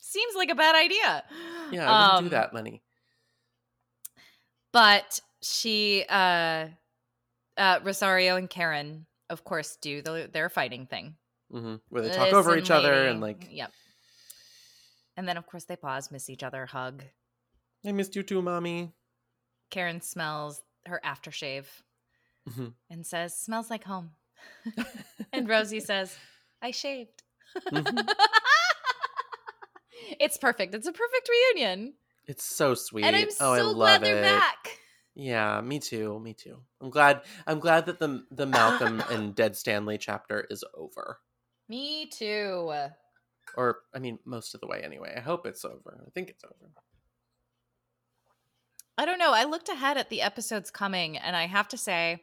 Seems 0.01 0.35
like 0.35 0.51
a 0.51 0.55
bad 0.55 0.75
idea. 0.75 1.25
yeah. 1.71 1.91
I 1.91 2.13
wouldn't 2.13 2.31
do 2.31 2.37
Um, 2.37 2.41
that, 2.41 2.55
Lenny. 2.55 2.83
but 4.73 5.21
she 5.43 6.05
uh 6.09 6.67
uh 7.57 7.79
rosario 7.83 8.37
and 8.37 8.51
karen 8.51 9.07
of 9.31 9.45
course 9.45 9.77
do 9.81 10.03
the, 10.03 10.29
their 10.33 10.49
fighting 10.49 10.87
thing 10.87 11.15
hmm 11.51 11.77
Where 11.91 12.03
they 12.03 12.11
talk 12.11 12.33
over 12.33 12.51
Listen, 12.51 12.65
each 12.65 12.71
other 12.71 13.07
and 13.07 13.21
like, 13.21 13.47
yep 13.51 13.71
and 15.17 15.29
then 15.29 15.37
of 15.37 15.47
course 15.47 15.65
they 15.65 15.77
pause 15.77 16.11
miss 16.11 16.29
each 16.29 16.43
other 16.43 16.67
hug 16.67 17.05
I 17.87 17.93
missed 17.93 18.17
you 18.17 18.23
too, 18.25 18.43
mommy. 18.43 18.93
karen 19.71 20.01
smells 20.01 20.61
her 20.89 21.01
aftershave 21.05 21.67
Mhm. 22.49 22.75
and 22.91 23.07
says 23.07 23.39
smells 23.39 23.71
like 23.71 23.85
home 23.85 24.11
and 25.33 25.49
rosie 25.49 25.81
says 25.81 26.17
i 26.63 26.71
shaved 26.71 27.23
Mhm. 27.73 28.09
it's 30.21 30.37
perfect 30.37 30.75
it's 30.75 30.87
a 30.87 30.93
perfect 30.93 31.29
reunion 31.29 31.95
It's 32.27 32.45
so 32.45 32.75
sweet. 32.75 33.05
and 33.05 33.17
i'm 33.17 33.29
oh, 33.41 33.53
I 33.53 33.59
so 33.59 33.65
love 33.67 33.75
glad 33.77 34.03
it. 34.03 34.05
they're 34.07 34.23
back 34.23 34.79
Yeah, 35.15 35.61
me 35.63 35.81
too. 35.81 36.21
Me 36.21 36.33
too. 36.33 36.63
I'm 36.81 36.91
glad. 36.91 37.23
I'm 37.45 37.59
glad 37.59 37.87
that 37.87 37.99
the 37.99 38.23
the 38.31 38.47
Malcolm 38.47 39.03
and 39.11 39.35
Dead 39.35 39.57
Stanley 39.57 39.99
chapter 39.99 40.47
is 40.49 40.63
over. 40.75 41.19
me 41.69 42.07
too 42.07 42.71
Or 43.57 43.81
I 43.93 43.99
mean, 43.99 44.21
most 44.25 44.55
of 44.55 44.61
the 44.61 44.69
way 44.69 44.83
anyway. 44.85 45.13
I 45.17 45.21
hope 45.21 45.45
it's 45.45 45.65
over. 45.65 46.05
I 46.07 46.11
think 46.15 46.31
it's 46.31 46.45
over. 46.45 46.71
I 48.99 49.05
don't 49.07 49.19
know. 49.19 49.33
I 49.33 49.45
looked 49.45 49.69
ahead 49.69 49.97
at 49.97 50.11
the 50.11 50.21
episodes 50.23 50.71
coming, 50.71 51.17
and 51.17 51.37
I 51.37 51.47
have 51.47 51.69
to 51.69 51.79
say, 51.79 52.21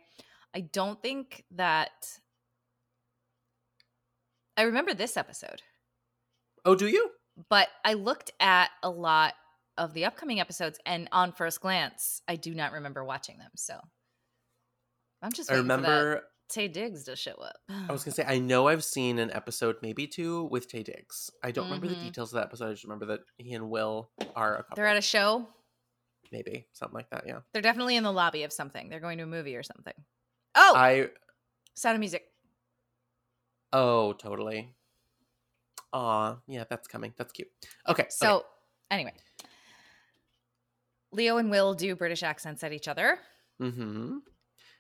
I 0.54 0.60
don't 0.60 1.02
think 1.02 1.46
that. 1.52 1.92
I 4.58 4.64
remember 4.64 4.94
this 4.94 5.18
episode, 5.18 5.62
Oh, 6.64 6.76
do 6.76 6.88
you? 6.88 7.10
but 7.50 7.68
I 7.84 7.94
looked 7.94 8.32
at 8.40 8.70
a 8.84 8.90
lot 8.90 9.34
of 9.78 9.94
the 9.94 10.06
upcoming 10.06 10.40
episodes, 10.40 10.80
and 10.86 11.10
on 11.12 11.32
first 11.34 11.60
glance, 11.62 12.22
I 12.28 12.36
do 12.38 12.54
not 12.56 12.72
remember 12.72 13.04
watching 13.04 13.38
them. 13.38 13.52
So 13.56 13.78
I'm 15.22 15.32
just 15.34 15.52
I 15.52 15.56
waiting 15.56 15.66
for 15.70 15.82
that 15.82 15.88
remember. 15.88 16.24
Taye 16.54 16.72
Diggs 16.72 17.04
to 17.06 17.16
show 17.18 17.34
up. 17.34 17.56
I 17.70 17.92
was 17.92 18.04
gonna 18.06 18.14
say 18.16 18.24
I 18.26 18.40
know 18.40 18.68
I've 18.68 18.84
seen 18.84 19.20
an 19.20 19.32
episode, 19.32 19.76
maybe 19.82 20.08
two, 20.08 20.46
with 20.46 20.70
Taye 20.72 20.86
Diggs. 20.86 21.30
I 21.44 21.52
don't 21.52 21.66
remember 21.66 21.88
the 21.88 21.96
Mhm. 21.96 22.02
details 22.02 22.32
of 22.32 22.38
that 22.38 22.46
episode. 22.48 22.68
I 22.68 22.72
just 22.72 22.84
remember 22.84 23.08
that 23.08 23.22
he 23.38 23.54
and 23.54 23.70
Will 23.70 24.10
are 24.36 24.56
a 24.56 24.64
couple. 24.64 24.76
They're 24.78 24.88
at 24.88 24.96
a 24.98 25.02
show. 25.02 25.48
Maybe 26.32 26.68
something 26.74 26.96
like 26.96 27.10
that. 27.12 27.24
Yeah. 27.28 27.40
They're 27.54 27.62
definitely 27.62 27.96
in 27.96 28.04
the 28.04 28.12
lobby 28.12 28.44
of 28.44 28.52
something. 28.54 28.90
They're 28.90 29.00
going 29.00 29.18
to 29.18 29.24
a 29.24 29.28
movie 29.28 29.56
or 29.56 29.64
something. 29.64 29.94
Oh, 30.56 30.74
I 30.76 31.10
Sound 31.76 31.96
of 31.96 32.00
Music. 32.00 32.26
oh 33.74 34.14
totally. 34.14 34.74
Aw, 35.94 36.38
yeah, 36.48 36.66
that's 36.70 36.88
coming. 36.88 37.14
That's 37.18 37.32
cute. 37.32 37.48
Okay, 37.88 38.06
So, 38.10 38.38
okay. 38.38 38.46
anyway, 38.92 39.14
Leo 41.12 41.38
and 41.38 41.50
Will 41.50 41.74
do 41.74 41.96
British 41.96 42.24
accents 42.24 42.64
at 42.64 42.74
each 42.74 42.88
other, 42.88 43.20
Mm-hmm. 43.62 44.18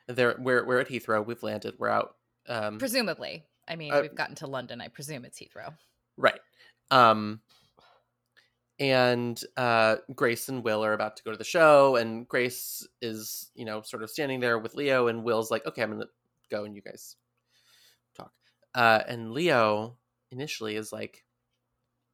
There, 0.07 0.35
we're 0.37 0.65
we're 0.65 0.79
at 0.79 0.89
Heathrow. 0.89 1.25
We've 1.25 1.41
landed. 1.41 1.75
We're 1.79 1.87
out. 1.89 2.15
Um, 2.47 2.77
presumably. 2.77 3.45
I 3.67 3.75
mean, 3.77 3.93
Uh, 3.93 4.01
we've 4.01 4.13
gotten 4.13 4.35
to 4.35 4.47
London. 4.47 4.79
I 4.81 4.89
presume 4.89 5.23
it's 5.25 5.39
Heathrow. 5.39 5.73
right. 6.17 6.39
Um, 6.91 7.39
and 8.80 9.41
uh, 9.55 9.97
Grace 10.13 10.49
and 10.49 10.63
Will 10.63 10.84
are 10.84 10.93
about 10.93 11.17
to 11.17 11.23
go 11.23 11.32
to 11.32 11.38
the 11.38 11.43
show, 11.43 11.95
and 11.95 12.28
Grace 12.28 12.88
is, 13.01 13.51
you 13.55 13.65
know, 13.65 13.82
sort 13.82 14.03
of 14.03 14.09
standing 14.09 14.39
there 14.39 14.59
with 14.59 14.76
Leo, 14.76 15.07
and 15.07 15.23
Will's 15.23 15.51
like, 15.51 15.65
"Okay, 15.65 15.82
I'm 15.82 15.91
gonna 15.91 16.05
go, 16.49 16.65
and 16.65 16.76
you 16.76 16.82
guys 16.82 17.15
talk." 18.15 18.34
Uh, 18.73 19.01
and 19.07 19.32
Leo 19.32 19.97
initially 20.32 20.76
is 20.76 20.91
like, 20.91 21.26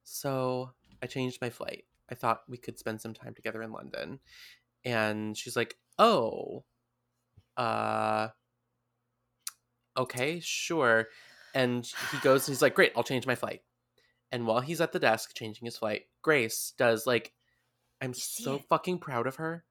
"So 0.04 0.72
I 1.02 1.06
changed 1.06 1.40
my 1.40 1.50
flight. 1.50 1.84
I 2.10 2.14
thought 2.14 2.42
we 2.48 2.58
could 2.58 2.78
spend 2.78 3.00
some 3.00 3.14
time 3.14 3.34
together 3.34 3.62
in 3.62 3.72
London," 3.72 4.20
and 4.84 5.36
she's 5.36 5.56
like, 5.56 5.76
"Oh, 5.98 6.64
uh, 7.56 8.28
okay, 9.96 10.40
sure." 10.40 11.08
And 11.54 11.86
he 12.12 12.18
goes, 12.18 12.48
and 12.48 12.54
he's 12.54 12.62
like, 12.62 12.74
"Great, 12.74 12.92
I'll 12.96 13.04
change 13.04 13.26
my 13.26 13.34
flight." 13.34 13.62
And 14.32 14.46
while 14.46 14.60
he's 14.60 14.80
at 14.80 14.92
the 14.92 14.98
desk 14.98 15.34
changing 15.34 15.66
his 15.66 15.76
flight, 15.76 16.06
Grace 16.22 16.72
does 16.78 17.06
like, 17.06 17.32
I'm 18.00 18.14
so 18.14 18.56
it. 18.56 18.64
fucking 18.68 18.98
proud 18.98 19.26
of 19.26 19.36
her. 19.36 19.64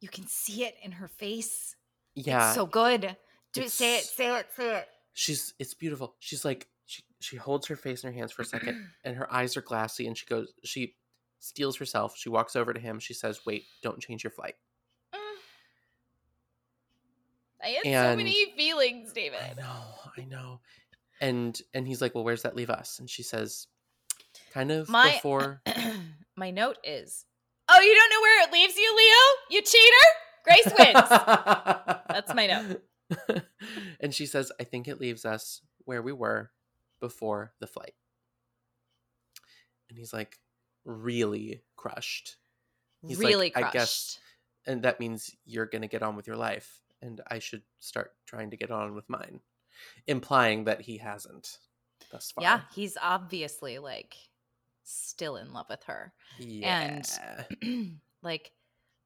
You 0.00 0.08
can 0.08 0.26
see 0.26 0.64
it 0.64 0.76
in 0.82 0.92
her 0.92 1.08
face. 1.08 1.76
Yeah, 2.14 2.46
It's 2.46 2.54
so 2.54 2.64
good. 2.64 3.16
Do 3.52 3.62
it. 3.62 3.70
Say 3.70 3.98
it. 3.98 4.04
Say 4.04 4.38
it. 4.38 4.46
Say 4.56 4.76
it. 4.78 4.88
she's 5.12 5.52
it's 5.58 5.74
beautiful. 5.74 6.14
She's 6.20 6.44
like 6.44 6.68
she 6.86 7.02
she 7.20 7.36
holds 7.36 7.66
her 7.66 7.76
face 7.76 8.04
in 8.04 8.12
her 8.12 8.18
hands 8.18 8.32
for 8.32 8.42
a 8.42 8.46
second, 8.46 8.86
and 9.04 9.16
her 9.16 9.30
eyes 9.32 9.56
are 9.56 9.62
glassy, 9.62 10.06
and 10.06 10.16
she 10.16 10.26
goes 10.26 10.52
she 10.64 10.94
steels 11.40 11.76
herself. 11.76 12.16
She 12.16 12.28
walks 12.28 12.56
over 12.56 12.72
to 12.72 12.80
him. 12.80 12.98
She 12.98 13.14
says, 13.14 13.40
"Wait, 13.44 13.64
don't 13.82 14.00
change 14.00 14.24
your 14.24 14.30
flight." 14.30 14.54
Mm. 15.14 15.18
I 17.64 17.68
had 17.84 18.10
so 18.10 18.16
many 18.16 18.52
feelings, 18.56 19.12
David. 19.12 19.38
I 19.40 19.54
know, 19.60 19.82
I 20.16 20.24
know. 20.24 20.60
And 21.20 21.60
and 21.74 21.86
he's 21.86 22.00
like, 22.00 22.14
"Well, 22.14 22.24
where's 22.24 22.42
that 22.42 22.56
leave 22.56 22.70
us?" 22.70 22.98
And 22.98 23.08
she 23.08 23.22
says, 23.22 23.68
"Kind 24.52 24.70
of 24.70 24.88
My 24.88 25.12
before." 25.12 25.62
my 26.36 26.50
note 26.50 26.78
is, 26.84 27.24
oh, 27.68 27.80
you 27.80 27.94
don't 27.94 28.10
know 28.10 28.20
where 28.20 28.42
it 28.44 28.52
leaves 28.52 28.76
you, 28.76 28.96
Leo? 28.96 29.58
You 29.58 29.62
cheater! 29.62 30.06
Grace 30.44 30.66
wins. 30.78 31.08
That's 32.08 32.34
my 32.34 32.46
note. 32.46 32.82
and 34.00 34.12
she 34.14 34.26
says, 34.26 34.50
I 34.60 34.64
think 34.64 34.88
it 34.88 35.00
leaves 35.00 35.24
us 35.24 35.60
where 35.84 36.02
we 36.02 36.12
were 36.12 36.50
before 37.00 37.52
the 37.60 37.66
flight. 37.66 37.94
And 39.88 39.98
he's 39.98 40.12
like, 40.12 40.38
really 40.84 41.62
crushed. 41.76 42.36
He's 43.06 43.18
like, 43.18 43.26
really 43.28 43.52
"I 43.54 43.60
crushed. 43.60 43.72
guess- 43.74 44.18
And 44.66 44.82
that 44.82 45.00
means 45.00 45.34
you're 45.44 45.66
going 45.66 45.82
to 45.82 45.88
get 45.88 46.02
on 46.02 46.16
with 46.16 46.26
your 46.26 46.36
life. 46.36 46.80
And 47.00 47.20
I 47.28 47.38
should 47.38 47.62
start 47.80 48.12
trying 48.26 48.50
to 48.50 48.56
get 48.56 48.70
on 48.70 48.94
with 48.94 49.08
mine. 49.08 49.40
Implying 50.06 50.64
that 50.64 50.82
he 50.82 50.98
hasn't 50.98 51.58
thus 52.12 52.30
far. 52.30 52.42
Yeah, 52.42 52.60
he's 52.74 52.96
obviously 53.00 53.78
like 53.78 54.14
still 54.84 55.36
in 55.36 55.52
love 55.52 55.66
with 55.68 55.82
her. 55.84 56.12
Yeah. 56.38 57.00
And- 57.62 57.98
like, 58.22 58.52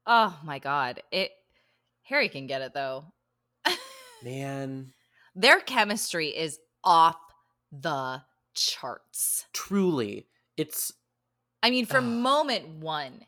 oh 0.07 0.38
my 0.44 0.59
god, 0.59 1.02
it. 1.11 1.30
Harry 2.02 2.28
can 2.28 2.46
get 2.46 2.62
it 2.62 2.74
though. 2.74 3.04
Man, 4.22 4.92
Their 5.34 5.61
chemistry 5.61 6.28
is 6.28 6.59
off 6.84 7.16
the 7.72 8.22
charts. 8.54 9.44
truly, 9.52 10.26
it's 10.57 10.92
I 11.62 11.70
mean, 11.70 11.84
from 11.86 12.04
Ugh. 12.07 12.11
moment 12.22 12.68
one. 12.78 13.24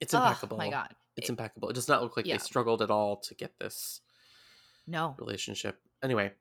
it's 0.00 0.12
Oh 0.14 0.18
impeccable. 0.22 0.56
my 0.58 0.68
god. 0.70 0.88
It's 1.16 1.28
It- 1.28 1.32
impeccable. 1.32 1.68
It 1.70 1.74
does 1.74 1.88
not 1.88 2.02
look 2.02 2.16
like 2.16 2.26
yeah. 2.26 2.34
they 2.34 2.38
struggled 2.38 2.82
at 2.82 2.90
all 2.90 3.16
to 3.18 3.34
get 3.34 3.58
this 3.58 4.00
no. 4.86 5.14
relationship. 5.18 5.78
Anyway, 6.02 6.32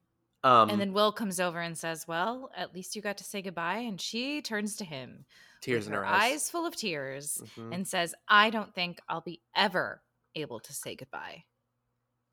um, 0.43 0.69
and 0.69 0.79
then 0.81 0.93
Will 0.93 1.11
comes 1.11 1.39
over 1.39 1.59
and 1.59 1.77
says, 1.77 2.07
"Well, 2.07 2.49
at 2.55 2.73
least 2.73 2.95
you 2.95 3.01
got 3.01 3.17
to 3.17 3.23
say 3.23 3.41
goodbye." 3.41 3.77
And 3.79 3.99
she 4.01 4.41
turns 4.41 4.75
to 4.77 4.85
him, 4.85 5.25
tears 5.61 5.87
in 5.87 5.93
her 5.93 6.05
eyes 6.05 6.31
eyes, 6.33 6.49
full 6.49 6.65
of 6.65 6.75
tears, 6.75 7.41
Mhm. 7.57 7.73
and 7.75 7.87
says, 7.87 8.15
"I 8.27 8.49
don't 8.49 8.73
think 8.73 8.99
I'll 9.07 9.21
be 9.21 9.41
ever 9.55 10.01
able 10.35 10.59
to 10.61 10.73
say 10.73 10.95
goodbye." 10.95 11.45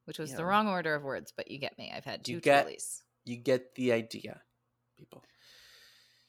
Which 0.06 0.18
was 0.18 0.32
the 0.32 0.44
wrong 0.46 0.68
order 0.68 0.94
of 0.94 1.02
words, 1.02 1.32
but 1.36 1.50
you 1.50 1.58
get 1.58 1.76
me. 1.76 1.92
I've 1.94 2.04
had 2.06 2.24
two 2.24 2.32
You 2.32 2.40
get- 2.40 2.66
you 3.26 3.36
get 3.36 3.74
the 3.74 3.92
idea, 3.92 4.42
people. 4.96 5.22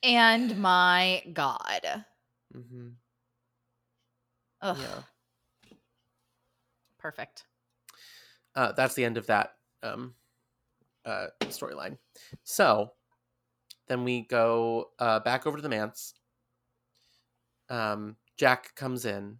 And 0.03 0.57
my 0.59 1.23
God. 1.31 2.03
Mm-hmm. 2.53 2.89
Ugh. 4.61 4.77
Yeah, 4.77 5.03
Perfect. 6.97 7.45
uh, 8.55 8.73
that's 8.73 8.95
the 8.95 9.05
end 9.05 9.17
of 9.17 9.27
that 9.27 9.55
um, 9.81 10.13
uh, 11.05 11.27
storyline. 11.43 11.97
So 12.43 12.91
then 13.87 14.03
we 14.03 14.21
go 14.21 14.89
uh, 14.99 15.19
back 15.19 15.45
over 15.45 15.57
to 15.57 15.63
the 15.63 15.69
manse. 15.69 16.13
Um, 17.69 18.15
Jack 18.37 18.75
comes 18.75 19.05
in, 19.05 19.37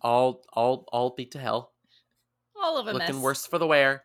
all 0.00 0.44
all 0.52 0.84
all 0.92 1.14
beat 1.16 1.32
to 1.32 1.38
hell. 1.38 1.72
All 2.60 2.76
of 2.76 2.86
a 2.88 2.92
looking 2.92 3.16
mess. 3.16 3.22
worse 3.22 3.46
for 3.46 3.58
the 3.58 3.66
wear. 3.66 4.04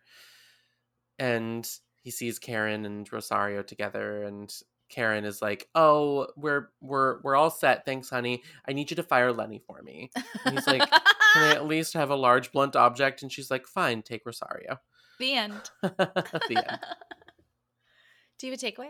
And 1.20 1.68
he 2.02 2.12
sees 2.12 2.40
Karen 2.40 2.86
and 2.86 3.12
Rosario 3.12 3.64
together, 3.64 4.24
and 4.24 4.54
Karen 4.90 5.26
is 5.26 5.42
like, 5.42 5.68
"Oh, 5.76 6.28
we're 6.36 6.70
we're 6.82 7.22
we're 7.22 7.36
all 7.36 7.50
set, 7.50 7.86
thanks, 7.86 8.10
honey. 8.10 8.44
I 8.68 8.74
need 8.74 8.92
you 8.92 8.96
to 8.98 9.04
fire 9.04 9.32
Lenny 9.32 9.60
for 9.66 9.82
me. 9.82 10.12
And 10.46 10.56
he's 10.56 10.68
like, 10.68 10.88
Can 10.90 11.44
I 11.44 11.52
at 11.56 11.66
least 11.66 11.94
have 11.94 12.12
a 12.12 12.16
large 12.16 12.52
blunt 12.52 12.76
object?" 12.76 13.22
And 13.24 13.32
she's 13.32 13.50
like, 13.50 13.68
"Fine, 13.68 14.04
take 14.04 14.26
Rosario." 14.26 14.80
The 15.24 15.34
end. 15.34 15.72
the 15.82 16.64
end. 16.70 16.80
Do 18.40 18.48
you 18.48 18.54
have 18.54 18.62
a 18.62 18.66
takeaway? 18.66 18.90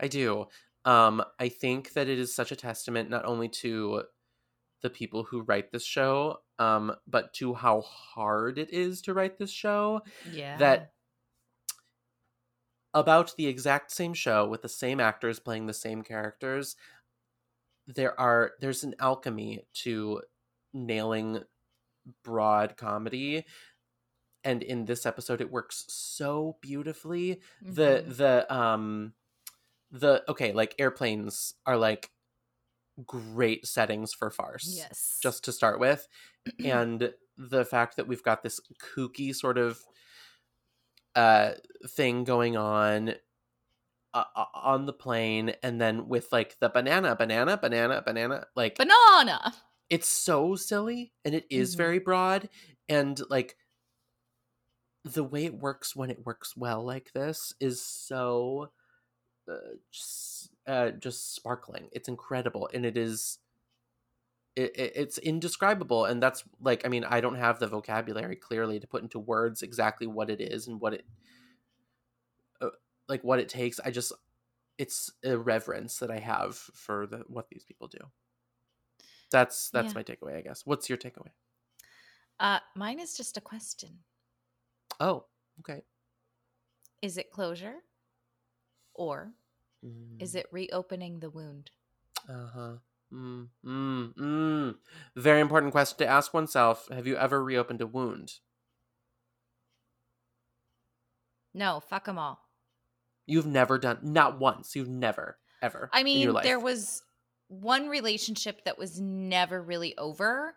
I 0.00 0.08
do. 0.08 0.46
Um, 0.84 1.22
I 1.38 1.48
think 1.48 1.92
that 1.92 2.08
it 2.08 2.18
is 2.18 2.34
such 2.34 2.50
a 2.52 2.56
testament 2.56 3.10
not 3.10 3.24
only 3.24 3.48
to 3.48 4.04
the 4.80 4.90
people 4.90 5.24
who 5.24 5.42
write 5.42 5.70
this 5.70 5.84
show, 5.84 6.38
um, 6.58 6.94
but 7.06 7.34
to 7.34 7.52
how 7.52 7.82
hard 7.82 8.58
it 8.58 8.72
is 8.72 9.02
to 9.02 9.14
write 9.14 9.38
this 9.38 9.50
show. 9.50 10.00
Yeah. 10.32 10.56
that 10.58 10.92
about 12.94 13.34
the 13.36 13.46
exact 13.46 13.90
same 13.90 14.14
show 14.14 14.46
with 14.46 14.62
the 14.62 14.68
same 14.68 15.00
actors 15.00 15.40
playing 15.40 15.66
the 15.66 15.74
same 15.74 16.02
characters 16.02 16.76
there 17.86 18.18
are 18.18 18.52
there's 18.60 18.84
an 18.84 18.94
alchemy 19.00 19.64
to 19.72 20.20
nailing 20.72 21.40
broad 22.22 22.76
comedy 22.76 23.44
and 24.44 24.62
in 24.62 24.84
this 24.86 25.06
episode 25.06 25.40
it 25.40 25.50
works 25.50 25.84
so 25.88 26.56
beautifully 26.60 27.40
the 27.60 28.04
Mhm. 28.06 28.16
the 28.16 28.54
um 28.54 29.14
the 29.90 30.22
okay 30.28 30.52
like 30.52 30.74
airplanes 30.78 31.54
are 31.66 31.76
like 31.76 32.10
great 33.06 33.66
settings 33.66 34.12
for 34.12 34.30
farce 34.30 34.74
yes. 34.76 35.18
just 35.22 35.44
to 35.44 35.52
start 35.52 35.80
with 35.80 36.08
and 36.64 37.12
the 37.38 37.64
fact 37.64 37.96
that 37.96 38.06
we've 38.06 38.22
got 38.22 38.42
this 38.42 38.60
kooky 38.80 39.34
sort 39.34 39.58
of 39.58 39.82
uh 41.14 41.52
thing 41.88 42.24
going 42.24 42.56
on 42.56 43.14
uh, 44.14 44.24
uh, 44.36 44.44
on 44.54 44.86
the 44.86 44.92
plane 44.92 45.54
and 45.62 45.80
then 45.80 46.08
with 46.08 46.30
like 46.32 46.58
the 46.60 46.68
banana 46.68 47.16
banana 47.16 47.56
banana 47.56 48.02
banana 48.04 48.46
like 48.54 48.76
banana. 48.76 49.54
it's 49.88 50.08
so 50.08 50.54
silly 50.54 51.12
and 51.24 51.34
it 51.34 51.46
is 51.50 51.74
Mhm. 51.74 51.78
very 51.78 51.98
broad 51.98 52.48
and 52.88 53.20
like 53.30 53.56
the 55.04 55.24
way 55.24 55.44
it 55.44 55.54
works 55.54 55.96
when 55.96 56.10
it 56.10 56.24
works 56.26 56.56
well 56.56 56.84
like 56.84 57.12
this 57.12 57.52
is 57.60 57.82
so 57.82 58.70
uh, 59.50 59.56
just, 59.90 60.50
uh, 60.66 60.90
just 60.90 61.34
sparkling. 61.34 61.88
It's 61.92 62.08
incredible 62.08 62.70
and 62.72 62.86
it 62.86 62.96
is 62.96 63.38
it, 64.54 64.76
it, 64.76 64.92
it's 64.94 65.18
indescribable 65.18 66.04
and 66.04 66.22
that's 66.22 66.44
like 66.60 66.84
i 66.84 66.88
mean 66.88 67.04
i 67.04 67.22
don't 67.22 67.36
have 67.36 67.58
the 67.58 67.66
vocabulary 67.66 68.36
clearly 68.36 68.78
to 68.78 68.86
put 68.86 69.02
into 69.02 69.18
words 69.18 69.62
exactly 69.62 70.06
what 70.06 70.28
it 70.28 70.42
is 70.42 70.66
and 70.68 70.78
what 70.78 70.92
it 70.92 71.06
uh, 72.60 72.68
like 73.08 73.24
what 73.24 73.38
it 73.38 73.48
takes. 73.48 73.80
I 73.80 73.90
just 73.90 74.12
it's 74.78 75.10
a 75.24 75.36
reverence 75.36 75.98
that 75.98 76.10
i 76.10 76.18
have 76.18 76.56
for 76.56 77.06
the 77.06 77.24
what 77.28 77.48
these 77.48 77.64
people 77.64 77.88
do. 77.88 77.98
That's 79.30 79.70
that's 79.70 79.88
Yeah. 79.88 79.92
my 79.94 80.02
takeaway 80.02 80.36
i 80.36 80.40
guess. 80.42 80.66
What's 80.66 80.88
your 80.88 80.98
takeaway? 80.98 81.30
Uh, 82.38 82.58
mine 82.76 83.00
is 83.00 83.16
just 83.16 83.36
a 83.36 83.40
question. 83.40 83.98
Oh 85.00 85.24
okay 85.60 85.82
Is 87.02 87.16
it 87.18 87.30
closure? 87.30 87.76
Or 88.94 89.32
Mm. 89.84 90.22
is 90.22 90.36
it 90.36 90.46
reopening 90.52 91.18
the 91.18 91.30
wound? 91.30 91.70
uh-huh 92.28 92.76
mm, 93.12 93.48
mm, 93.66 94.14
mm. 94.14 94.74
very 95.16 95.40
important 95.40 95.72
question 95.72 95.98
to 95.98 96.06
ask 96.06 96.32
oneself 96.32 96.86
have 96.88 97.06
you 97.06 97.16
ever 97.16 97.42
reopened 97.42 97.80
a 97.80 97.86
wound 97.86 98.38
No, 101.54 101.80
fuck 101.80 102.04
them 102.06 102.18
all. 102.18 102.40
You've 103.26 103.46
never 103.46 103.78
done 103.78 103.98
not 104.02 104.38
once. 104.38 104.74
You've 104.74 104.88
never 104.88 105.38
ever. 105.60 105.90
I 105.92 106.02
mean, 106.02 106.32
there 106.42 106.58
was 106.58 107.02
one 107.48 107.88
relationship 107.88 108.64
that 108.64 108.78
was 108.78 108.98
never 109.00 109.60
really 109.62 109.96
over 109.98 110.54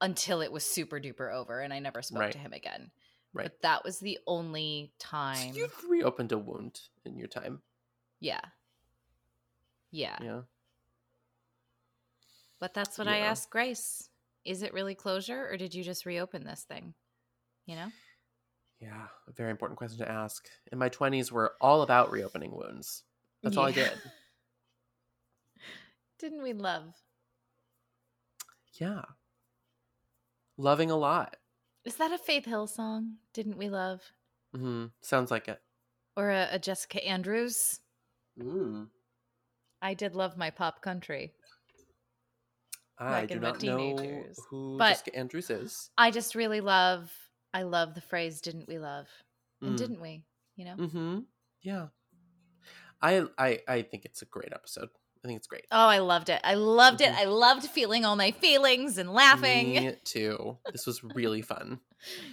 until 0.00 0.40
it 0.40 0.50
was 0.50 0.64
super 0.64 0.98
duper 1.00 1.32
over 1.32 1.60
and 1.60 1.72
I 1.72 1.80
never 1.80 2.00
spoke 2.02 2.20
Right. 2.20 2.32
to 2.32 2.38
him 2.38 2.52
again. 2.52 2.90
Right. 3.38 3.44
But 3.44 3.62
that 3.62 3.84
was 3.84 4.00
the 4.00 4.18
only 4.26 4.92
So 5.00 5.08
time. 5.08 5.52
you've 5.54 5.84
reopened 5.88 6.32
a 6.32 6.38
wound 6.38 6.80
in 7.04 7.16
your 7.16 7.28
time. 7.28 7.62
yeah. 8.20 8.40
Yeah. 9.90 10.18
Yeah. 10.22 10.40
But 12.60 12.74
that's 12.74 12.98
what 12.98 13.08
I 13.08 13.18
asked 13.20 13.48
Grace. 13.48 14.10
Is 14.44 14.62
it 14.62 14.74
really 14.74 14.94
closure 14.94 15.48
or 15.50 15.56
did 15.56 15.74
you 15.74 15.82
just 15.82 16.04
reopen 16.04 16.44
this 16.44 16.64
thing? 16.64 16.92
You 17.64 17.76
know? 17.76 17.86
Yeah. 18.80 19.06
A 19.28 19.32
very 19.32 19.50
important 19.50 19.78
question 19.78 19.98
to 20.00 20.10
ask. 20.10 20.46
In 20.70 20.78
my 20.78 20.90
twenties, 20.90 21.32
were 21.32 21.54
all 21.60 21.80
about 21.80 22.10
reopening 22.10 22.54
wounds. 22.54 23.04
That's 23.42 23.56
all 23.56 23.64
I 23.66 23.72
did. 23.72 23.92
Didn't 26.18 26.42
we 26.42 26.52
love? 26.52 26.94
Yeah. 28.74 29.02
Loving 30.58 30.90
a 30.90 30.96
lot. 30.96 31.36
Is 31.88 31.96
that 31.96 32.12
a 32.12 32.18
Faith 32.18 32.44
Hill 32.44 32.66
song? 32.66 33.14
Didn't 33.32 33.56
we 33.56 33.70
love? 33.70 34.02
Mm-hmm. 34.54 34.86
Sounds 35.00 35.30
like 35.30 35.48
it. 35.48 35.58
Or 36.18 36.28
a, 36.28 36.48
a 36.52 36.58
Jessica 36.58 37.02
Andrews? 37.02 37.80
Mm. 38.38 38.88
I 39.80 39.94
did 39.94 40.14
love 40.14 40.36
my 40.36 40.50
pop 40.50 40.82
country. 40.82 41.32
I 42.98 43.24
do 43.24 43.40
not 43.40 43.62
know 43.62 43.96
who 44.50 44.76
But- 44.76 44.90
Jessica 44.90 45.16
Andrews 45.16 45.48
is. 45.48 45.88
I 45.96 46.10
just 46.10 46.34
really 46.34 46.60
love 46.60 47.10
I 47.54 47.62
love 47.62 47.94
the 47.94 48.02
phrase 48.02 48.42
didn't 48.42 48.68
we 48.68 48.78
love? 48.78 49.06
And 49.62 49.74
Mm. 49.74 49.78
didn't 49.78 50.00
we? 50.02 50.24
You 50.56 50.64
know? 50.66 50.76
Mm-hmm. 50.76 51.18
Yeah. 51.62 51.86
I 53.00 53.24
I 53.38 53.60
I 53.66 53.80
think 53.82 54.04
it's 54.04 54.20
a 54.20 54.26
great 54.26 54.52
episode. 54.52 54.90
I 55.24 55.28
think 55.28 55.38
it's 55.38 55.46
great. 55.48 55.66
Oh, 55.72 55.86
I 55.88 55.98
loved 55.98 56.28
it. 56.28 56.40
I 56.44 56.54
loved 56.54 57.00
it. 57.00 57.12
Mhm. 57.12 57.16
I 57.18 57.24
loved 57.24 57.66
feeling 57.66 58.04
all 58.04 58.14
my 58.16 58.30
feelings 58.30 58.98
and 58.98 59.12
laughing. 59.12 59.70
Me 59.70 59.96
too. 60.04 60.58
This 60.72 60.86
was 60.86 61.02
really 61.02 61.42
fun. 61.42 61.80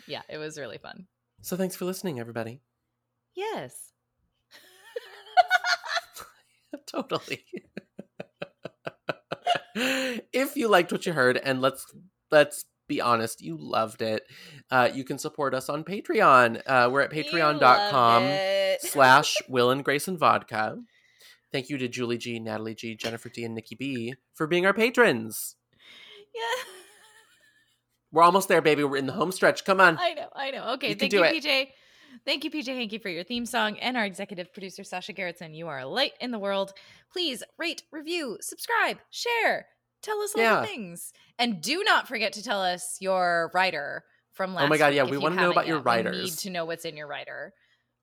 Yeah, 0.08 0.22
it 0.30 0.38
was 0.38 0.60
really 0.60 0.78
fun. 0.78 1.08
So 1.42 1.58
thanks 1.58 1.76
for 1.76 1.86
listening, 1.86 2.20
everybody. 2.20 2.62
Yes. 3.36 3.94
totally. 6.86 7.44
if 9.76 10.56
you 10.56 10.68
liked 10.68 10.92
what 10.92 11.06
you 11.08 11.14
heard, 11.14 11.38
and 11.38 11.62
let's 11.62 11.86
let's 12.32 12.66
be 12.88 13.02
honest, 13.02 13.42
you 13.42 13.58
loved 13.60 14.02
it. 14.04 14.24
Uh, 14.70 14.90
you 14.94 15.04
can 15.04 15.18
support 15.18 15.56
us 15.56 15.68
on 15.70 15.84
Patreon. 15.84 16.62
Uh, 16.66 16.90
we're 16.92 17.02
at 17.02 17.12
patreon.com 17.12 18.78
slash 18.82 19.36
Will 19.50 19.72
and 19.72 19.84
Grace 19.84 20.08
and 20.08 20.20
Vodka. 20.20 20.78
Thank 21.56 21.70
you 21.70 21.78
to 21.78 21.88
Julie 21.88 22.18
G, 22.18 22.38
Natalie 22.38 22.76
G, 22.76 22.95
Jennifer 22.95 23.30
D, 23.30 23.45
and 23.45 23.56
Nikki 23.56 23.76
B 23.76 24.14
for 24.34 24.45
being 24.45 24.66
our 24.66 24.74
patrons. 24.74 25.56
Yeah. 26.36 26.64
We're 28.12 28.24
almost 28.24 28.49
there, 28.49 28.62
baby. 28.62 28.84
We're 28.84 28.97
in 28.97 29.06
the 29.06 29.14
home 29.14 29.32
stretch. 29.32 29.64
Come 29.64 29.80
on. 29.80 29.97
I 29.97 30.16
know, 30.16 30.28
I 30.36 30.51
know. 30.51 30.74
Okay, 30.74 30.89
You 30.89 30.95
thank 30.95 31.14
you, 31.14 31.24
it. 31.24 31.34
PJ. 31.41 31.68
Thank 32.26 32.43
you, 32.43 32.51
PJ 32.51 32.66
Hankey, 32.68 32.97
for 32.97 33.08
your 33.08 33.24
theme 33.24 33.45
song 33.45 33.78
and 33.80 33.95
our 33.95 34.03
executive 34.03 34.51
producer, 34.51 34.84
Sasha 34.84 35.14
Gerritsen. 35.14 35.56
You 35.56 35.70
are 35.70 35.80
a 35.80 35.88
light 35.88 36.12
in 36.20 36.32
the 36.32 36.39
world. 36.39 36.74
Please 37.10 37.41
rate, 37.58 37.84
review, 37.89 38.38
subscribe, 38.41 38.97
share, 39.10 39.68
tell 40.01 40.20
us 40.24 40.34
all 40.36 40.41
Yeah. 40.41 40.60
the 40.60 40.68
things. 40.68 41.14
And 41.39 41.62
do 41.62 41.86
not 41.86 42.06
forget 42.06 42.34
to 42.34 42.43
tell 42.43 42.62
us 42.62 42.97
your 42.99 43.49
writer 43.53 44.03
from 44.34 44.53
last 44.53 44.66
Oh 44.66 44.68
my 44.68 44.78
God, 44.78 44.93
yeah, 44.93 45.03
we 45.03 45.18
wanna 45.18 45.36
know 45.36 45.41
haven't 45.43 45.53
about 45.53 45.68
your 45.68 45.78
yet. 45.78 46.12
We 46.12 46.22
need 46.24 46.34
to 46.34 46.49
know 46.49 46.66
what's 46.66 46.84
in 46.84 46.97
your 46.97 47.08
writer. 47.08 47.53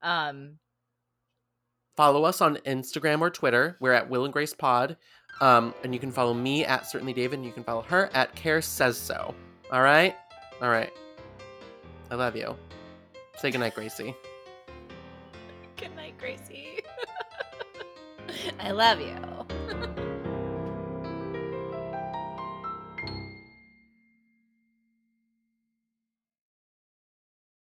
Um, 0.00 0.58
follow 1.96 2.24
us 2.24 2.40
on 2.40 2.56
Instagram 2.58 3.20
or 3.20 3.30
Twitter. 3.30 3.76
We're 3.80 3.92
at 3.92 4.08
Will 4.08 4.24
and 4.24 4.32
Grace 4.32 4.54
Pod. 4.54 4.96
Um, 5.40 5.74
and 5.82 5.92
you 5.92 6.00
can 6.00 6.12
follow 6.12 6.34
me 6.34 6.64
at 6.64 6.86
Certainly 6.86 7.14
David, 7.14 7.38
and 7.38 7.46
you 7.46 7.52
can 7.52 7.64
follow 7.64 7.82
her 7.82 8.10
at 8.14 8.34
Care 8.34 8.62
Says 8.62 8.96
So. 8.96 9.34
All 9.72 9.82
right? 9.82 10.14
All 10.60 10.68
right. 10.68 10.92
I 12.10 12.14
love 12.14 12.36
you. 12.36 12.56
Say 13.36 13.50
goodnight, 13.50 13.74
Gracie. 13.74 14.14
good 15.76 15.94
night, 15.96 16.16
Gracie. 16.18 16.80
I 18.60 18.70
love 18.70 19.00
you. 19.00 19.16